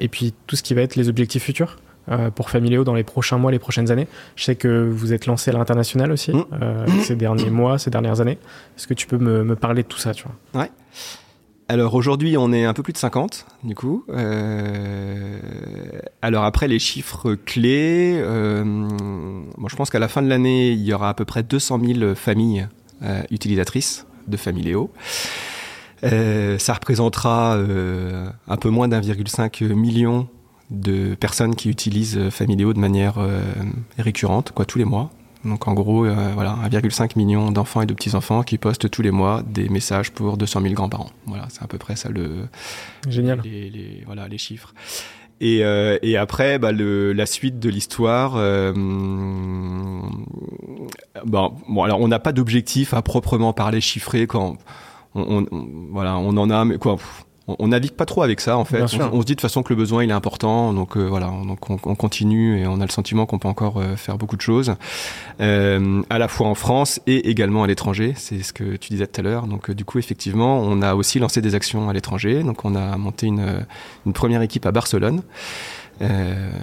et 0.00 0.08
puis 0.08 0.34
tout 0.48 0.56
ce 0.56 0.64
qui 0.64 0.74
va 0.74 0.80
être 0.82 0.96
les 0.96 1.08
objectifs 1.08 1.44
futurs. 1.44 1.76
pour 2.34 2.50
Familéo 2.50 2.82
dans 2.82 2.94
les 2.94 3.04
prochains 3.04 3.38
mois, 3.38 3.52
les 3.52 3.60
prochaines 3.60 3.92
années? 3.92 4.08
Je 4.34 4.42
sais 4.42 4.56
que 4.56 4.88
vous 4.90 5.12
êtes 5.12 5.26
lancé 5.26 5.52
à 5.52 5.54
l'international 5.54 6.10
aussi 6.10 6.32
mmh. 6.32 7.02
ces 7.02 7.14
derniers 7.14 7.50
mois, 7.60 7.78
ces 7.78 7.90
dernières 7.90 8.20
années. 8.20 8.38
Est-ce 8.76 8.88
que 8.88 8.94
tu 8.94 9.06
peux 9.06 9.18
me, 9.18 9.44
me, 9.44 9.54
parler 9.54 9.84
de 9.84 9.88
tout 9.88 9.98
ça 9.98 10.12
tu 10.12 10.24
vois? 10.24 10.62
Ouais. 10.62 10.70
Alors 11.68 11.94
aujourd'hui, 11.94 12.36
on 12.36 12.52
est 12.52 12.64
un 12.64 12.74
peu 12.74 12.84
plus 12.84 12.92
de 12.92 12.98
50, 12.98 13.44
du 13.64 13.74
coup. 13.74 14.04
Euh, 14.10 15.40
alors 16.22 16.44
après, 16.44 16.68
les 16.68 16.78
chiffres 16.78 17.34
clés, 17.34 18.20
euh, 18.20 18.88
je 19.66 19.76
pense 19.76 19.90
qu'à 19.90 19.98
la 19.98 20.06
fin 20.06 20.22
de 20.22 20.28
l'année, 20.28 20.70
il 20.70 20.82
y 20.82 20.92
aura 20.92 21.08
à 21.08 21.14
peu 21.14 21.24
près 21.24 21.42
200 21.42 21.80
000 21.84 22.14
familles 22.14 22.68
euh, 23.02 23.22
utilisatrices 23.32 24.06
de 24.28 24.36
Familéo. 24.36 24.92
ça 26.02 26.72
représentera 26.72 27.54
un 27.56 28.56
peu 28.56 28.70
moins 28.70 28.86
d'1,5 28.86 29.72
million 29.72 30.28
de 30.70 31.16
personnes 31.16 31.56
qui 31.56 31.68
utilisent 31.68 32.30
Familéo 32.30 32.74
de 32.74 32.78
manière 32.78 33.18
récurrente, 33.98 34.52
quoi, 34.52 34.66
tous 34.66 34.78
les 34.78 34.84
mois. 34.84 35.10
Donc 35.44 35.68
en 35.68 35.74
gros, 35.74 36.04
euh, 36.06 36.32
voilà, 36.34 36.56
1,5 36.64 37.16
million 37.16 37.50
d'enfants 37.52 37.82
et 37.82 37.86
de 37.86 37.94
petits-enfants 37.94 38.42
qui 38.42 38.58
postent 38.58 38.90
tous 38.90 39.02
les 39.02 39.10
mois 39.10 39.42
des 39.46 39.68
messages 39.68 40.10
pour 40.10 40.36
200 40.36 40.62
000 40.62 40.74
grands-parents. 40.74 41.10
Voilà, 41.26 41.46
c'est 41.50 41.62
à 41.62 41.66
peu 41.66 41.78
près 41.78 41.96
ça 41.96 42.08
le... 42.08 42.48
Génial. 43.08 43.40
Les, 43.44 44.02
voilà, 44.06 44.28
les 44.28 44.38
chiffres. 44.38 44.74
Et, 45.40 45.64
euh, 45.64 45.98
et 46.02 46.16
après, 46.16 46.58
bah, 46.58 46.72
le, 46.72 47.12
la 47.12 47.26
suite 47.26 47.58
de 47.58 47.68
l'histoire. 47.68 48.34
Euh, 48.36 48.72
bon, 51.24 51.52
bon, 51.68 51.82
alors 51.82 52.00
on 52.00 52.08
n'a 52.08 52.18
pas 52.18 52.32
d'objectif 52.32 52.94
à 52.94 53.02
proprement 53.02 53.52
parler 53.52 53.80
chiffré 53.80 54.26
quand 54.26 54.56
on, 55.14 55.46
on, 55.50 55.68
voilà, 55.92 56.16
on 56.16 56.36
en 56.36 56.48
a, 56.50 56.64
mais 56.64 56.78
quoi 56.78 56.96
on, 57.48 57.68
navigue 57.68 57.92
pas 57.92 58.06
trop 58.06 58.22
avec 58.22 58.40
ça 58.40 58.56
en 58.56 58.64
fait. 58.64 58.82
On, 58.82 58.88
se 58.88 58.96
dit 58.98 59.02
de 59.02 59.22
toute 59.22 59.40
façon 59.40 59.62
que 59.62 59.72
le 59.72 59.76
besoin 59.76 60.04
il 60.04 60.10
est 60.10 60.14
important, 60.14 60.72
donc 60.72 60.96
euh, 60.96 61.06
voilà, 61.06 61.26
donc 61.46 61.70
on, 61.70 61.94
continue 61.94 62.60
et 62.60 62.66
on 62.66 62.80
a 62.80 62.84
le 62.84 62.90
sentiment 62.90 63.26
qu'on 63.26 63.38
peut 63.38 63.48
encore 63.48 63.78
euh, 63.78 63.96
faire 63.96 64.18
beaucoup 64.18 64.36
de 64.36 64.42
choses, 64.42 64.74
euh, 65.40 66.02
à 66.10 66.18
la 66.18 66.28
fois 66.28 66.48
en 66.48 66.54
France 66.54 67.00
et 67.06 67.30
également 67.30 67.62
à 67.62 67.66
l'étranger. 67.66 68.14
C'est 68.16 68.42
ce 68.42 68.52
que 68.52 68.76
tu 68.76 68.90
disais 68.90 69.06
tout 69.06 69.20
à 69.20 69.22
l'heure. 69.22 69.46
Donc 69.46 69.70
du 69.70 69.84
coup 69.84 69.98
effectivement, 69.98 70.60
on 70.60 70.82
a 70.82 70.94
aussi 70.94 71.18
lancé 71.18 71.40
des 71.40 71.54
actions 71.54 71.88
à 71.88 71.92
l'étranger. 71.92 72.42
Donc 72.42 72.64
on 72.64 72.74
a 72.74 72.96
monté 72.96 73.26
une, 73.26 73.64
une 74.06 74.12
première 74.12 74.42
équipe 74.42 74.66
à 74.66 74.72
Barcelone. 74.72 75.22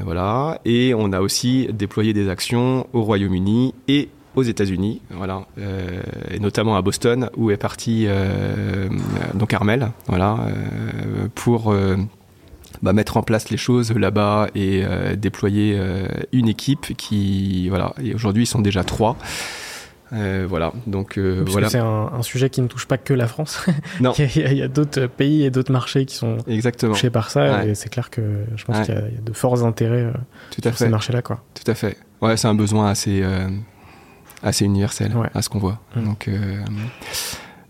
voilà, 0.03 0.59
et 0.65 0.93
on 0.93 1.11
a 1.13 1.21
aussi 1.21 1.69
déployé 1.71 2.13
des 2.13 2.29
actions 2.29 2.87
au 2.93 3.03
Royaume-Uni 3.03 3.73
et 3.87 4.09
aux 4.35 4.43
États-Unis, 4.43 5.01
voilà, 5.11 5.45
euh, 5.59 6.01
et 6.31 6.39
notamment 6.39 6.75
à 6.75 6.81
Boston, 6.81 7.29
où 7.37 7.51
est 7.51 7.57
parti 7.57 8.05
euh, 8.07 8.89
donc 9.33 9.53
Armel, 9.53 9.91
voilà, 10.07 10.39
euh, 10.47 11.27
pour 11.35 11.73
bah, 12.81 12.93
mettre 12.93 13.17
en 13.17 13.23
place 13.23 13.49
les 13.49 13.57
choses 13.57 13.91
là-bas 13.91 14.47
et 14.55 14.83
déployer 15.17 15.79
une 16.31 16.47
équipe 16.47 16.95
qui, 16.97 17.69
voilà, 17.69 17.93
et 18.03 18.13
aujourd'hui 18.13 18.43
ils 18.43 18.47
sont 18.47 18.61
déjà 18.61 18.83
trois. 18.83 19.17
voilà, 20.11 20.73
donc 20.87 21.19
voilà. 21.19 21.69
C'est 21.69 21.79
un, 21.79 22.21
sujet 22.23 22.49
qui 22.49 22.61
ne 22.61 22.67
touche 22.67 22.87
pas 22.87 22.97
que 22.97 23.13
la 23.13 23.27
France. 23.27 23.65
Non. 24.01 24.13
il 24.17 24.57
y 24.57 24.61
a, 24.63 24.67
d'autres 24.67 25.05
pays 25.05 25.43
et 25.43 25.51
d'autres 25.51 25.71
marchés 25.71 26.05
qui 26.05 26.15
sont 26.15 26.37
Exactement. 26.47 26.93
touchés 26.93 27.11
par 27.11 27.29
ça, 27.29 27.65
et 27.65 27.75
c'est 27.75 27.89
clair 27.89 28.09
que 28.09 28.45
je 28.55 28.65
pense 28.65 28.85
qu'il 28.85 28.95
y, 28.95 28.97
a 28.97 29.21
de 29.23 29.33
forts 29.33 29.63
intérêts 29.63 30.11
Tout 30.49 30.61
à 30.61 30.69
sur 30.69 30.71
fait. 30.71 30.85
ces 30.85 30.89
marchés-là. 30.89 31.21
Tout 31.21 31.37
à 31.67 31.75
fait. 31.75 31.97
Ouais, 32.21 32.37
c'est 32.37 32.47
un 32.47 32.55
besoin 32.55 32.89
assez 32.89 33.21
assez 34.43 34.65
universel 34.65 35.13
à 35.33 35.41
ce 35.41 35.49
qu'on 35.49 35.59
voit. 35.59 35.79
Mm. 35.95 36.03
Donc, 36.03 36.27
euh, 36.27 36.63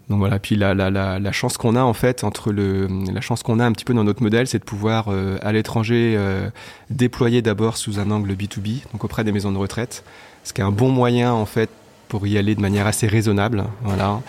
donc 0.10 0.20
voilà. 0.20 0.40
Puis 0.40 0.56
la, 0.56 0.74
la, 0.74 0.90
la, 0.90 1.20
la 1.20 1.32
chance 1.32 1.58
qu'on 1.58 1.76
a 1.76 1.82
en 1.82 1.94
fait 1.94 2.24
entre 2.24 2.52
le, 2.52 2.88
la 3.12 3.22
chance 3.22 3.44
qu'on 3.44 3.60
a 3.60 3.66
un 3.66 3.72
petit 3.72 3.86
peu 3.86 3.94
dans 3.94 4.04
notre 4.04 4.22
modèle, 4.22 4.48
c'est 4.48 4.60
de 4.60 4.64
pouvoir 4.66 5.06
euh, 5.08 5.38
à 5.42 5.52
l'étranger 5.52 6.16
euh, 6.18 6.50
déployer 6.90 7.42
d'abord 7.42 7.78
sous 7.78 8.00
un 8.00 8.12
angle 8.12 8.34
B2B, 8.34 8.84
donc 8.92 9.04
auprès 9.04 9.24
des 9.24 9.32
maisons 9.32 9.52
de 9.52 9.58
retraite, 9.58 10.04
ce 10.44 10.54
qui 10.54 10.62
est 10.62 10.66
un 10.66 10.72
bon 10.72 10.90
moyen 10.90 11.32
en 11.32 11.46
fait 11.46 11.70
pour 12.10 12.28
y 12.28 12.38
aller 12.38 12.54
de 12.56 12.62
manière 12.62 12.86
assez 12.86 13.08
raisonnable. 13.08 13.64
Voilà 13.84 14.22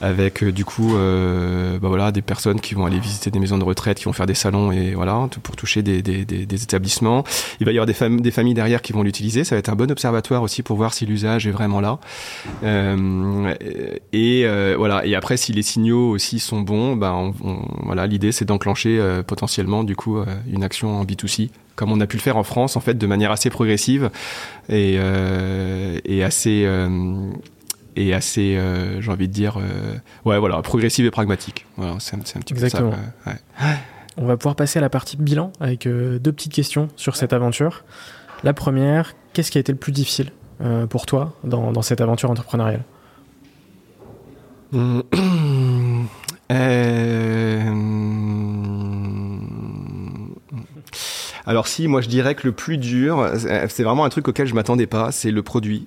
avec 0.00 0.42
euh, 0.42 0.52
du 0.52 0.64
coup 0.64 0.96
euh, 0.96 1.78
bah 1.78 1.88
voilà, 1.88 2.12
des 2.12 2.22
personnes 2.22 2.60
qui 2.60 2.74
vont 2.74 2.86
aller 2.86 2.98
visiter 2.98 3.30
des 3.30 3.38
maisons 3.38 3.58
de 3.58 3.64
retraite, 3.64 3.98
qui 3.98 4.04
vont 4.04 4.12
faire 4.12 4.26
des 4.26 4.34
salons 4.34 4.72
et 4.72 4.94
voilà, 4.94 5.28
pour 5.42 5.56
toucher 5.56 5.82
des, 5.82 6.02
des, 6.02 6.24
des, 6.24 6.62
établissements. 6.62 7.24
Il 7.60 7.66
va 7.66 7.72
y 7.72 7.78
avoir 7.78 7.86
des, 7.86 8.20
des 8.20 8.30
familles 8.30 8.54
derrière 8.54 8.82
qui 8.82 8.92
vont 8.92 9.02
l'utiliser. 9.02 9.44
Ça 9.44 9.54
va 9.54 9.58
être 9.58 9.68
un 9.68 9.76
bon 9.76 9.90
observatoire 9.90 10.42
aussi 10.42 10.62
pour 10.62 10.76
voir 10.76 10.94
si 10.94 11.06
l'usage 11.06 11.46
est 11.46 11.50
vraiment 11.50 11.80
là. 11.80 11.98
Euh, 12.62 13.54
et 14.12 14.42
euh, 14.44 14.74
voilà. 14.76 15.06
Et 15.06 15.14
après, 15.14 15.36
si 15.36 15.52
les 15.52 15.62
signaux 15.62 16.10
aussi 16.10 16.38
sont 16.38 16.60
bons, 16.60 16.96
ben 16.96 17.32
voilà, 17.84 18.06
l'idée 18.06 18.32
c'est 18.32 18.44
d'enclencher 18.44 19.00
potentiellement 19.26 19.84
du 19.84 19.96
coup 19.96 20.18
une 20.50 20.64
action 20.64 20.98
en 20.98 21.04
B2C 21.04 21.50
comme 21.76 21.92
on 21.92 22.00
a 22.00 22.06
pu 22.06 22.16
le 22.16 22.22
faire 22.22 22.36
en 22.36 22.44
France, 22.44 22.76
en 22.76 22.80
fait, 22.80 22.94
de 22.94 23.06
manière 23.06 23.30
assez 23.30 23.50
progressive 23.50 24.10
et, 24.68 24.96
euh, 24.98 25.98
et 26.04 26.22
assez, 26.22 26.64
et 27.96 28.14
assez, 28.14 28.56
euh, 28.56 29.00
j'ai 29.00 29.10
envie 29.10 29.28
de 29.28 29.32
dire, 29.32 29.58
euh, 29.58 29.94
ouais, 30.24 30.38
voilà, 30.38 30.60
progressive 30.62 31.06
et 31.06 31.10
pragmatique. 31.10 31.66
Voilà, 31.76 31.96
c'est 32.00 32.16
un, 32.16 32.20
un, 32.20 32.22
petit 32.22 32.54
Exactement. 32.54 32.90
peu 32.90 32.96
ça. 33.24 33.30
Ouais. 33.30 33.76
On 34.16 34.26
va 34.26 34.36
pouvoir 34.36 34.56
passer 34.56 34.78
à 34.78 34.82
la 34.82 34.90
partie 34.90 35.16
bilan 35.16 35.52
avec 35.60 35.86
euh, 35.86 36.18
deux 36.18 36.32
petites 36.32 36.52
questions 36.52 36.88
sur 36.96 37.16
cette 37.16 37.32
aventure. 37.32 37.84
La 38.42 38.52
première, 38.52 39.14
qu'est-ce 39.32 39.50
qui 39.50 39.58
a 39.58 39.60
été 39.60 39.72
le 39.72 39.78
plus 39.78 39.92
difficile 39.92 40.30
pour 40.88 41.04
toi 41.04 41.34
dans, 41.42 41.72
dans, 41.72 41.82
cette 41.82 42.00
aventure 42.00 42.30
entrepreneuriale? 42.30 42.84
Alors 51.46 51.66
si, 51.66 51.88
moi 51.88 52.00
je 52.00 52.08
dirais 52.08 52.34
que 52.34 52.46
le 52.46 52.52
plus 52.52 52.78
dur, 52.78 53.30
c'est 53.68 53.82
vraiment 53.82 54.04
un 54.04 54.08
truc 54.08 54.28
auquel 54.28 54.46
je 54.46 54.54
m'attendais 54.54 54.86
pas, 54.86 55.10
c'est 55.10 55.30
le 55.30 55.42
produit. 55.42 55.86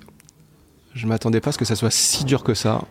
Je 0.97 1.05
m'attendais 1.05 1.41
pas 1.41 1.49
à 1.49 1.51
ce 1.53 1.57
que 1.59 1.65
ça 1.65 1.75
soit 1.75 1.91
si 1.91 2.25
dur 2.25 2.43
que 2.43 2.55
ça 2.55 2.81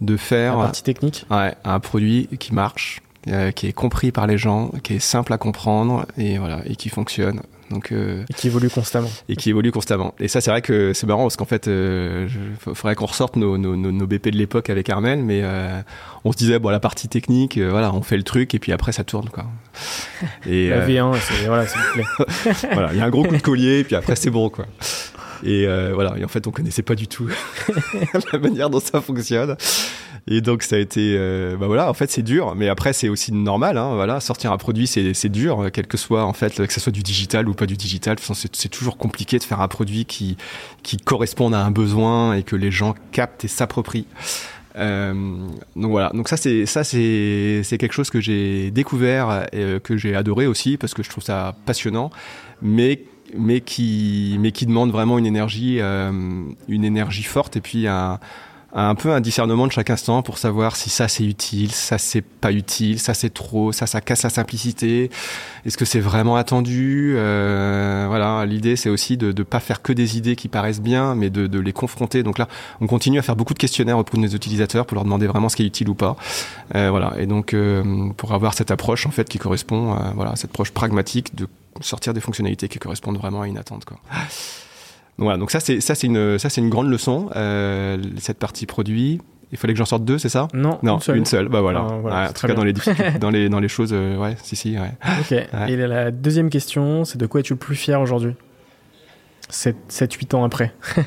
de 0.00 0.16
faire 0.16 0.56
la 0.56 0.64
partie 0.64 0.82
technique. 0.82 1.26
Ouais, 1.30 1.54
un 1.64 1.80
produit 1.80 2.28
qui 2.38 2.54
marche, 2.54 3.00
euh, 3.28 3.50
qui 3.50 3.66
est 3.66 3.72
compris 3.72 4.12
par 4.12 4.26
les 4.26 4.38
gens, 4.38 4.70
qui 4.84 4.94
est 4.94 4.98
simple 5.00 5.32
à 5.32 5.38
comprendre 5.38 6.06
et 6.16 6.38
voilà 6.38 6.62
et 6.66 6.76
qui 6.76 6.88
fonctionne. 6.88 7.40
Donc 7.70 7.90
euh, 7.90 8.24
et 8.30 8.34
qui 8.34 8.46
évolue 8.46 8.70
constamment. 8.70 9.10
Et 9.28 9.34
qui 9.34 9.50
évolue 9.50 9.72
constamment. 9.72 10.14
Et 10.20 10.28
ça, 10.28 10.40
c'est 10.40 10.50
vrai 10.50 10.62
que 10.62 10.92
c'est 10.92 11.06
marrant 11.06 11.22
parce 11.22 11.36
qu'en 11.36 11.46
fait, 11.46 11.66
euh, 11.66 12.28
faudrait 12.60 12.94
qu'on 12.94 13.06
ressorte 13.06 13.34
nos, 13.34 13.58
nos, 13.58 13.74
nos, 13.74 14.06
BP 14.06 14.28
de 14.28 14.36
l'époque 14.36 14.70
avec 14.70 14.88
Armel, 14.88 15.22
mais 15.24 15.40
euh, 15.42 15.80
on 16.24 16.30
se 16.30 16.36
disait 16.36 16.60
bon 16.60 16.68
la 16.68 16.78
partie 16.78 17.08
technique, 17.08 17.58
voilà, 17.58 17.92
on 17.92 18.02
fait 18.02 18.16
le 18.16 18.22
truc 18.22 18.54
et 18.54 18.60
puis 18.60 18.70
après 18.70 18.92
ça 18.92 19.02
tourne 19.02 19.28
quoi. 19.30 19.46
Et 20.46 20.68
la 20.68 20.86
V1, 20.86 21.16
c'est 21.20 21.46
voilà, 21.46 21.66
s'il 21.66 21.80
vous 21.80 21.92
plaît. 21.92 22.44
voilà, 22.72 22.92
il 22.92 22.98
y 22.98 23.00
a 23.00 23.04
un 23.04 23.10
gros 23.10 23.24
coup 23.24 23.36
de 23.36 23.42
collier 23.42 23.80
et 23.80 23.84
puis 23.84 23.96
après 23.96 24.14
c'est 24.14 24.30
bon 24.30 24.48
quoi. 24.48 24.66
Et 25.42 25.66
euh, 25.66 25.92
voilà, 25.94 26.14
et 26.18 26.24
en 26.24 26.28
fait, 26.28 26.46
on 26.46 26.50
connaissait 26.50 26.82
pas 26.82 26.94
du 26.94 27.08
tout 27.08 27.28
la 28.32 28.38
manière 28.38 28.70
dont 28.70 28.80
ça 28.80 29.00
fonctionne. 29.00 29.56
Et 30.28 30.40
donc 30.40 30.64
ça 30.64 30.74
a 30.74 30.78
été, 30.80 31.14
euh, 31.16 31.56
bah 31.56 31.68
voilà, 31.68 31.88
en 31.88 31.94
fait 31.94 32.10
c'est 32.10 32.22
dur, 32.22 32.56
mais 32.56 32.68
après 32.68 32.92
c'est 32.92 33.08
aussi 33.08 33.32
normal, 33.32 33.78
hein, 33.78 33.94
voilà, 33.94 34.18
sortir 34.18 34.50
un 34.50 34.56
produit 34.56 34.88
c'est 34.88 35.28
dur, 35.28 35.68
quel 35.72 35.86
que 35.86 35.96
soit 35.96 36.24
en 36.24 36.32
fait, 36.32 36.66
que 36.66 36.72
ce 36.72 36.80
soit 36.80 36.90
du 36.90 37.04
digital 37.04 37.48
ou 37.48 37.54
pas 37.54 37.66
du 37.66 37.76
digital, 37.76 38.16
c'est 38.52 38.68
toujours 38.68 38.96
compliqué 38.96 39.38
de 39.38 39.44
faire 39.44 39.60
un 39.60 39.68
produit 39.68 40.04
qui 40.04 40.36
qui 40.82 40.96
corresponde 40.96 41.54
à 41.54 41.64
un 41.64 41.70
besoin 41.70 42.34
et 42.34 42.42
que 42.42 42.56
les 42.56 42.72
gens 42.72 42.96
captent 43.12 43.44
et 43.44 43.48
s'approprient. 43.48 44.08
Euh, 44.76 45.14
donc 45.74 45.90
voilà, 45.90 46.10
donc 46.12 46.28
ça 46.28 46.36
c'est 46.36 46.66
ça 46.66 46.84
c'est 46.84 47.62
c'est 47.64 47.78
quelque 47.78 47.94
chose 47.94 48.10
que 48.10 48.20
j'ai 48.20 48.70
découvert 48.70 49.46
et 49.52 49.62
euh, 49.62 49.78
que 49.78 49.96
j'ai 49.96 50.14
adoré 50.14 50.46
aussi 50.46 50.76
parce 50.76 50.92
que 50.92 51.02
je 51.02 51.08
trouve 51.08 51.24
ça 51.24 51.54
passionnant, 51.64 52.10
mais 52.60 53.04
mais 53.34 53.60
qui, 53.60 54.36
mais 54.40 54.52
qui 54.52 54.66
demande 54.66 54.90
vraiment 54.90 55.18
une 55.18 55.26
énergie, 55.26 55.78
euh, 55.80 56.12
une 56.68 56.84
énergie 56.84 57.22
forte 57.22 57.56
et 57.56 57.60
puis 57.60 57.86
un, 57.86 58.20
un 58.72 58.94
peu 58.94 59.12
un 59.12 59.20
discernement 59.20 59.66
de 59.66 59.72
chaque 59.72 59.90
instant 59.90 60.22
pour 60.22 60.38
savoir 60.38 60.76
si 60.76 60.90
ça 60.90 61.08
c'est 61.08 61.24
utile, 61.24 61.72
ça 61.72 61.98
c'est 61.98 62.20
pas 62.20 62.52
utile, 62.52 62.98
ça 62.98 63.14
c'est 63.14 63.32
trop, 63.32 63.72
ça 63.72 63.86
ça 63.86 64.00
casse 64.00 64.22
la 64.22 64.30
simplicité. 64.30 65.10
Est-ce 65.64 65.78
que 65.78 65.84
c'est 65.84 66.00
vraiment 66.00 66.36
attendu? 66.36 67.14
Euh, 67.16 68.06
Voilà, 68.08 68.44
l'idée 68.44 68.76
c'est 68.76 68.90
aussi 68.90 69.16
de 69.16 69.28
ne 69.28 69.42
pas 69.44 69.60
faire 69.60 69.82
que 69.82 69.92
des 69.92 70.18
idées 70.18 70.36
qui 70.36 70.48
paraissent 70.48 70.82
bien, 70.82 71.14
mais 71.14 71.30
de, 71.30 71.46
de, 71.46 71.58
les 71.58 71.72
confronter. 71.72 72.22
Donc 72.22 72.38
là, 72.38 72.48
on 72.80 72.86
continue 72.86 73.18
à 73.18 73.22
faire 73.22 73.36
beaucoup 73.36 73.54
de 73.54 73.58
questionnaires 73.58 73.98
auprès 73.98 74.18
de 74.18 74.22
nos 74.22 74.28
utilisateurs 74.28 74.84
pour 74.84 74.96
leur 74.96 75.04
demander 75.04 75.26
vraiment 75.26 75.48
ce 75.48 75.56
qui 75.56 75.62
est 75.62 75.66
utile 75.66 75.88
ou 75.88 75.94
pas. 75.94 76.16
Euh, 76.74 76.90
voilà, 76.90 77.14
et 77.18 77.26
donc 77.26 77.54
euh, 77.54 78.10
pour 78.16 78.34
avoir 78.34 78.54
cette 78.54 78.70
approche 78.70 79.06
en 79.06 79.10
fait 79.10 79.28
qui 79.28 79.38
correspond, 79.38 79.96
voilà, 80.14 80.36
cette 80.36 80.50
approche 80.50 80.72
pragmatique 80.72 81.34
de 81.34 81.48
sortir 81.80 82.14
des 82.14 82.20
fonctionnalités 82.20 82.68
qui 82.68 82.78
correspondent 82.78 83.18
vraiment 83.18 83.42
à 83.42 83.48
une 83.48 83.58
attente. 83.58 83.84
Quoi. 83.84 83.98
Donc 85.18 85.24
voilà, 85.24 85.38
donc 85.38 85.50
ça 85.50 85.60
c'est 85.60 85.80
ça 85.80 85.94
c'est 85.94 86.06
une 86.06 86.38
ça 86.38 86.50
c'est 86.50 86.60
une 86.60 86.68
grande 86.68 86.90
leçon 86.90 87.30
euh, 87.36 87.96
cette 88.18 88.38
partie 88.38 88.66
produit. 88.66 89.20
Il 89.52 89.58
fallait 89.58 89.74
que 89.74 89.78
j'en 89.78 89.86
sorte 89.86 90.04
deux, 90.04 90.18
c'est 90.18 90.28
ça? 90.28 90.48
Non, 90.54 90.78
non, 90.82 90.96
une 90.96 91.00
seule. 91.00 91.16
Une 91.18 91.24
seule. 91.24 91.48
Bah 91.48 91.60
voilà. 91.60 91.86
Ah, 92.10 92.28
en 92.28 92.32
tout 92.32 92.46
cas 92.46 92.54
dans 92.54 92.64
les 92.64 92.74
dans 93.20 93.30
les 93.30 93.48
dans 93.48 93.60
les 93.60 93.68
choses, 93.68 93.92
euh, 93.92 94.16
ouais, 94.16 94.36
si 94.42 94.56
si, 94.56 94.76
ouais. 94.76 94.92
Ok. 95.20 95.32
Et 95.68 95.76
la 95.76 96.10
deuxième 96.10 96.50
question, 96.50 97.04
c'est 97.04 97.18
de 97.18 97.26
quoi 97.26 97.40
es-tu 97.40 97.52
le 97.52 97.58
plus 97.58 97.76
fier 97.76 98.00
aujourd'hui? 98.00 98.34
7 99.48 100.12
8 100.12 100.34
ans 100.34 100.44
après 100.44 100.74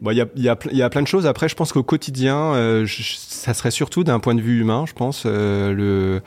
Il 0.00 0.12
y, 0.12 0.20
a, 0.20 0.26
y, 0.36 0.48
a, 0.48 0.56
y, 0.70 0.82
a, 0.82 0.90
plein 0.90 1.02
de 1.02 1.08
choses. 1.08 1.26
Après, 1.26 1.48
je 1.48 1.56
pense 1.56 1.72
qu'au 1.72 1.82
quotidien, 1.82 2.54
euh, 2.54 2.86
ça 2.86 3.52
serait 3.52 3.72
surtout 3.72 4.04
d'un 4.04 4.20
point 4.20 4.36
de 4.36 4.40
vue 4.40 4.60
humain, 4.60 4.84
je 4.86 4.92
pense, 4.92 5.24
euh, 5.26 5.72
le 5.72 6.22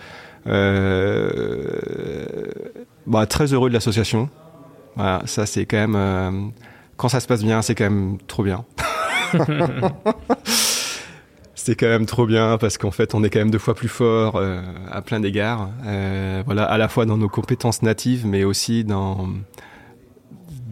euh, 0.47 1.71
bah, 3.07 3.25
très 3.27 3.53
heureux 3.53 3.69
de 3.69 3.73
l'association. 3.73 4.29
Voilà, 4.95 5.21
ça 5.25 5.45
c'est 5.45 5.65
quand 5.65 5.77
même 5.77 5.95
euh, 5.95 6.31
quand 6.97 7.09
ça 7.09 7.19
se 7.19 7.27
passe 7.27 7.43
bien, 7.43 7.61
c'est 7.61 7.75
quand 7.75 7.85
même 7.85 8.17
trop 8.27 8.43
bien. 8.43 8.65
c'est 11.55 11.75
quand 11.75 11.87
même 11.87 12.05
trop 12.05 12.25
bien 12.25 12.57
parce 12.57 12.77
qu'en 12.77 12.91
fait, 12.91 13.15
on 13.15 13.23
est 13.23 13.29
quand 13.29 13.39
même 13.39 13.51
deux 13.51 13.59
fois 13.59 13.73
plus 13.73 13.87
fort 13.87 14.35
euh, 14.35 14.61
à 14.91 15.01
plein 15.01 15.19
d'égards. 15.19 15.69
Euh, 15.85 16.43
voilà, 16.45 16.63
à 16.65 16.77
la 16.77 16.87
fois 16.87 17.05
dans 17.05 17.17
nos 17.17 17.29
compétences 17.29 17.81
natives, 17.81 18.25
mais 18.25 18.43
aussi 18.43 18.83
dans 18.83 19.29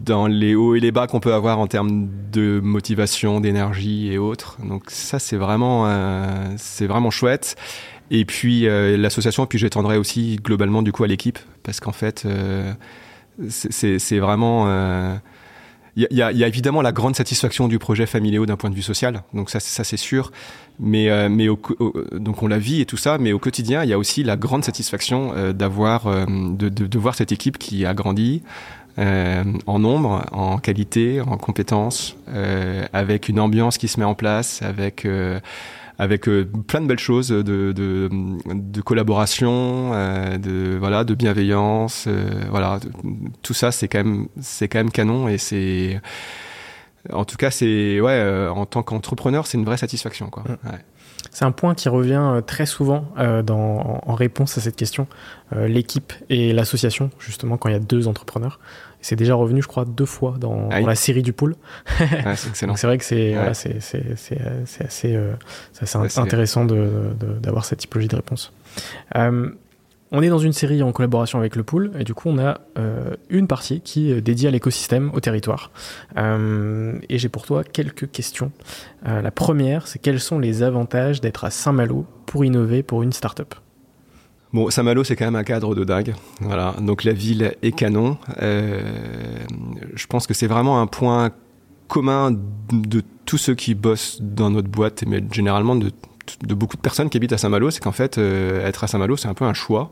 dans 0.04 0.26
les 0.26 0.54
hauts 0.54 0.74
et 0.74 0.80
les 0.80 0.92
bas 0.92 1.06
qu'on 1.06 1.20
peut 1.20 1.34
avoir 1.34 1.58
en 1.58 1.66
termes 1.66 2.08
de 2.32 2.58
motivation, 2.62 3.40
d'énergie 3.40 4.10
et 4.12 4.18
autres. 4.18 4.56
Donc 4.64 4.84
ça, 4.90 5.18
c'est 5.18 5.36
vraiment 5.36 5.86
c'est 6.56 6.86
vraiment 6.86 7.10
chouette. 7.10 7.56
Et 8.10 8.24
puis 8.24 8.62
l'association, 8.96 9.46
puis 9.46 9.58
j'étendrai 9.58 9.98
aussi 9.98 10.36
globalement 10.42 10.82
du 10.82 10.90
coup 10.90 11.04
à 11.04 11.06
l'équipe 11.06 11.38
parce 11.62 11.80
qu'en 11.80 11.92
fait, 11.92 12.26
c'est 13.48 14.18
vraiment 14.18 14.66
il 15.96 16.06
y, 16.16 16.22
a 16.22 16.46
évidemment 16.46 16.82
la 16.82 16.92
grande 16.92 17.16
satisfaction 17.16 17.68
du 17.68 17.78
projet 17.78 18.06
Familéo 18.06 18.46
d'un 18.46 18.56
point 18.56 18.70
de 18.70 18.74
vue 18.74 18.82
social, 18.82 19.22
donc 19.34 19.50
ça, 19.50 19.60
c'est 19.60 19.96
sûr. 19.96 20.30
Mais, 20.78 21.10
euh, 21.10 21.28
donc 22.12 22.42
on 22.42 22.48
la 22.48 22.58
vit 22.58 22.80
et 22.80 22.86
tout 22.86 22.96
ça, 22.96 23.18
mais 23.18 23.32
au 23.32 23.38
quotidien, 23.38 23.82
il 23.82 23.90
y 23.90 23.92
a 23.92 23.98
aussi 23.98 24.22
la 24.22 24.36
grande 24.36 24.64
satisfaction 24.64 25.32
euh, 25.34 25.52
d'avoir, 25.52 26.06
euh, 26.06 26.24
de, 26.26 26.98
voir 26.98 27.14
cette 27.14 27.32
équipe 27.32 27.58
qui 27.58 27.84
a 27.84 27.94
grandi 27.94 28.42
en 29.66 29.78
nombre, 29.78 30.26
en 30.30 30.58
qualité, 30.58 31.22
en 31.22 31.38
compétences, 31.38 32.16
avec 32.92 33.30
une 33.30 33.40
ambiance 33.40 33.78
qui 33.78 33.88
se 33.88 33.98
met 33.98 34.04
en 34.04 34.14
place, 34.14 34.60
avec 34.60 35.08
avec 36.00 36.28
euh, 36.28 36.48
plein 36.66 36.80
de 36.80 36.86
belles 36.86 36.98
choses 36.98 37.28
de, 37.28 37.42
de, 37.42 38.08
de 38.54 38.80
collaboration, 38.80 39.90
euh, 39.92 40.38
de 40.38 40.78
voilà, 40.78 41.04
de 41.04 41.12
bienveillance, 41.14 42.06
euh, 42.08 42.26
voilà, 42.48 42.80
tout 43.42 43.52
ça 43.52 43.70
c'est 43.70 43.86
quand 43.86 44.02
même 44.02 44.28
quand 44.62 44.78
même 44.78 44.90
canon 44.90 45.28
et 45.28 45.36
c'est 45.36 46.00
en 47.12 47.26
tout 47.26 47.36
cas 47.36 47.50
c'est 47.50 48.00
ouais 48.00 48.48
en 48.48 48.64
tant 48.64 48.82
qu'entrepreneur 48.82 49.46
c'est 49.46 49.58
une 49.58 49.66
vraie 49.66 49.76
satisfaction 49.76 50.30
quoi. 50.30 50.44
Mmh. 50.44 50.68
Ouais. 50.70 50.78
C'est 51.30 51.44
un 51.44 51.52
point 51.52 51.74
qui 51.74 51.88
revient 51.88 52.40
très 52.46 52.66
souvent 52.66 53.04
euh, 53.18 53.42
dans, 53.42 54.00
en 54.04 54.14
réponse 54.14 54.56
à 54.58 54.60
cette 54.60 54.76
question, 54.76 55.06
euh, 55.54 55.68
l'équipe 55.68 56.12
et 56.28 56.52
l'association, 56.52 57.10
justement, 57.18 57.56
quand 57.56 57.68
il 57.68 57.72
y 57.72 57.76
a 57.76 57.80
deux 57.80 58.08
entrepreneurs. 58.08 58.58
C'est 59.02 59.16
déjà 59.16 59.34
revenu, 59.34 59.62
je 59.62 59.68
crois, 59.68 59.84
deux 59.84 60.06
fois 60.06 60.36
dans, 60.38 60.68
ah 60.70 60.80
dans 60.80 60.86
la 60.86 60.94
série 60.94 61.22
du 61.22 61.32
pool. 61.32 61.56
ouais, 62.00 62.36
c'est 62.36 62.86
vrai 62.86 62.98
que 62.98 63.04
c'est 63.04 63.30
ouais. 63.30 63.34
voilà, 63.34 63.54
c'est 63.54 63.76
assez, 64.80 65.14
euh, 65.14 65.34
intéressant 66.16 66.64
d'avoir 66.64 67.64
cette 67.64 67.78
typologie 67.78 68.08
de 68.08 68.16
réponse. 68.16 68.52
Euh, 69.16 69.50
on 70.12 70.22
est 70.22 70.28
dans 70.28 70.38
une 70.38 70.52
série 70.52 70.82
en 70.82 70.90
collaboration 70.92 71.38
avec 71.38 71.54
le 71.54 71.62
pool 71.62 71.92
et 71.98 72.04
du 72.04 72.14
coup 72.14 72.28
on 72.28 72.38
a 72.38 72.60
euh, 72.78 73.14
une 73.28 73.46
partie 73.46 73.80
qui 73.80 74.10
est 74.10 74.20
dédiée 74.20 74.48
à 74.48 74.50
l'écosystème, 74.50 75.10
au 75.14 75.20
territoire. 75.20 75.70
Euh, 76.16 76.98
et 77.08 77.18
j'ai 77.18 77.28
pour 77.28 77.46
toi 77.46 77.62
quelques 77.62 78.10
questions. 78.10 78.50
Euh, 79.06 79.22
la 79.22 79.30
première, 79.30 79.86
c'est 79.86 80.00
quels 80.00 80.20
sont 80.20 80.38
les 80.38 80.62
avantages 80.62 81.20
d'être 81.20 81.44
à 81.44 81.50
Saint-Malo 81.50 82.06
pour 82.26 82.44
innover 82.44 82.82
pour 82.82 83.02
une 83.02 83.12
start-up? 83.12 83.54
Bon, 84.52 84.68
Saint-Malo, 84.68 85.04
c'est 85.04 85.14
quand 85.14 85.26
même 85.26 85.36
un 85.36 85.44
cadre 85.44 85.74
de 85.76 85.84
dingue. 85.84 86.14
Voilà. 86.40 86.74
Donc 86.80 87.04
la 87.04 87.12
ville 87.12 87.54
est 87.62 87.72
canon. 87.72 88.18
Euh, 88.42 88.82
je 89.94 90.06
pense 90.06 90.26
que 90.26 90.34
c'est 90.34 90.48
vraiment 90.48 90.80
un 90.80 90.88
point 90.88 91.30
commun 91.86 92.32
de 92.72 93.02
tous 93.26 93.38
ceux 93.38 93.54
qui 93.54 93.74
bossent 93.74 94.18
dans 94.20 94.50
notre 94.50 94.68
boîte, 94.68 95.04
mais 95.06 95.22
généralement 95.30 95.76
de 95.76 95.92
beaucoup 96.54 96.76
de 96.76 96.82
personnes 96.82 97.10
qui 97.10 97.16
habitent 97.16 97.32
à 97.32 97.38
Saint-Malo, 97.38 97.70
c'est 97.70 97.80
qu'en 97.80 97.92
fait, 97.92 98.18
euh, 98.18 98.66
être 98.66 98.82
à 98.84 98.86
Saint-Malo, 98.88 99.16
c'est 99.16 99.28
un 99.28 99.34
peu 99.34 99.44
un 99.44 99.54
choix. 99.54 99.90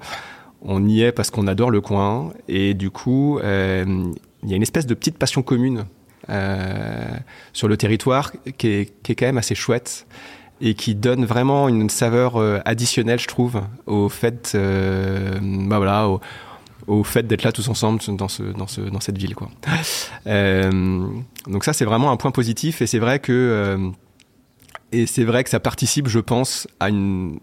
On 0.63 0.87
y 0.87 1.03
est 1.03 1.13
parce 1.13 1.31
qu'on 1.31 1.47
adore 1.47 1.71
le 1.71 1.81
coin, 1.81 2.33
et 2.49 2.75
du 2.75 2.91
coup, 2.91 3.39
euh, 3.39 4.13
il 4.43 4.49
y 4.49 4.53
a 4.53 4.57
une 4.57 4.63
espèce 4.63 4.87
de 4.87 4.95
petite 4.95 5.19
passion 5.19 5.43
commune 5.43 5.85
sur 7.55 7.69
le 7.69 7.77
territoire 7.79 8.33
qui 8.59 8.69
est, 8.69 9.15
quand 9.15 9.25
même 9.25 9.39
assez 9.39 9.55
chouette 9.55 10.07
et 10.61 10.75
qui 10.75 10.95
donne 10.95 11.25
vraiment 11.25 11.69
une 11.69 11.89
saveur 11.89 12.37
euh, 12.37 12.61
additionnelle, 12.65 13.21
je 13.21 13.29
trouve, 13.29 13.63
au 13.87 14.09
fait, 14.09 14.53
euh, 14.55 15.39
bah 15.41 15.79
voilà, 15.79 16.09
au, 16.87 17.05
fait 17.05 17.27
d'être 17.27 17.45
là 17.45 17.53
tous 17.53 17.69
ensemble 17.69 18.01
dans, 18.17 18.29
ce, 18.29 18.43
dans, 18.43 18.67
ce, 18.67 18.81
dans 18.81 19.01
cette 19.01 19.19
ville. 19.19 19.35
Euh, 20.27 21.07
donc 21.47 21.65
ça, 21.65 21.73
c'est 21.73 21.87
vraiment 21.87 22.11
un 22.11 22.17
point 22.17 22.33
positif, 22.33 22.83
et 22.83 22.87
c'est 22.87 22.99
vrai 22.99 23.19
que 23.19 23.79
et 24.93 25.07
c'est 25.07 25.25
vrai 25.25 25.43
que 25.43 25.49
ça 25.49 25.61
participe, 25.61 26.07
je 26.07 26.19
pense, 26.19 26.67
à 26.81 26.91
une, 26.91 27.39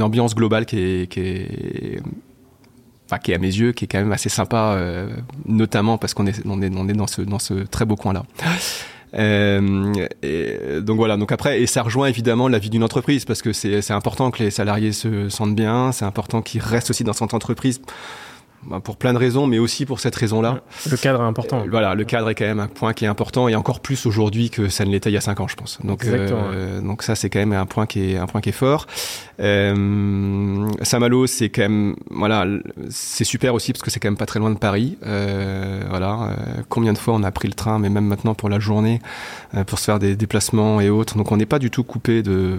ambiance 0.00 0.34
globale 0.34 0.64
qui 0.64 0.78
est, 0.78 1.10
qui 1.10 1.20
est, 1.20 2.00
enfin, 3.06 3.18
qui 3.18 3.32
est 3.32 3.34
à 3.34 3.38
mes 3.38 3.54
yeux, 3.54 3.72
qui 3.72 3.84
est 3.84 3.88
quand 3.88 3.98
même 3.98 4.12
assez 4.12 4.30
sympa, 4.30 4.78
notamment 5.44 5.98
parce 5.98 6.14
qu'on 6.14 6.26
est, 6.26 6.40
on 6.46 6.62
est, 6.62 6.74
on 6.74 6.88
est 6.88 6.94
dans 6.94 7.38
ce 7.38 7.52
très 7.64 7.84
beau 7.84 7.96
coin-là. 7.96 8.24
Euh, 9.14 9.92
et 10.22 10.80
donc 10.80 10.96
voilà. 10.96 11.16
Donc 11.16 11.32
après, 11.32 11.60
et 11.60 11.66
ça 11.66 11.82
rejoint 11.82 12.06
évidemment 12.06 12.48
la 12.48 12.58
vie 12.58 12.70
d'une 12.70 12.84
entreprise 12.84 13.24
parce 13.24 13.42
que 13.42 13.52
c'est 13.52 13.90
important 13.90 14.30
que 14.30 14.42
les 14.42 14.50
salariés 14.50 14.92
se 14.92 15.28
sentent 15.28 15.56
bien. 15.56 15.92
C'est 15.92 16.04
important 16.04 16.42
qu'ils 16.42 16.60
restent 16.60 16.90
aussi 16.90 17.04
dans 17.04 17.12
cette 17.12 17.34
entreprise 17.34 17.80
pour 18.84 18.96
plein 18.96 19.12
de 19.12 19.18
raisons, 19.18 19.46
mais 19.46 19.58
aussi 19.58 19.86
pour 19.86 20.00
cette 20.00 20.14
raison-là. 20.14 20.60
Le 20.90 20.96
cadre 20.96 21.20
est 21.20 21.26
important. 21.26 21.60
Euh, 21.60 21.68
voilà, 21.70 21.94
le 21.94 22.04
cadre 22.04 22.30
est 22.30 22.34
quand 22.34 22.44
même 22.44 22.60
un 22.60 22.68
point 22.68 22.92
qui 22.92 23.04
est 23.04 23.08
important 23.08 23.48
et 23.48 23.54
encore 23.54 23.80
plus 23.80 24.06
aujourd'hui 24.06 24.50
que 24.50 24.68
ça 24.68 24.84
ne 24.84 24.90
l'était 24.90 25.10
il 25.10 25.14
y 25.14 25.16
a 25.16 25.20
cinq 25.20 25.40
ans, 25.40 25.48
je 25.48 25.56
pense. 25.56 25.78
Donc, 25.84 26.04
euh, 26.04 26.80
donc 26.80 27.02
ça, 27.02 27.14
c'est 27.14 27.30
quand 27.30 27.40
même 27.40 27.52
un 27.52 27.66
point 27.66 27.86
qui 27.86 28.12
est 28.12 28.16
un 28.16 28.26
point 28.26 28.40
qui 28.40 28.50
est 28.50 28.52
fort. 28.52 28.86
Euh, 29.40 30.68
Saint-Malo, 30.82 31.26
c'est 31.26 31.48
quand 31.48 31.62
même 31.62 31.96
voilà, 32.10 32.46
c'est 32.90 33.24
super 33.24 33.54
aussi 33.54 33.72
parce 33.72 33.82
que 33.82 33.90
c'est 33.90 33.98
quand 33.98 34.08
même 34.08 34.16
pas 34.16 34.26
très 34.26 34.38
loin 34.38 34.50
de 34.50 34.58
Paris. 34.58 34.98
Euh, 35.04 35.82
voilà, 35.88 36.12
euh, 36.22 36.62
combien 36.68 36.92
de 36.92 36.98
fois 36.98 37.14
on 37.14 37.22
a 37.22 37.30
pris 37.30 37.48
le 37.48 37.54
train, 37.54 37.78
mais 37.78 37.88
même 37.88 38.06
maintenant 38.06 38.34
pour 38.34 38.48
la 38.48 38.60
journée, 38.60 39.00
euh, 39.54 39.64
pour 39.64 39.78
se 39.78 39.84
faire 39.84 39.98
des 39.98 40.14
déplacements 40.16 40.80
et 40.80 40.90
autres. 40.90 41.16
Donc 41.16 41.32
on 41.32 41.36
n'est 41.36 41.46
pas 41.46 41.58
du 41.58 41.70
tout 41.70 41.82
coupé 41.82 42.22
de 42.22 42.56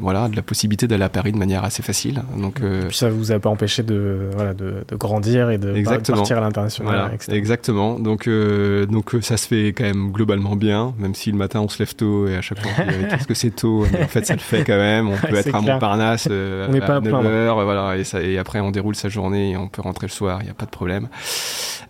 voilà 0.00 0.28
de 0.28 0.36
la 0.36 0.42
possibilité 0.42 0.86
d'aller 0.86 1.04
à 1.04 1.08
Paris 1.08 1.32
de 1.32 1.38
manière 1.38 1.64
assez 1.64 1.82
facile. 1.82 2.22
Donc 2.36 2.60
et 2.60 2.86
puis 2.88 2.96
ça 2.96 3.08
vous 3.10 3.32
a 3.32 3.38
pas 3.38 3.48
empêché 3.48 3.82
de 3.82 4.28
voilà 4.34 4.54
de, 4.54 4.84
de 4.86 4.89
grandir 4.96 5.50
et 5.50 5.58
de 5.58 5.74
exactement. 5.74 6.18
partir 6.18 6.38
à 6.38 6.40
l'international. 6.40 6.92
Voilà, 6.92 7.36
exactement. 7.36 7.98
Donc 7.98 8.26
euh, 8.26 8.86
donc 8.86 9.10
ça 9.22 9.36
se 9.36 9.46
fait 9.46 9.68
quand 9.68 9.84
même 9.84 10.10
globalement 10.10 10.56
bien, 10.56 10.94
même 10.98 11.14
si 11.14 11.30
le 11.30 11.38
matin 11.38 11.60
on 11.60 11.68
se 11.68 11.78
lève 11.78 11.94
tôt 11.94 12.26
et 12.26 12.36
à 12.36 12.42
chaque 12.42 12.60
fois 12.60 12.84
qu'est-ce 13.10 13.26
que 13.26 13.34
c'est 13.34 13.50
tôt, 13.50 13.86
mais 13.92 14.04
en 14.04 14.08
fait 14.08 14.26
ça 14.26 14.34
le 14.34 14.40
fait 14.40 14.64
quand 14.64 14.78
même. 14.78 15.08
On 15.08 15.16
peut 15.16 15.36
être 15.36 15.54
à 15.54 15.60
Montparnasse 15.60 16.28
euh, 16.30 16.68
on 16.70 16.80
à, 16.80 16.96
à 16.96 17.00
9 17.00 17.14
heures, 17.26 17.64
voilà, 17.64 17.96
et, 17.96 18.04
ça, 18.04 18.22
et, 18.22 18.38
après 18.38 18.60
on 18.60 18.70
déroule 18.70 18.94
sa 18.94 19.08
journée 19.08 19.52
et 19.52 19.56
on 19.56 19.68
peut 19.68 19.82
rentrer 19.82 20.06
le 20.06 20.12
soir, 20.12 20.38
il 20.42 20.44
n'y 20.44 20.50
a 20.50 20.54
pas 20.54 20.66
de 20.66 20.70
problème. 20.70 21.08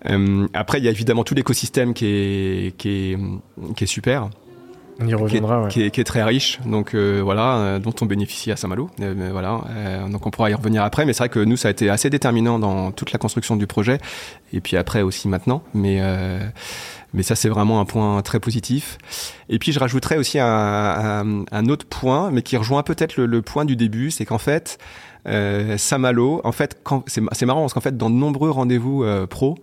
Euh, 0.08 0.46
après, 0.54 0.78
il 0.78 0.84
y 0.84 0.88
a 0.88 0.90
évidemment 0.90 1.24
tout 1.24 1.34
l'écosystème 1.34 1.94
qui 1.94 2.06
est, 2.06 2.76
qui, 2.76 3.12
est, 3.12 3.18
qui 3.76 3.84
est 3.84 3.86
super. 3.86 4.30
On 5.00 5.06
y 5.06 5.14
reviendra, 5.14 5.54
qui 5.54 5.62
est, 5.62 5.64
ouais. 5.64 5.68
qui, 5.70 5.82
est, 5.82 5.90
qui 5.90 6.00
est, 6.00 6.04
très 6.04 6.22
riche, 6.22 6.60
donc 6.66 6.94
euh, 6.94 7.20
voilà, 7.22 7.56
euh, 7.56 7.78
dont 7.78 7.94
on 8.00 8.06
bénéficie 8.06 8.52
à 8.52 8.56
Saint-Malo. 8.56 8.90
Euh, 9.00 9.30
voilà, 9.32 9.62
donc 10.10 10.26
on 10.26 10.30
pourra 10.30 10.50
y 10.50 10.54
revenir 10.54 10.82
après, 10.82 11.04
mais 11.06 11.12
c'est 11.12 11.20
vrai 11.20 11.28
que 11.28 11.40
nous, 11.40 11.56
ça 11.56 11.68
a 11.68 11.70
été 11.70 11.88
assez 11.88 12.10
déterminant 12.10 12.58
dans 12.58 12.92
toute 12.92 13.12
la 13.12 13.18
construction 13.18 13.56
du 13.56 13.66
projet, 13.66 13.98
et 14.52 14.60
puis 14.60 14.76
après 14.76 15.02
aussi 15.02 15.28
maintenant. 15.28 15.62
Mais 15.74 16.00
mais 17.12 17.24
ça, 17.24 17.34
c'est 17.34 17.48
vraiment 17.48 17.80
un 17.80 17.84
point 17.84 18.22
très 18.22 18.38
positif. 18.38 18.98
Et 19.48 19.58
puis, 19.58 19.72
je 19.72 19.80
rajouterais 19.80 20.16
aussi 20.16 20.38
un, 20.38 20.46
un, 20.46 21.44
un 21.50 21.66
autre 21.66 21.86
point, 21.86 22.30
mais 22.30 22.42
qui 22.42 22.56
rejoint 22.56 22.84
peut-être 22.84 23.16
le, 23.16 23.26
le, 23.26 23.42
point 23.42 23.64
du 23.64 23.74
début, 23.74 24.12
c'est 24.12 24.24
qu'en 24.24 24.38
fait, 24.38 24.78
euh, 25.26 25.76
Saint-Malo, 25.76 26.40
en 26.44 26.52
fait, 26.52 26.80
c'est 27.06 27.46
marrant 27.46 27.60
parce 27.60 27.74
qu'en 27.74 27.80
fait, 27.80 27.96
dans 27.96 28.10
de 28.10 28.14
nombreux 28.14 28.50
rendez-vous 28.50 29.04
euh, 29.04 29.26
pro, 29.26 29.56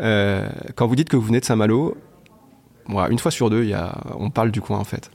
euh, 0.00 0.48
quand 0.74 0.86
vous 0.86 0.96
dites 0.96 1.08
que 1.08 1.16
vous 1.16 1.26
venez 1.26 1.40
de 1.40 1.44
Saint-Malo, 1.44 1.96
une 3.10 3.18
fois 3.18 3.30
sur 3.30 3.50
deux, 3.50 3.70
on 4.18 4.30
parle 4.30 4.50
du 4.50 4.60
coin 4.60 4.78
en 4.78 4.84
fait. 4.84 5.10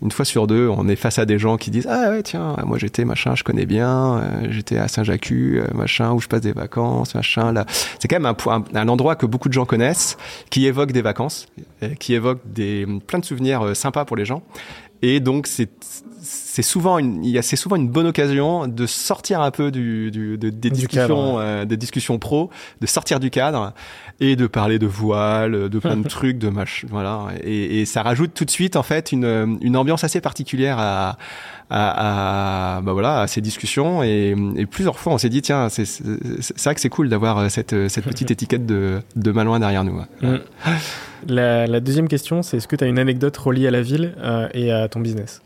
Une 0.00 0.12
fois 0.12 0.24
sur 0.24 0.46
deux, 0.46 0.68
on 0.68 0.86
est 0.86 0.96
face 0.96 1.18
à 1.18 1.24
des 1.24 1.40
gens 1.40 1.56
qui 1.56 1.72
disent 1.72 1.88
ah 1.90 2.10
ouais 2.10 2.22
tiens 2.22 2.54
moi 2.64 2.78
j'étais 2.78 3.04
machin 3.04 3.34
je 3.34 3.42
connais 3.42 3.66
bien 3.66 4.18
euh, 4.18 4.46
j'étais 4.48 4.78
à 4.78 4.86
Saint-Jacques 4.86 5.32
euh, 5.32 5.66
machin 5.74 6.12
où 6.12 6.20
je 6.20 6.28
passe 6.28 6.40
des 6.40 6.52
vacances 6.52 7.16
machin 7.16 7.52
là 7.52 7.66
c'est 7.98 8.06
quand 8.06 8.20
même 8.20 8.32
un, 8.74 8.88
endroit 8.88 9.16
que 9.16 9.26
beaucoup 9.26 9.48
de 9.48 9.54
gens 9.54 9.64
connaissent 9.64 10.16
qui 10.50 10.66
évoque 10.66 10.92
des 10.92 11.02
vacances 11.02 11.48
euh, 11.82 11.94
qui 11.94 12.14
évoque 12.14 12.38
des 12.44 12.86
plein 13.08 13.18
de 13.18 13.24
souvenirs 13.24 13.74
sympas 13.74 14.04
pour 14.04 14.16
les 14.16 14.24
gens 14.24 14.42
et 15.02 15.20
donc 15.20 15.46
c'est 15.46 15.70
c'est 16.20 16.62
souvent 16.62 16.98
une, 16.98 17.24
il 17.24 17.30
y 17.30 17.38
a, 17.38 17.42
c'est 17.42 17.56
souvent 17.56 17.76
une 17.76 17.88
bonne 17.88 18.06
occasion 18.06 18.66
de 18.66 18.86
sortir 18.86 19.40
un 19.40 19.50
peu 19.50 19.70
du, 19.70 20.10
du 20.10 20.36
de, 20.36 20.50
des 20.50 20.70
discussions, 20.70 21.38
euh, 21.38 21.64
des 21.64 21.76
discussions 21.76 22.18
pro, 22.18 22.50
de 22.80 22.86
sortir 22.86 23.20
du 23.20 23.30
cadre 23.30 23.72
et 24.20 24.34
de 24.34 24.46
parler 24.46 24.78
de 24.78 24.86
voile, 24.86 25.68
de 25.68 25.78
plein 25.78 25.96
de 25.96 26.08
trucs, 26.08 26.38
de 26.38 26.48
match, 26.48 26.84
voilà. 26.88 27.28
Et, 27.44 27.80
et, 27.80 27.86
ça 27.86 28.02
rajoute 28.02 28.34
tout 28.34 28.44
de 28.44 28.50
suite 28.50 28.76
en 28.76 28.82
fait 28.82 29.12
une, 29.12 29.58
une 29.62 29.76
ambiance 29.76 30.02
assez 30.04 30.20
particulière 30.20 30.78
à, 30.78 31.10
à, 31.10 31.16
à 31.70 32.80
bah 32.82 32.92
voilà, 32.92 33.20
à 33.20 33.26
ces 33.26 33.40
discussions. 33.40 34.02
Et, 34.02 34.34
et 34.56 34.66
plusieurs 34.66 34.98
fois, 34.98 35.12
on 35.12 35.18
s'est 35.18 35.28
dit 35.28 35.42
tiens, 35.42 35.68
c'est, 35.68 35.86
vrai 36.02 36.74
que 36.74 36.80
c'est 36.80 36.88
cool 36.88 37.08
d'avoir 37.08 37.50
cette, 37.50 37.88
cette 37.88 38.04
petite 38.04 38.30
étiquette 38.32 38.66
de, 38.66 39.00
de 39.16 39.32
Malouin 39.32 39.60
derrière 39.60 39.84
nous. 39.84 40.00
Mm. 40.22 40.38
La, 41.26 41.66
la, 41.66 41.80
deuxième 41.80 42.08
question, 42.08 42.42
c'est 42.42 42.58
est-ce 42.58 42.68
que 42.68 42.76
tu 42.76 42.84
as 42.84 42.86
une 42.86 42.98
anecdote 42.98 43.36
reliée 43.36 43.66
à 43.66 43.70
la 43.70 43.82
ville 43.82 44.14
euh, 44.18 44.48
et 44.54 44.72
à 44.72 44.88
ton 44.88 45.00
business? 45.00 45.42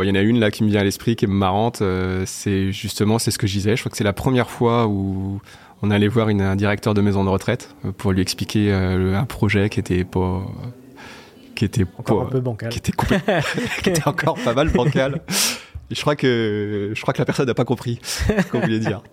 Il 0.00 0.08
y 0.08 0.10
en 0.10 0.14
a 0.14 0.20
une 0.22 0.40
là 0.40 0.50
qui 0.50 0.64
me 0.64 0.70
vient 0.70 0.80
à 0.80 0.84
l'esprit 0.84 1.16
qui 1.16 1.26
est 1.26 1.28
marrante. 1.28 1.82
Euh, 1.82 2.22
c'est 2.26 2.72
justement, 2.72 3.18
c'est 3.18 3.30
ce 3.30 3.38
que 3.38 3.46
je 3.46 3.52
disais. 3.52 3.76
Je 3.76 3.82
crois 3.82 3.90
que 3.90 3.96
c'est 3.96 4.04
la 4.04 4.14
première 4.14 4.48
fois 4.48 4.86
où 4.86 5.40
on 5.82 5.90
allait 5.90 6.08
voir 6.08 6.28
une, 6.28 6.40
un 6.40 6.56
directeur 6.56 6.94
de 6.94 7.00
maison 7.02 7.24
de 7.24 7.28
retraite 7.28 7.74
euh, 7.84 7.92
pour 7.92 8.12
lui 8.12 8.22
expliquer 8.22 8.72
euh, 8.72 9.18
un 9.18 9.24
projet 9.24 9.68
qui 9.68 9.80
était 9.80 10.04
pas 10.04 10.42
qui 11.54 11.64
était 11.64 11.84
encore 11.98 12.22
un 12.22 12.26
peu 12.26 12.40
bancal, 12.40 12.68
qui 12.70 12.78
était, 12.78 12.92
qui 13.82 13.90
était 13.90 14.08
encore 14.08 14.38
pas 14.42 14.54
mal 14.54 14.70
bancal. 14.70 15.20
Et 15.90 15.94
je 15.94 16.00
crois 16.00 16.16
que 16.16 16.92
je 16.94 17.02
crois 17.02 17.12
que 17.12 17.18
la 17.18 17.24
personne 17.24 17.46
n'a 17.46 17.54
pas 17.54 17.64
compris 17.64 17.98
ce 18.02 18.50
qu'on 18.50 18.60
voulait 18.60 18.78
dire. 18.78 19.02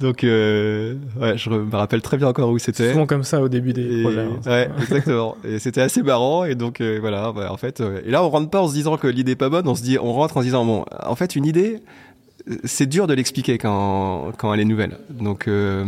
Donc, 0.00 0.22
euh, 0.22 0.94
ouais, 1.20 1.36
je 1.36 1.50
me 1.50 1.74
rappelle 1.74 2.02
très 2.02 2.16
bien 2.16 2.28
encore 2.28 2.50
où 2.50 2.58
c'était. 2.58 2.92
Souvent 2.92 3.06
comme 3.06 3.24
ça 3.24 3.40
au 3.40 3.48
début 3.48 3.72
des 3.72 4.02
projets. 4.02 4.20
Hein. 4.20 4.40
Ouais, 4.46 4.70
exactement. 4.80 5.36
et 5.44 5.58
c'était 5.58 5.80
assez 5.80 6.02
marrant. 6.02 6.44
Et 6.44 6.54
donc, 6.54 6.80
euh, 6.80 6.98
voilà, 7.00 7.32
bah, 7.32 7.52
en 7.52 7.56
fait, 7.56 7.80
euh, 7.80 8.00
et 8.04 8.10
là, 8.10 8.22
on 8.22 8.28
rentre 8.28 8.48
pas 8.48 8.60
en 8.60 8.68
se 8.68 8.74
disant 8.74 8.96
que 8.96 9.08
l'idée 9.08 9.32
est 9.32 9.36
pas 9.36 9.48
bonne. 9.48 9.66
On 9.66 9.74
se 9.74 9.82
dit, 9.82 9.98
on 10.00 10.12
rentre 10.12 10.36
en 10.36 10.40
se 10.40 10.46
disant, 10.46 10.64
bon, 10.64 10.84
en 11.04 11.16
fait, 11.16 11.34
une 11.34 11.46
idée, 11.46 11.80
c'est 12.64 12.86
dur 12.86 13.06
de 13.06 13.14
l'expliquer 13.14 13.58
quand, 13.58 14.32
quand 14.38 14.52
elle 14.54 14.60
est 14.60 14.64
nouvelle. 14.64 14.98
Donc, 15.10 15.48
euh, 15.48 15.84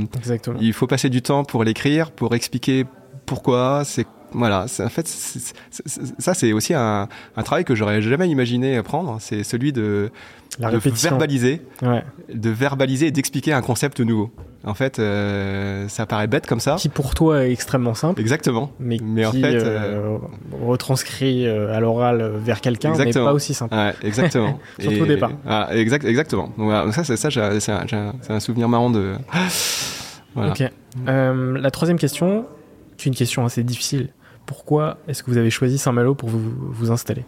il 0.60 0.72
faut 0.72 0.86
passer 0.86 1.08
du 1.08 1.22
temps 1.22 1.44
pour 1.44 1.64
l'écrire, 1.64 2.10
pour 2.10 2.34
expliquer 2.34 2.84
pourquoi, 3.26 3.82
c'est 3.84 4.06
voilà, 4.32 4.64
en 4.64 4.88
fait, 4.88 5.06
ça 5.06 6.34
c'est 6.34 6.52
aussi 6.52 6.74
un, 6.74 7.08
un, 7.36 7.42
travail 7.42 7.64
que 7.64 7.74
j'aurais 7.74 8.02
jamais 8.02 8.28
imaginé 8.28 8.82
prendre. 8.82 9.16
C'est 9.20 9.42
celui 9.42 9.72
de, 9.72 10.10
de 10.58 10.78
verbaliser, 10.78 11.62
ouais. 11.82 12.02
de 12.32 12.50
verbaliser 12.50 13.06
et 13.06 13.10
d'expliquer 13.10 13.52
un 13.52 13.62
concept 13.62 14.00
nouveau. 14.00 14.30
En 14.64 14.74
fait, 14.74 14.98
euh, 14.98 15.88
ça 15.88 16.04
paraît 16.04 16.26
bête 16.26 16.46
comme 16.46 16.60
ça. 16.60 16.76
Qui 16.76 16.90
pour 16.90 17.14
toi 17.14 17.44
est 17.44 17.52
extrêmement 17.52 17.94
simple. 17.94 18.20
Exactement. 18.20 18.70
Mais, 18.78 18.98
mais 19.02 19.22
qui, 19.22 19.26
en 19.26 19.32
fait, 19.32 19.54
euh, 19.54 20.18
retranscrit 20.62 21.46
euh, 21.46 21.74
à 21.74 21.80
l'oral 21.80 22.32
vers 22.36 22.60
quelqu'un, 22.60 22.92
mais 22.96 23.10
pas 23.12 23.32
aussi 23.32 23.54
simple. 23.54 23.74
Ouais, 23.74 23.94
exactement. 24.02 24.58
Surtout 24.78 24.96
et, 24.96 25.00
au 25.00 25.06
départ. 25.06 25.32
Ah, 25.46 25.68
exact, 25.72 26.04
exactement. 26.04 26.52
Donc, 26.58 26.66
voilà, 26.66 26.92
ça, 26.92 27.04
c'est 27.04 27.16
ça, 27.16 27.30
c'est 27.30 27.72
un, 27.72 28.12
un, 28.28 28.40
souvenir 28.40 28.68
marrant 28.68 28.90
de. 28.90 29.14
voilà. 30.34 30.50
Ok. 30.50 30.62
Euh, 31.08 31.58
la 31.58 31.70
troisième 31.70 31.98
question, 31.98 32.44
c'est 32.98 33.06
une 33.06 33.14
question 33.14 33.46
assez 33.46 33.62
difficile 33.62 34.10
pourquoi 34.50 34.98
est-ce 35.06 35.22
que 35.22 35.30
vous 35.30 35.36
avez 35.36 35.48
choisi 35.48 35.78
Saint-Malo 35.78 36.16
pour 36.16 36.28
vous, 36.28 36.90
installer 36.90 37.22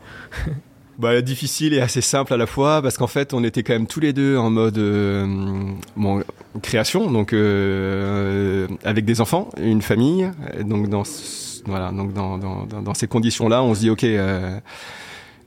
bah, 0.98 1.22
difficile 1.22 1.72
et 1.72 1.80
assez 1.80 2.00
simple 2.00 2.34
à 2.34 2.36
la 2.36 2.46
fois 2.46 2.82
parce 2.82 2.98
qu'en 2.98 3.06
fait 3.06 3.32
on 3.32 3.44
était 3.44 3.62
quand 3.62 3.74
même 3.74 3.86
tous 3.86 4.00
les 4.00 4.12
deux 4.12 4.36
en 4.36 4.50
mode 4.50 4.76
euh, 4.76 5.24
création 6.62 7.12
donc 7.12 7.32
euh, 7.32 8.66
avec 8.82 9.04
des 9.04 9.20
enfants 9.20 9.50
une 9.56 9.82
famille 9.82 10.32
donc 10.64 10.88
dans 10.88 11.04
voilà 11.66 11.92
donc 11.92 12.12
dans, 12.12 12.38
dans, 12.38 12.94
ces 12.94 13.06
conditions 13.06 13.48
là 13.48 13.62
on 13.62 13.72
se 13.72 13.78
dit 13.78 13.90
ok 13.90 14.02
euh, 14.02 14.58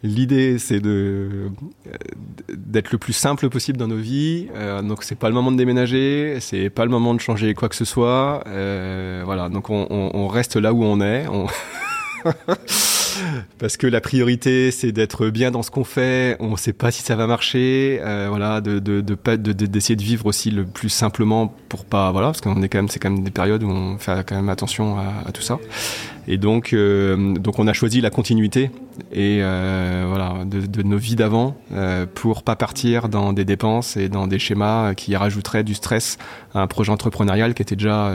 L'idée, 0.05 0.59
c'est 0.59 0.81
d'être 0.81 2.91
le 2.91 2.97
plus 2.99 3.13
simple 3.13 3.49
possible 3.49 3.79
dans 3.79 3.87
nos 3.87 3.97
vies. 3.97 4.49
Euh, 4.55 4.83
donc, 4.83 5.03
c'est 5.03 5.15
pas 5.15 5.29
le 5.29 5.33
moment 5.33 5.51
de 5.51 5.57
déménager, 5.57 6.37
c'est 6.41 6.69
pas 6.69 6.85
le 6.85 6.91
moment 6.91 7.15
de 7.15 7.19
changer 7.19 7.55
quoi 7.55 7.69
que 7.69 7.75
ce 7.75 7.85
soit. 7.85 8.43
Euh, 8.45 9.23
voilà, 9.25 9.49
donc 9.49 9.71
on, 9.71 10.27
reste 10.27 10.57
là 10.57 10.73
où 10.73 10.83
on 10.83 11.01
est. 11.01 11.25
parce 13.59 13.77
que 13.77 13.87
la 13.87 14.01
priorité 14.01 14.71
c'est 14.71 14.91
d'être 14.91 15.29
bien 15.29 15.51
dans 15.51 15.63
ce 15.63 15.71
qu'on 15.71 15.83
fait. 15.83 16.37
On 16.39 16.51
ne 16.51 16.57
sait 16.57 16.73
pas 16.73 16.91
si 16.91 17.01
ça 17.01 17.15
va 17.15 17.27
marcher. 17.27 17.99
Euh, 18.01 18.27
voilà, 18.29 18.61
de 18.61 18.79
de 18.79 19.01
de 19.01 19.51
d'essayer 19.53 19.95
de, 19.95 20.03
vivre 20.03 20.25
aussi 20.25 20.51
le 20.51 20.65
plus 20.65 20.89
simplement 20.89 21.53
pour 21.69 21.85
pas 21.85 22.11
voilà, 22.11 22.27
parce 22.27 22.41
qu'on 22.41 22.61
est 22.61 22.69
quand 22.69 22.79
même 22.79 22.89
c'est 22.89 22.99
quand 22.99 23.09
même 23.09 23.23
des 23.23 23.31
périodes 23.31 23.63
où 23.63 23.69
on 23.69 23.97
fait 23.97 24.25
quand 24.27 24.35
même 24.35 24.49
attention 24.49 24.97
à, 24.97 25.31
tout 25.31 25.41
ça. 25.41 25.59
Et 26.27 26.37
donc 26.37 26.73
euh, 26.73 27.33
donc 27.35 27.59
on 27.59 27.67
a 27.67 27.73
choisi 27.73 28.01
la 28.01 28.09
continuité 28.09 28.71
et 29.11 29.39
euh, 29.41 30.05
voilà 30.07 30.43
de, 30.45 30.81
nos 30.83 30.97
vies 30.97 31.15
d'avant 31.15 31.55
pour 32.15 32.43
pas 32.43 32.55
partir 32.55 33.09
dans 33.09 33.33
des 33.33 33.45
dépenses 33.45 33.97
et 33.97 34.09
dans 34.09 34.27
des 34.27 34.39
schémas 34.39 34.93
qui 34.95 35.15
rajouteraient 35.15 35.63
du 35.63 35.73
stress 35.73 36.17
à 36.53 36.61
un 36.61 36.67
projet 36.67 36.91
entrepreneurial 36.91 37.53
qui 37.53 37.61
était 37.61 37.75
déjà 37.75 38.11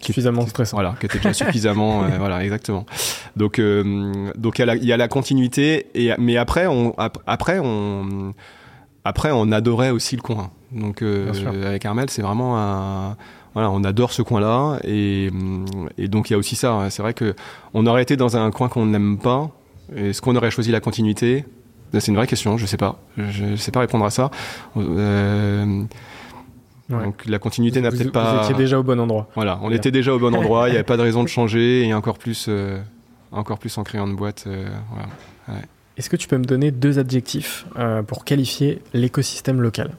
suffisamment 0.00 0.46
stressant. 0.46 0.76
Voilà, 0.76 0.94
qui 0.98 1.06
était 1.06 1.18
déjà 1.18 1.32
suffisamment, 1.32 2.04
euh, 2.04 2.18
voilà, 2.18 2.42
exactement. 2.44 2.86
Donc, 3.36 3.58
euh, 3.58 4.30
donc 4.36 4.58
il 4.58 4.60
y, 4.60 4.62
a 4.62 4.66
la, 4.66 4.76
il 4.76 4.84
y 4.84 4.92
a 4.92 4.96
la 4.96 5.08
continuité, 5.08 5.86
et 5.94 6.12
mais 6.18 6.36
après, 6.36 6.66
on, 6.66 6.94
après, 6.98 7.60
on, 7.62 8.34
après, 9.04 9.30
on 9.32 9.52
adorait 9.52 9.90
aussi 9.90 10.16
le 10.16 10.22
coin. 10.22 10.50
Donc, 10.72 11.02
euh, 11.02 11.32
avec 11.66 11.84
Armel, 11.84 12.10
c'est 12.10 12.22
vraiment 12.22 12.58
un, 12.58 13.16
voilà, 13.54 13.70
on 13.70 13.82
adore 13.84 14.12
ce 14.12 14.22
coin-là, 14.22 14.78
et, 14.84 15.30
et 15.98 16.08
donc 16.08 16.30
il 16.30 16.34
y 16.34 16.36
a 16.36 16.38
aussi 16.38 16.56
ça. 16.56 16.72
Hein. 16.72 16.90
C'est 16.90 17.02
vrai 17.02 17.14
que 17.14 17.34
on 17.74 17.86
aurait 17.86 18.02
été 18.02 18.16
dans 18.16 18.36
un 18.36 18.50
coin 18.50 18.68
qu'on 18.68 18.86
n'aime 18.86 19.18
pas. 19.18 19.50
Est-ce 19.96 20.22
qu'on 20.22 20.36
aurait 20.36 20.52
choisi 20.52 20.70
la 20.70 20.80
continuité? 20.80 21.44
C'est 21.92 22.08
une 22.08 22.16
vraie 22.16 22.26
question. 22.28 22.56
Je 22.56 22.66
sais 22.66 22.76
pas. 22.76 23.00
Je, 23.16 23.50
je 23.50 23.56
sais 23.56 23.72
pas 23.72 23.80
répondre 23.80 24.04
à 24.04 24.10
ça. 24.10 24.30
Euh, 24.76 25.82
donc 26.90 27.26
la 27.26 27.38
continuité 27.38 27.80
n'a 27.80 27.90
peut-être 27.90 28.12
pas. 28.12 28.38
Vous 28.38 28.44
étiez 28.44 28.54
déjà 28.54 28.78
au 28.78 28.82
bon 28.82 28.98
endroit. 28.98 29.28
Voilà, 29.34 29.58
on 29.62 29.70
était 29.70 29.90
déjà 29.90 30.14
au 30.14 30.18
bon 30.18 30.34
endroit. 30.34 30.68
Il 30.68 30.72
n'y 30.72 30.76
avait 30.76 30.84
pas 30.84 30.96
de 30.96 31.02
raison 31.02 31.22
de 31.22 31.28
changer 31.28 31.86
et 31.86 31.94
encore 31.94 32.18
plus, 32.18 32.46
euh, 32.48 32.78
encore 33.32 33.58
plus 33.58 33.76
en 33.78 33.84
créant 33.84 34.06
une 34.06 34.16
boîte. 34.16 34.44
Euh, 34.46 34.68
voilà. 34.90 35.08
ouais. 35.48 35.64
Est-ce 35.96 36.08
que 36.08 36.16
tu 36.16 36.28
peux 36.28 36.38
me 36.38 36.44
donner 36.44 36.70
deux 36.70 36.98
adjectifs 36.98 37.66
euh, 37.78 38.02
pour 38.02 38.24
qualifier 38.24 38.82
l'écosystème 38.94 39.60
local? 39.60 39.92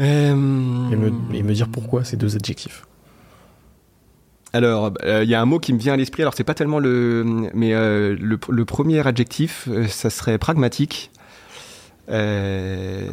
Euh, 0.00 0.30
et 0.90 0.96
me, 0.96 1.12
et, 1.32 1.42
me, 1.42 1.52
dire 1.52 1.68
pourquoi 1.68 2.02
ces 2.02 2.16
deux 2.16 2.34
adjectifs. 2.34 2.86
Alors, 4.54 4.92
il 5.06 5.28
y 5.28 5.34
a 5.34 5.40
un 5.40 5.46
mot 5.46 5.58
qui 5.58 5.72
me 5.72 5.78
vient 5.78 5.94
à 5.94 5.96
l'esprit. 5.96 6.22
Alors, 6.22 6.34
c'est 6.34 6.44
pas 6.44 6.54
tellement 6.54 6.78
le, 6.78 7.48
mais 7.54 7.70
le, 7.70 8.38
le, 8.46 8.64
premier 8.64 9.06
adjectif, 9.06 9.68
ça 9.88 10.10
serait 10.10 10.36
pragmatique. 10.36 11.11
Euh, 12.08 13.08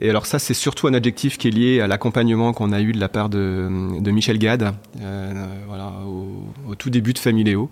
et 0.00 0.10
alors 0.10 0.26
ça, 0.26 0.38
c'est 0.38 0.54
surtout 0.54 0.86
un 0.86 0.94
adjectif 0.94 1.38
qui 1.38 1.48
est 1.48 1.52
lié 1.52 1.80
à 1.80 1.86
l'accompagnement 1.86 2.52
qu'on 2.52 2.72
a 2.72 2.80
eu 2.80 2.92
de 2.92 3.00
la 3.00 3.08
part 3.08 3.28
de, 3.28 3.68
Michel 4.10 4.38
Gad, 4.38 4.74
euh, 5.00 5.46
voilà, 5.66 5.92
au, 6.68 6.74
tout 6.74 6.90
début 6.90 7.12
de 7.12 7.18
Familéo, 7.18 7.70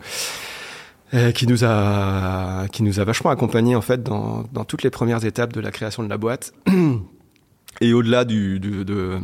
euh, 1.15 1.33
qui 1.33 1.47
nous 1.47 1.65
a 1.65 2.67
qui 2.71 2.83
nous 2.83 3.01
a 3.01 3.05
vachement 3.05 3.31
accompagné 3.31 3.75
en 3.75 3.81
fait 3.81 4.03
dans, 4.03 4.45
dans 4.53 4.65
toutes 4.65 4.83
les 4.83 4.91
premières 4.91 5.25
étapes 5.25 5.53
de 5.53 5.61
la 5.61 5.71
création 5.71 6.03
de 6.03 6.09
la 6.09 6.19
boîte. 6.19 6.53
Et 7.81 7.93
au-delà 7.93 8.25
du 8.25 8.61
de, 8.61 9.19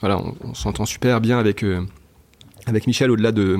voilà, 0.00 0.18
on, 0.18 0.34
on 0.42 0.54
s'entend 0.54 0.84
super 0.84 1.20
bien 1.20 1.38
avec 1.38 1.62
euh, 1.62 1.80
avec 2.66 2.86
Michel 2.86 3.10
au-delà 3.10 3.32
de 3.32 3.58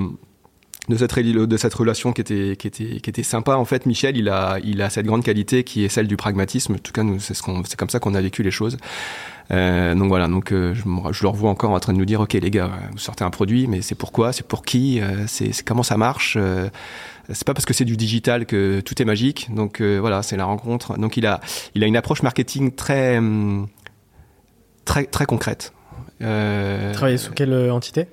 de 0.89 0.97
cette, 0.97 1.19
de 1.19 1.57
cette 1.57 1.75
relation 1.75 2.13
qui 2.13 2.21
était, 2.21 2.57
qui, 2.57 2.67
était, 2.67 3.01
qui 3.01 3.11
était 3.11 3.23
sympa. 3.23 3.57
En 3.57 3.65
fait, 3.65 3.87
Michel, 3.87 4.17
il 4.17 4.29
a, 4.29 4.59
il 4.63 4.83
a 4.83 4.91
cette 4.91 5.07
grande 5.07 5.25
qualité 5.25 5.65
qui 5.65 5.85
est 5.85 5.89
celle 5.89 6.07
du 6.07 6.17
pragmatisme. 6.17 6.75
En 6.75 6.79
tout 6.79 6.93
cas, 6.93 7.03
c'est, 7.19 7.35
ce 7.35 7.43
c'est 7.65 7.77
comme 7.77 7.91
ça 7.91 8.01
qu'on 8.01 8.15
a 8.15 8.21
vécu 8.21 8.43
les 8.43 8.51
choses. 8.51 8.77
Euh, 9.51 9.95
donc 9.95 10.09
voilà, 10.09 10.27
donc 10.27 10.53
euh, 10.53 10.75
je, 10.75 10.83
je, 11.13 11.23
le 11.23 11.29
revois 11.29 11.51
encore 11.51 11.71
en 11.71 11.81
train 11.81 11.93
de 11.93 11.99
nous 11.99 12.07
dire, 12.07 12.21
ok 12.21 12.33
les 12.33 12.51
gars, 12.51 12.71
vous 12.93 12.99
sortez 12.99 13.25
un 13.25 13.31
produit, 13.31 13.67
mais 13.67 13.83
c'est 13.83 13.95
pourquoi, 13.95 14.33
c'est 14.33 14.47
pour 14.47 14.65
qui, 14.65 15.01
euh, 15.01 15.27
c'est, 15.27 15.51
comment 15.65 15.83
ça 15.83 15.99
marche? 15.99 16.39
Euh, 16.41 16.69
c'est 17.31 17.45
pas 17.47 17.53
parce 17.53 17.67
que 17.67 17.75
c'est 17.75 17.85
du 17.85 17.97
digital 17.97 18.47
que 18.47 18.81
tout 18.81 19.01
est 19.01 19.05
magique. 19.05 19.49
Donc 19.55 19.81
euh, 19.81 19.99
voilà, 19.99 20.23
c'est 20.23 20.37
la 20.37 20.47
rencontre. 20.47 20.99
Donc 20.99 21.17
il 21.17 21.27
a, 21.27 21.41
il 21.75 21.85
a 21.85 21.87
une 21.87 21.97
approche 21.97 22.23
marketing 22.23 22.75
très, 22.75 23.21
très, 24.85 25.05
très 25.05 25.27
concrète. 25.27 25.73
Euh, 26.23 26.93
Travailler 26.93 27.19
sous 27.19 27.33
quelle 27.33 27.71
entité? 27.71 28.07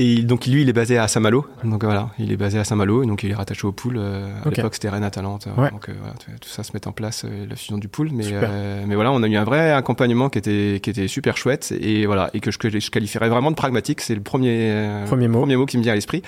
Et 0.00 0.22
donc 0.22 0.46
lui, 0.46 0.62
il 0.62 0.68
est 0.68 0.72
basé 0.72 0.96
à 0.96 1.08
Saint-Malo. 1.08 1.46
Donc 1.62 1.84
voilà, 1.84 2.08
il 2.18 2.32
est 2.32 2.36
basé 2.36 2.58
à 2.58 2.64
Saint-Malo 2.64 3.04
donc 3.04 3.22
il 3.22 3.30
est 3.30 3.34
rattaché 3.34 3.66
au 3.66 3.72
pool. 3.72 3.96
Euh, 3.98 4.34
à 4.42 4.46
okay. 4.46 4.56
l'époque, 4.56 4.74
c'était 4.74 4.88
Rennes 4.88 5.04
Atalante. 5.04 5.46
Ouais. 5.58 5.70
Donc 5.70 5.88
euh, 5.88 5.92
voilà, 5.98 6.14
tout 6.40 6.48
ça 6.48 6.62
se 6.62 6.72
met 6.72 6.86
en 6.86 6.92
place, 6.92 7.24
euh, 7.24 7.46
la 7.48 7.54
fusion 7.54 7.76
du 7.76 7.88
pool. 7.88 8.08
Mais 8.12 8.24
euh, 8.32 8.84
mais 8.86 8.94
voilà, 8.94 9.12
on 9.12 9.22
a 9.22 9.28
eu 9.28 9.36
un 9.36 9.44
vrai 9.44 9.72
accompagnement 9.72 10.30
qui 10.30 10.38
était 10.38 10.80
qui 10.82 10.88
était 10.88 11.08
super 11.08 11.36
chouette 11.36 11.72
et 11.78 12.06
voilà 12.06 12.30
et 12.32 12.40
que 12.40 12.50
je, 12.50 12.58
que 12.58 12.70
je 12.70 12.90
qualifierais 12.90 13.28
vraiment 13.28 13.50
de 13.50 13.56
pragmatique. 13.56 14.00
C'est 14.00 14.14
le 14.14 14.22
premier 14.22 14.70
euh, 14.70 15.04
premier 15.06 15.28
mot 15.28 15.40
premier 15.40 15.56
mot 15.56 15.66
qui 15.66 15.76
me 15.76 15.82
vient 15.82 15.92
à 15.92 15.96
l'esprit. 15.96 16.22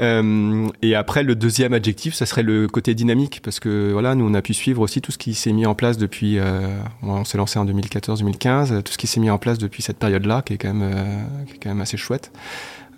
Euh, 0.00 0.68
et 0.80 0.94
après, 0.94 1.22
le 1.22 1.34
deuxième 1.34 1.72
adjectif, 1.72 2.14
ça 2.14 2.26
serait 2.26 2.42
le 2.42 2.66
côté 2.68 2.94
dynamique, 2.94 3.40
parce 3.42 3.60
que 3.60 3.92
voilà, 3.92 4.14
nous 4.14 4.26
on 4.28 4.34
a 4.34 4.42
pu 4.42 4.54
suivre 4.54 4.80
aussi 4.80 5.00
tout 5.00 5.12
ce 5.12 5.18
qui 5.18 5.34
s'est 5.34 5.52
mis 5.52 5.66
en 5.66 5.74
place 5.74 5.98
depuis. 5.98 6.38
Euh, 6.38 6.60
on 7.02 7.24
s'est 7.24 7.38
lancé 7.38 7.58
en 7.58 7.66
2014-2015, 7.66 8.82
tout 8.82 8.92
ce 8.92 8.98
qui 8.98 9.06
s'est 9.06 9.20
mis 9.20 9.30
en 9.30 9.38
place 9.38 9.58
depuis 9.58 9.82
cette 9.82 9.98
période-là, 9.98 10.42
qui 10.42 10.54
est 10.54 10.58
quand 10.58 10.72
même, 10.72 10.90
euh, 10.94 11.22
qui 11.46 11.54
est 11.54 11.58
quand 11.58 11.70
même 11.70 11.80
assez 11.80 11.96
chouette. 11.96 12.32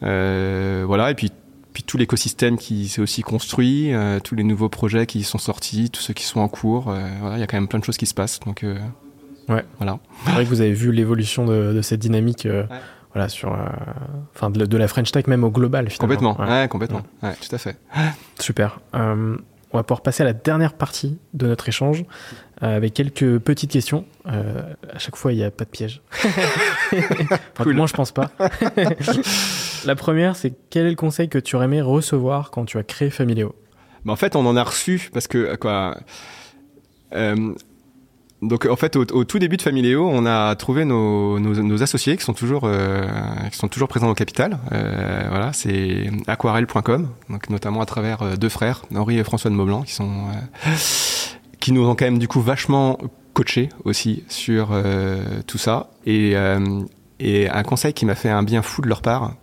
Euh, 0.02 0.84
voilà, 0.86 1.10
et 1.10 1.14
puis 1.14 1.32
puis 1.72 1.82
tout 1.82 1.96
l'écosystème 1.96 2.56
qui 2.56 2.88
s'est 2.88 3.00
aussi 3.00 3.22
construit, 3.22 3.92
tous 4.22 4.36
les 4.36 4.44
nouveaux 4.44 4.68
projets 4.68 5.06
qui 5.06 5.24
sont 5.24 5.38
sortis, 5.38 5.90
tous 5.90 6.00
ceux 6.00 6.14
qui 6.14 6.22
sont 6.22 6.38
en 6.38 6.46
cours. 6.46 6.84
voilà, 6.84 7.36
il 7.36 7.40
y 7.40 7.42
a 7.42 7.48
quand 7.48 7.56
même 7.56 7.66
plein 7.66 7.80
de 7.80 7.84
choses 7.84 7.96
qui 7.96 8.06
se 8.06 8.14
passent. 8.14 8.38
Donc, 8.46 8.64
ouais. 9.48 9.64
voilà. 9.78 9.98
C'est 10.24 10.30
vrai 10.30 10.44
que 10.44 10.48
vous 10.50 10.60
avez 10.60 10.72
vu 10.72 10.92
l'évolution 10.92 11.44
de, 11.44 11.82
cette 11.82 11.98
dynamique. 11.98 12.46
Voilà, 13.12 13.28
sur, 13.28 13.58
enfin 14.36 14.50
de, 14.50 14.76
la 14.76 14.86
French 14.86 15.10
Tech 15.10 15.26
même 15.26 15.42
au 15.42 15.50
global 15.50 15.90
finalement. 15.90 16.14
Complètement, 16.14 16.48
ouais, 16.48 16.68
complètement, 16.68 17.02
ouais. 17.24 17.34
tout 17.40 17.52
à 17.52 17.58
fait. 17.58 17.76
Super. 18.38 18.78
On 19.74 19.78
va 19.78 19.82
pouvoir 19.82 20.02
passer 20.02 20.22
à 20.22 20.26
la 20.26 20.32
dernière 20.32 20.74
partie 20.74 21.18
de 21.32 21.48
notre 21.48 21.68
échange 21.68 22.04
euh, 22.62 22.76
avec 22.76 22.94
quelques 22.94 23.40
petites 23.40 23.72
questions. 23.72 24.04
Euh, 24.28 24.62
à 24.92 25.00
chaque 25.00 25.16
fois, 25.16 25.32
il 25.32 25.36
n'y 25.38 25.42
a 25.42 25.50
pas 25.50 25.64
de 25.64 25.70
piège. 25.70 26.00
enfin, 26.92 27.72
Moi, 27.72 27.88
je 27.88 27.92
pense 27.92 28.12
pas. 28.12 28.30
la 29.84 29.96
première, 29.96 30.36
c'est 30.36 30.54
quel 30.70 30.86
est 30.86 30.90
le 30.90 30.94
conseil 30.94 31.28
que 31.28 31.38
tu 31.38 31.56
aurais 31.56 31.64
aimé 31.64 31.82
recevoir 31.82 32.52
quand 32.52 32.66
tu 32.66 32.78
as 32.78 32.84
créé 32.84 33.10
Familéo 33.10 33.56
bah, 34.04 34.12
En 34.12 34.16
fait, 34.16 34.36
on 34.36 34.46
en 34.46 34.56
a 34.56 34.62
reçu 34.62 35.10
parce 35.12 35.26
que 35.26 35.56
quoi. 35.56 35.98
Euh, 37.12 37.52
donc 38.48 38.66
en 38.66 38.76
fait, 38.76 38.96
au, 38.96 39.24
tout 39.24 39.38
début 39.38 39.56
de 39.56 39.62
Familéo, 39.62 40.08
on 40.08 40.26
a 40.26 40.54
trouvé 40.56 40.84
nos, 40.84 41.38
nos, 41.38 41.82
associés 41.82 42.16
qui 42.16 42.24
sont 42.24 42.32
toujours 42.32 42.62
euh, 42.64 43.06
qui 43.50 43.56
sont 43.56 43.68
toujours 43.68 43.88
présents 43.88 44.10
au 44.10 44.14
capital. 44.14 44.58
Euh, 44.72 45.26
voilà, 45.28 45.52
c'est 45.52 46.10
aquarelle.com, 46.26 47.08
donc 47.30 47.50
notamment 47.50 47.80
à 47.80 47.86
travers 47.86 48.22
euh, 48.22 48.36
deux 48.36 48.48
frères, 48.48 48.82
Henri 48.94 49.18
et 49.18 49.24
François 49.24 49.50
de 49.50 49.56
Maublanc, 49.56 49.82
qui 49.82 49.92
sont 49.92 50.26
qui 51.60 51.72
nous 51.72 51.86
ont 51.86 51.94
quand 51.94 52.04
même 52.04 52.18
du 52.18 52.28
coup 52.28 52.40
vachement 52.40 52.98
coachés 53.32 53.70
aussi 53.84 54.22
sur 54.28 54.70
tout 55.46 55.58
ça. 55.58 55.90
Et, 56.04 56.34
et 57.18 57.48
un 57.48 57.62
conseil 57.62 57.94
qui 57.94 58.04
m'a 58.04 58.14
fait 58.14 58.28
un 58.28 58.42
bien 58.42 58.60
fou 58.60 58.82
de 58.82 58.88
leur 58.88 59.00
part. 59.00 59.34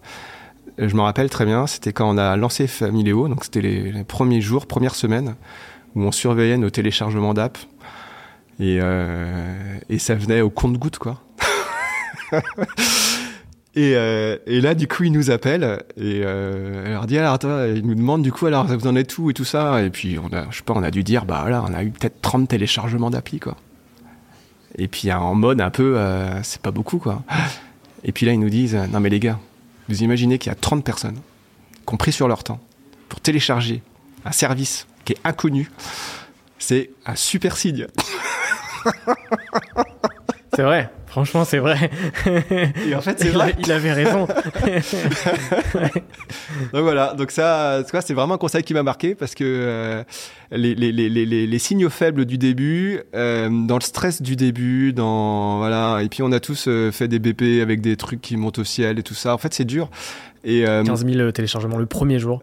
Je 0.78 0.96
me 0.96 1.02
rappelle 1.02 1.30
très 1.30 1.46
bien, 1.46 1.68
c'était 1.68 1.92
quand 1.92 2.10
on 2.10 2.18
a 2.18 2.38
lancé 2.38 2.68
Familéo, 2.68 3.28
donc 3.28 3.44
c'était 3.44 3.62
les, 3.62 3.92
les 3.92 4.04
premiers 4.04 4.40
jours, 4.40 4.68
premières 4.68 4.96
semaines, 4.96 5.36
où 5.96 6.04
on 6.04 6.12
surveillait 6.12 6.58
nos 6.58 6.70
téléchargements 6.70 7.34
d'app 7.34 7.58
et, 8.62 8.80
euh, 8.82 9.78
et 9.90 10.00
ça 10.00 10.16
venait 10.16 10.40
au 10.42 10.50
compte-goutte, 10.50 11.00
quoi. 11.00 11.22
Et, 13.74 13.94
euh, 13.96 14.38
et, 14.48 14.60
là, 14.60 14.76
du 14.76 14.86
coup, 14.86 15.06
il 15.06 15.14
nous 15.14 15.32
appelle 15.32 15.64
et 15.96 16.24
euh, 16.26 16.84
elle 16.86 16.92
leur 16.92 17.08
dit 17.08 17.18
alors 17.18 17.40
toi, 17.40 17.68
il 17.68 17.86
nous 17.86 17.96
demande 17.96 18.22
du 18.22 18.30
coup 18.30 18.46
alors 18.46 18.66
vous 18.66 18.86
en 18.86 18.98
êtes 18.98 19.18
où 19.18 19.30
et 19.30 19.34
tout 19.34 19.46
ça? 19.46 19.82
Et 19.82 19.90
puis 19.90 20.20
on 20.20 20.28
a, 20.36 20.52
je 20.52 20.58
sais 20.58 20.64
pas, 20.64 20.74
on 20.74 20.84
a 20.84 20.92
dû 20.92 21.06
dire 21.06 21.24
bah 21.24 21.40
voilà, 21.40 21.64
on 21.64 21.74
a 21.74 21.82
eu 21.82 21.90
peut-être 21.90 22.20
30 22.22 22.50
téléchargements 22.50 23.10
d'appli 23.10 23.40
quoi. 23.40 23.56
Et 24.78 24.90
puis 24.90 25.10
en 25.14 25.36
mode 25.36 25.62
un 25.62 25.70
peu, 25.70 25.98
euh, 25.98 26.44
c'est 26.44 26.62
pas 26.62 26.72
beaucoup 26.72 26.98
quoi. 26.98 27.24
Et 28.04 28.12
puis 28.12 28.26
là, 28.26 28.34
ils 28.34 28.42
nous 28.42 28.50
disent 28.50 28.76
non 28.92 29.00
mais 29.00 29.10
les 29.10 29.22
gars, 29.22 29.40
vous 29.88 30.04
imaginez 30.04 30.38
qu'il 30.38 30.50
y 30.50 30.54
a 30.54 30.58
30 30.60 30.84
personnes 30.84 31.20
qui 31.88 31.94
ont 31.94 31.98
pris 31.98 32.12
sur 32.12 32.28
leur 32.28 32.44
temps 32.44 32.60
pour 33.08 33.22
télécharger 33.22 33.84
un 34.26 34.34
service 34.34 34.86
qui 35.06 35.14
est 35.14 35.20
inconnu. 35.24 35.72
C'est 36.60 36.90
un 37.06 37.16
super 37.16 37.56
signe. 37.56 37.88
c'est 40.56 40.64
vrai. 40.64 40.90
Franchement, 41.12 41.44
c'est 41.44 41.58
vrai. 41.58 41.92
Et 42.88 42.96
en 42.96 43.02
fait, 43.02 43.20
c'est 43.20 43.32
vrai. 43.32 43.54
Il, 43.60 43.70
avait 43.70 43.92
raison. 43.92 44.26
donc 46.72 46.84
voilà. 46.84 47.14
Donc 47.16 47.32
ça, 47.32 47.84
c'est 47.86 48.14
vraiment 48.14 48.36
un 48.36 48.38
conseil 48.38 48.64
qui 48.64 48.74
m'a 48.74 48.82
marqué 48.82 49.14
parce 49.14 49.36
que 49.36 49.44
euh, 49.44 50.04
les, 50.52 50.74
les, 50.74 50.94
les, 50.94 51.10
les, 51.10 51.60
signaux 51.60 51.90
faibles 51.90 52.24
du 52.24 52.38
début, 52.38 53.02
euh, 53.14 53.50
dans 53.50 53.76
le 53.76 53.82
stress 53.82 54.22
du 54.22 54.38
début, 54.38 54.94
dans 54.94 55.58
voilà. 55.58 56.02
Et 56.02 56.08
puis 56.08 56.24
on 56.24 56.32
a 56.32 56.40
tous 56.40 56.70
euh, 56.70 56.92
fait 56.92 57.10
des 57.10 57.20
BP 57.20 57.62
avec 57.62 57.82
des 57.82 57.98
trucs 57.98 58.22
qui 58.22 58.38
montent 58.38 58.60
au 58.60 58.64
ciel 58.64 58.98
et 58.98 59.04
tout 59.04 59.14
ça. 59.14 59.34
En 59.34 59.38
fait, 59.38 59.54
c'est 59.54 59.66
dur. 59.66 59.90
Et 60.46 60.64
15 60.64 61.06
000 61.06 61.32
téléchargements 61.34 61.78
le 61.78 61.88
premier 61.88 62.20
jour. 62.20 62.42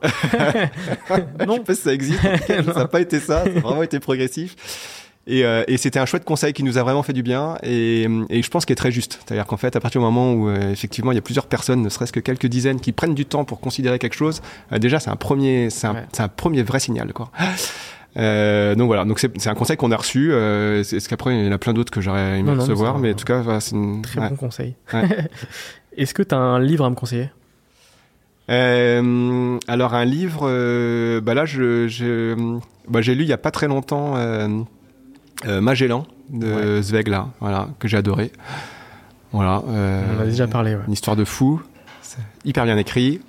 non. 1.47 1.49
Je 1.49 1.53
sais 1.55 1.61
pas 1.61 1.75
si 1.75 1.81
ça 1.81 1.95
existe. 1.95 2.21
ça 2.47 2.63
n'a 2.63 2.87
pas 2.87 3.01
été 3.01 3.19
ça. 3.19 3.45
Ça 3.45 3.51
a 3.51 3.61
vraiment 3.61 3.83
été 3.83 3.99
progressif. 3.99 4.98
Euh, 5.31 5.65
et, 5.69 5.77
c'était 5.77 5.99
un 5.99 6.07
chouette 6.07 6.25
conseil 6.25 6.53
qui 6.53 6.63
nous 6.63 6.79
a 6.79 6.83
vraiment 6.83 7.03
fait 7.03 7.13
du 7.13 7.23
bien 7.23 7.57
et, 7.63 8.07
je 8.31 8.49
pense 8.49 8.65
qu'il 8.65 8.73
est 8.73 8.77
très 8.77 8.91
juste. 8.91 9.21
C'est-à-dire 9.25 9.47
qu'en 9.47 9.57
fait, 9.57 9.77
à 9.77 9.81
partir 9.81 10.01
du 10.01 10.05
moment 10.05 10.33
où 10.33 10.49
euh, 10.49 10.71
effectivement 10.71 11.13
il 11.13 11.17
y 11.17 11.19
a 11.19 11.23
plusieurs 11.23 11.47
personnes, 11.47 11.83
ne 11.83 11.89
serait-ce 11.89 12.13
que 12.13 12.21
quelques 12.21 12.47
dizaines, 12.47 12.81
qui 12.81 12.93
prennent 12.93 13.15
du 13.15 13.27
temps 13.27 13.45
pour 13.45 13.61
considérer 13.61 13.99
quelque 13.99 14.17
chose, 14.17 14.41
euh, 14.73 14.79
déjà 14.79 15.01
c'est 15.01 15.11
un 15.11 15.17
premier, 15.17 15.71
c'est 15.71 15.87
un, 15.87 16.29
premier 16.29 16.63
vrai 16.63 16.81
signal, 16.81 17.13
quoi. 17.13 17.31
donc 18.17 18.87
voilà, 18.87 19.05
donc 19.05 19.19
c'est 19.19 19.49
un 19.49 19.55
conseil 19.55 19.77
qu'on 19.77 19.93
a 19.93 19.97
reçu. 19.97 20.33
Est-ce 20.33 21.09
qu'après 21.09 21.39
il 21.39 21.47
y 21.47 21.49
en 21.49 21.53
a 21.53 21.59
plein 21.59 21.75
d'autres 21.75 21.93
que 21.93 22.01
j'aurais 22.01 22.39
aimé 22.39 22.53
recevoir, 22.53 22.99
mais 22.99 23.13
en 23.13 23.17
tout 23.17 23.27
cas, 23.27 23.61
c'est 23.61 23.77
un 23.77 24.01
très 24.03 24.29
bon 24.29 24.37
conseil. 24.37 24.75
Est-ce 25.97 26.15
que 26.15 26.23
tu 26.23 26.35
as 26.35 26.39
un 26.39 26.61
livre 26.61 26.85
à 26.85 26.91
me 26.91 26.95
conseiller? 26.95 27.31
Alors 28.49 29.95
un 29.95 30.05
livre, 30.07 31.21
bah 31.21 31.35
là 31.35 31.45
je, 31.45 31.87
bah, 32.89 33.03
j'ai 33.03 33.15
lu 33.15 33.23
il 33.25 33.29
y 33.29 33.33
a 33.33 33.39
pas 33.39 33.51
très 33.51 33.69
longtemps 33.69 34.15
euh, 34.17 34.49
Magellan 35.47 36.07
de 36.31 36.83
Zwegla, 36.83 37.29
voilà, 37.41 37.69
que 37.79 37.89
j'ai 37.89 37.97
adoré. 37.97 38.33
Voilà. 39.33 39.63
Euh, 39.69 40.05
On 40.15 40.19
en 40.19 40.23
a 40.23 40.27
déjà 40.27 40.47
parlé. 40.47 40.77
Une 40.87 40.93
histoire 40.93 41.17
de 41.17 41.25
fou, 41.25 41.63
hyper 42.45 42.65
bien 42.65 42.77
écrit. 42.77 43.21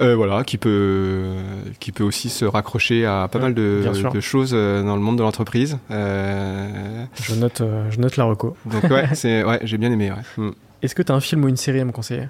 Euh, 0.00 0.16
voilà, 0.16 0.44
qui 0.44 0.56
peut, 0.56 1.34
qui 1.78 1.92
peut 1.92 2.04
aussi 2.04 2.30
se 2.30 2.46
raccrocher 2.46 3.04
à 3.04 3.28
pas 3.30 3.38
mal 3.38 3.52
de, 3.52 3.82
choses 4.20 4.52
dans 4.52 4.96
le 4.96 5.02
monde 5.02 5.18
de 5.18 5.22
l'entreprise. 5.22 5.78
Je, 5.90 7.34
note, 7.34 7.62
je 7.90 7.98
note 7.98 8.16
la 8.16 8.24
reco. 8.24 8.56
Donc 8.64 8.84
ouais, 8.84 9.08
ouais 9.24 9.60
j'ai 9.62 9.78
bien 9.78 9.92
aimé. 9.92 10.10
Mm. 10.36 10.50
Est-ce 10.82 10.94
que 10.94 11.02
tu 11.02 11.12
as 11.12 11.14
un 11.14 11.20
film 11.20 11.44
ou 11.44 11.48
une 11.48 11.58
série 11.58 11.80
à 11.80 11.84
me 11.84 11.92
conseiller? 11.92 12.28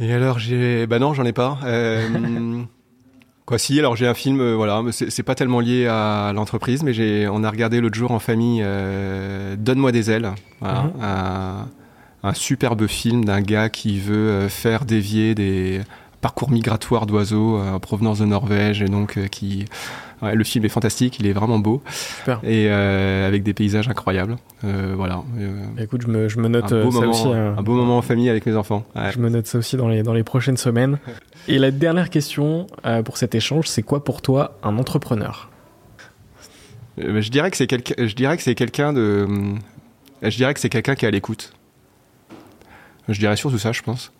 Et 0.00 0.12
alors, 0.12 0.38
j'ai... 0.38 0.86
Bah 0.86 0.98
non, 0.98 1.14
j'en 1.14 1.24
ai 1.24 1.32
pas. 1.32 1.58
Quoi, 3.48 3.56
si, 3.56 3.78
alors 3.78 3.96
j'ai 3.96 4.06
un 4.06 4.12
film, 4.12 4.42
euh, 4.42 4.54
voilà, 4.54 4.82
c'est 4.92 5.22
pas 5.22 5.34
tellement 5.34 5.60
lié 5.60 5.86
à 5.86 6.32
l'entreprise, 6.34 6.82
mais 6.82 6.92
j'ai, 6.92 7.26
on 7.28 7.42
a 7.42 7.50
regardé 7.50 7.80
l'autre 7.80 7.94
jour 7.94 8.10
en 8.10 8.18
famille 8.18 8.60
euh, 8.62 9.56
Donne-moi 9.56 9.90
des 9.90 10.10
ailes, 10.10 10.30
voilà, 10.60 10.82
mhm. 10.82 11.68
un, 12.24 12.34
superbe 12.34 12.86
film 12.86 13.24
d'un 13.24 13.40
gars 13.40 13.70
qui 13.70 14.00
veut 14.00 14.28
euh, 14.28 14.48
faire 14.50 14.84
dévier 14.84 15.34
des 15.34 15.80
parcours 16.20 16.50
migratoires 16.50 17.06
d'oiseaux 17.06 17.58
en 17.58 17.80
provenance 17.80 18.18
de 18.18 18.26
Norvège 18.26 18.82
et 18.82 18.88
donc 18.88 19.18
qui 19.30 19.64
le 20.22 20.44
film 20.44 20.64
est 20.64 20.68
fantastique, 20.68 21.18
il 21.20 21.26
est 21.26 21.32
vraiment 21.32 21.58
beau. 21.58 21.82
Super. 21.90 22.40
Et 22.44 22.68
avec 22.70 23.42
des 23.42 23.54
paysages 23.54 23.88
incroyables. 23.88 24.36
voilà. 24.62 25.22
Bah, 25.76 25.82
écoute, 25.82 26.02
je 26.02 26.08
me, 26.08 26.28
je 26.28 26.38
me 26.38 26.48
note 26.48 26.72
un 26.72 26.84
beau 26.84 26.90
ça 26.90 27.00
moment, 27.00 27.10
aussi. 27.12 27.28
Un 27.28 27.62
beau 27.62 27.74
moment 27.74 27.98
en 27.98 28.02
famille 28.02 28.28
avec 28.28 28.46
mes 28.46 28.56
enfants. 28.56 28.84
Je 29.12 29.18
me 29.18 29.28
note 29.28 29.46
ça 29.46 29.58
aussi 29.58 29.76
dans 29.76 29.88
les, 29.88 30.02
dans 30.02 30.14
les 30.14 30.24
prochaines 30.24 30.56
semaines. 30.56 30.98
Et 31.48 31.58
la 31.58 31.70
dernière 31.70 32.10
question 32.10 32.66
euh, 32.84 33.02
pour 33.02 33.16
cet 33.16 33.34
échange, 33.34 33.68
c'est 33.68 33.82
quoi 33.82 34.04
pour 34.04 34.20
toi 34.20 34.58
un 34.62 34.76
entrepreneur? 34.76 35.50
Euh, 37.00 37.22
Je 37.22 37.30
dirais 37.30 37.50
que 37.50 37.56
c'est 37.56 37.66
quelqu'un. 37.66 37.94
Je 37.98 38.14
dirais 38.14 38.36
que 38.36 38.42
c'est 38.42 38.54
quelqu'un 38.54 38.92
de. 38.92 39.26
Euh, 39.28 40.30
je 40.30 40.36
dirais 40.36 40.52
que 40.52 40.60
c'est 40.60 40.68
quelqu'un 40.68 40.94
qui 40.94 41.06
est 41.06 41.08
à 41.08 41.10
l'écoute. 41.10 41.54
Je 43.08 43.18
dirais 43.18 43.36
surtout 43.36 43.58
ça, 43.58 43.72
je 43.72 43.80
pense. 43.80 44.12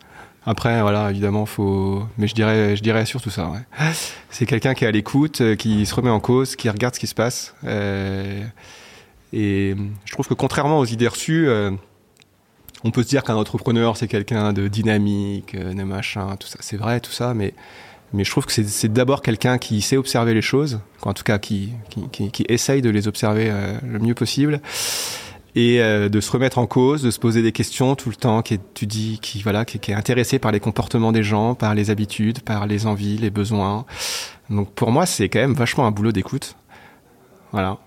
Après, 0.49 0.81
voilà, 0.81 1.11
évidemment, 1.11 1.45
faut. 1.45 2.03
Mais 2.17 2.27
je 2.27 2.33
dirais, 2.33 2.75
je 2.75 2.81
dirais 2.81 3.05
surtout 3.05 3.29
ça. 3.29 3.51
C'est 4.31 4.45
quelqu'un 4.45 4.73
qui 4.73 4.83
est 4.83 4.87
à 4.87 4.91
l'écoute, 4.91 5.55
qui 5.57 5.85
se 5.85 5.93
remet 5.93 6.09
en 6.09 6.19
cause, 6.19 6.55
qui 6.55 6.69
regarde 6.69 6.95
ce 6.95 6.99
qui 6.99 7.07
se 7.07 7.13
passe. 7.15 7.53
Et 9.31 9.75
je 10.05 10.11
trouve 10.11 10.27
que 10.27 10.33
contrairement 10.33 10.79
aux 10.79 10.85
idées 10.85 11.07
reçues 11.07 11.47
on 12.83 12.91
peut 12.91 13.03
se 13.03 13.07
dire 13.07 13.23
qu'un 13.23 13.35
entrepreneur, 13.35 13.97
c'est 13.97 14.07
quelqu'un 14.07 14.53
de 14.53 14.67
dynamique, 14.67 15.55
euh, 15.55 15.73
de 15.73 15.83
machin, 15.83 16.35
tout 16.37 16.47
ça. 16.47 16.59
C'est 16.61 16.77
vrai, 16.77 16.99
tout 16.99 17.11
ça, 17.11 17.33
mais, 17.33 17.53
mais 18.13 18.23
je 18.23 18.31
trouve 18.31 18.45
que 18.45 18.51
c'est 18.51 18.93
d'abord 18.93 19.21
quelqu'un 19.21 19.57
qui 19.57 19.81
sait 19.81 19.97
observer 19.97 20.33
les 20.33 20.41
choses, 20.41 20.79
en 21.01 21.13
tout 21.13 21.23
cas 21.23 21.39
qui, 21.39 21.71
qui, 22.11 22.45
essaye 22.47 22.81
de 22.81 22.89
les 22.89 23.07
observer 23.07 23.49
euh, 23.49 23.77
le 23.83 23.99
mieux 23.99 24.13
possible, 24.13 24.61
et 25.55 25.81
euh, 25.81 26.09
de 26.09 26.19
se 26.19 26.31
remettre 26.31 26.57
en 26.57 26.67
cause, 26.67 27.03
de 27.03 27.11
se 27.11 27.19
poser 27.19 27.41
des 27.41 27.51
questions 27.51 27.95
tout 27.95 28.09
le 28.09 28.15
temps, 28.15 28.41
qui 28.41 28.55
étudie, 28.55 29.19
qui, 29.21 29.41
voilà, 29.41 29.65
qui, 29.65 29.79
qui 29.79 29.91
est 29.91 29.95
intéressé 29.95 30.39
par 30.39 30.51
les 30.51 30.59
comportements 30.59 31.11
des 31.11 31.23
gens, 31.23 31.55
par 31.55 31.75
les 31.75 31.89
habitudes, 31.89 32.41
par 32.41 32.67
les 32.67 32.85
envies, 32.85 33.17
les 33.17 33.29
besoins. 33.29 33.85
Donc 34.49 34.71
pour 34.73 34.91
moi, 34.91 35.05
c'est 35.05 35.29
quand 35.29 35.39
même 35.39 35.53
vachement 35.53 35.85
un 35.85 35.91
boulot 35.91 36.11
d'écoute. 36.11 36.55
Voilà. 37.51 37.77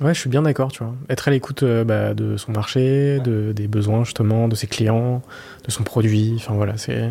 Ouais, 0.00 0.12
je 0.12 0.20
suis 0.20 0.30
bien 0.30 0.42
d'accord, 0.42 0.72
tu 0.72 0.82
vois. 0.82 0.94
Être 1.08 1.28
à 1.28 1.30
l'écoute 1.30 1.62
euh, 1.62 1.84
bah, 1.84 2.14
de 2.14 2.36
son 2.36 2.52
marché, 2.52 3.20
de, 3.20 3.52
des 3.52 3.68
besoins 3.68 4.04
justement, 4.04 4.48
de 4.48 4.56
ses 4.56 4.66
clients, 4.66 5.22
de 5.64 5.70
son 5.70 5.84
produit. 5.84 6.34
Enfin 6.36 6.54
voilà, 6.54 6.76
c'est. 6.76 7.10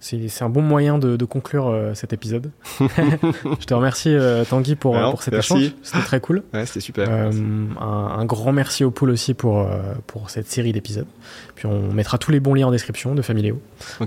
C'est 0.00 0.42
un 0.42 0.48
bon 0.48 0.62
moyen 0.62 0.98
de, 0.98 1.16
de 1.16 1.24
conclure 1.24 1.68
euh, 1.68 1.94
cet 1.94 2.12
épisode. 2.12 2.50
je 2.80 3.64
te 3.64 3.74
remercie 3.74 4.14
euh, 4.14 4.44
Tanguy 4.44 4.76
pour, 4.76 4.98
pour 5.10 5.22
cet 5.22 5.34
échange. 5.34 5.72
C'était 5.82 6.04
très 6.04 6.20
cool. 6.20 6.42
Ouais, 6.52 6.66
c'était 6.66 6.80
super. 6.80 7.10
Un, 7.10 7.30
un, 7.80 8.24
grand 8.24 8.52
merci 8.52 8.84
au 8.84 8.90
pool 8.90 9.10
aussi 9.10 9.34
pour, 9.34 9.68
pour 10.06 10.30
cette 10.30 10.48
série 10.48 10.72
d'épisodes. 10.72 11.06
Puis 11.54 11.66
on 11.66 11.92
mettra 11.92 12.18
tous 12.18 12.30
les 12.30 12.40
bons 12.40 12.54
liens 12.54 12.68
en 12.68 12.70
description 12.70 13.14
de 13.14 13.22
Familéo. 13.22 13.60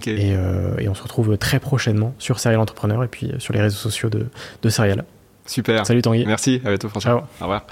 Et, 0.06 0.32
et, 0.32 0.90
on 0.90 0.94
se 0.94 1.04
retrouve 1.04 1.38
très 1.38 1.60
prochainement 1.60 2.14
sur 2.20 2.40
Serial 2.40 2.60
Entrepreneur 2.60 3.04
et 3.04 3.08
puis 3.08 3.32
sur 3.40 3.54
les 3.54 3.62
réseaux 3.62 3.78
sociaux 3.78 4.10
de, 4.10 4.28
de 4.62 4.70
Serial. 4.70 5.06
Super. 5.46 5.86
Salut 5.86 6.02
Tanguy. 6.02 6.26
Merci, 6.26 6.62
à 6.64 6.70
bientôt 6.70 6.90
François. 6.90 7.12
Ciao. 7.12 7.20
Au 7.40 7.44
revoir. 7.44 7.66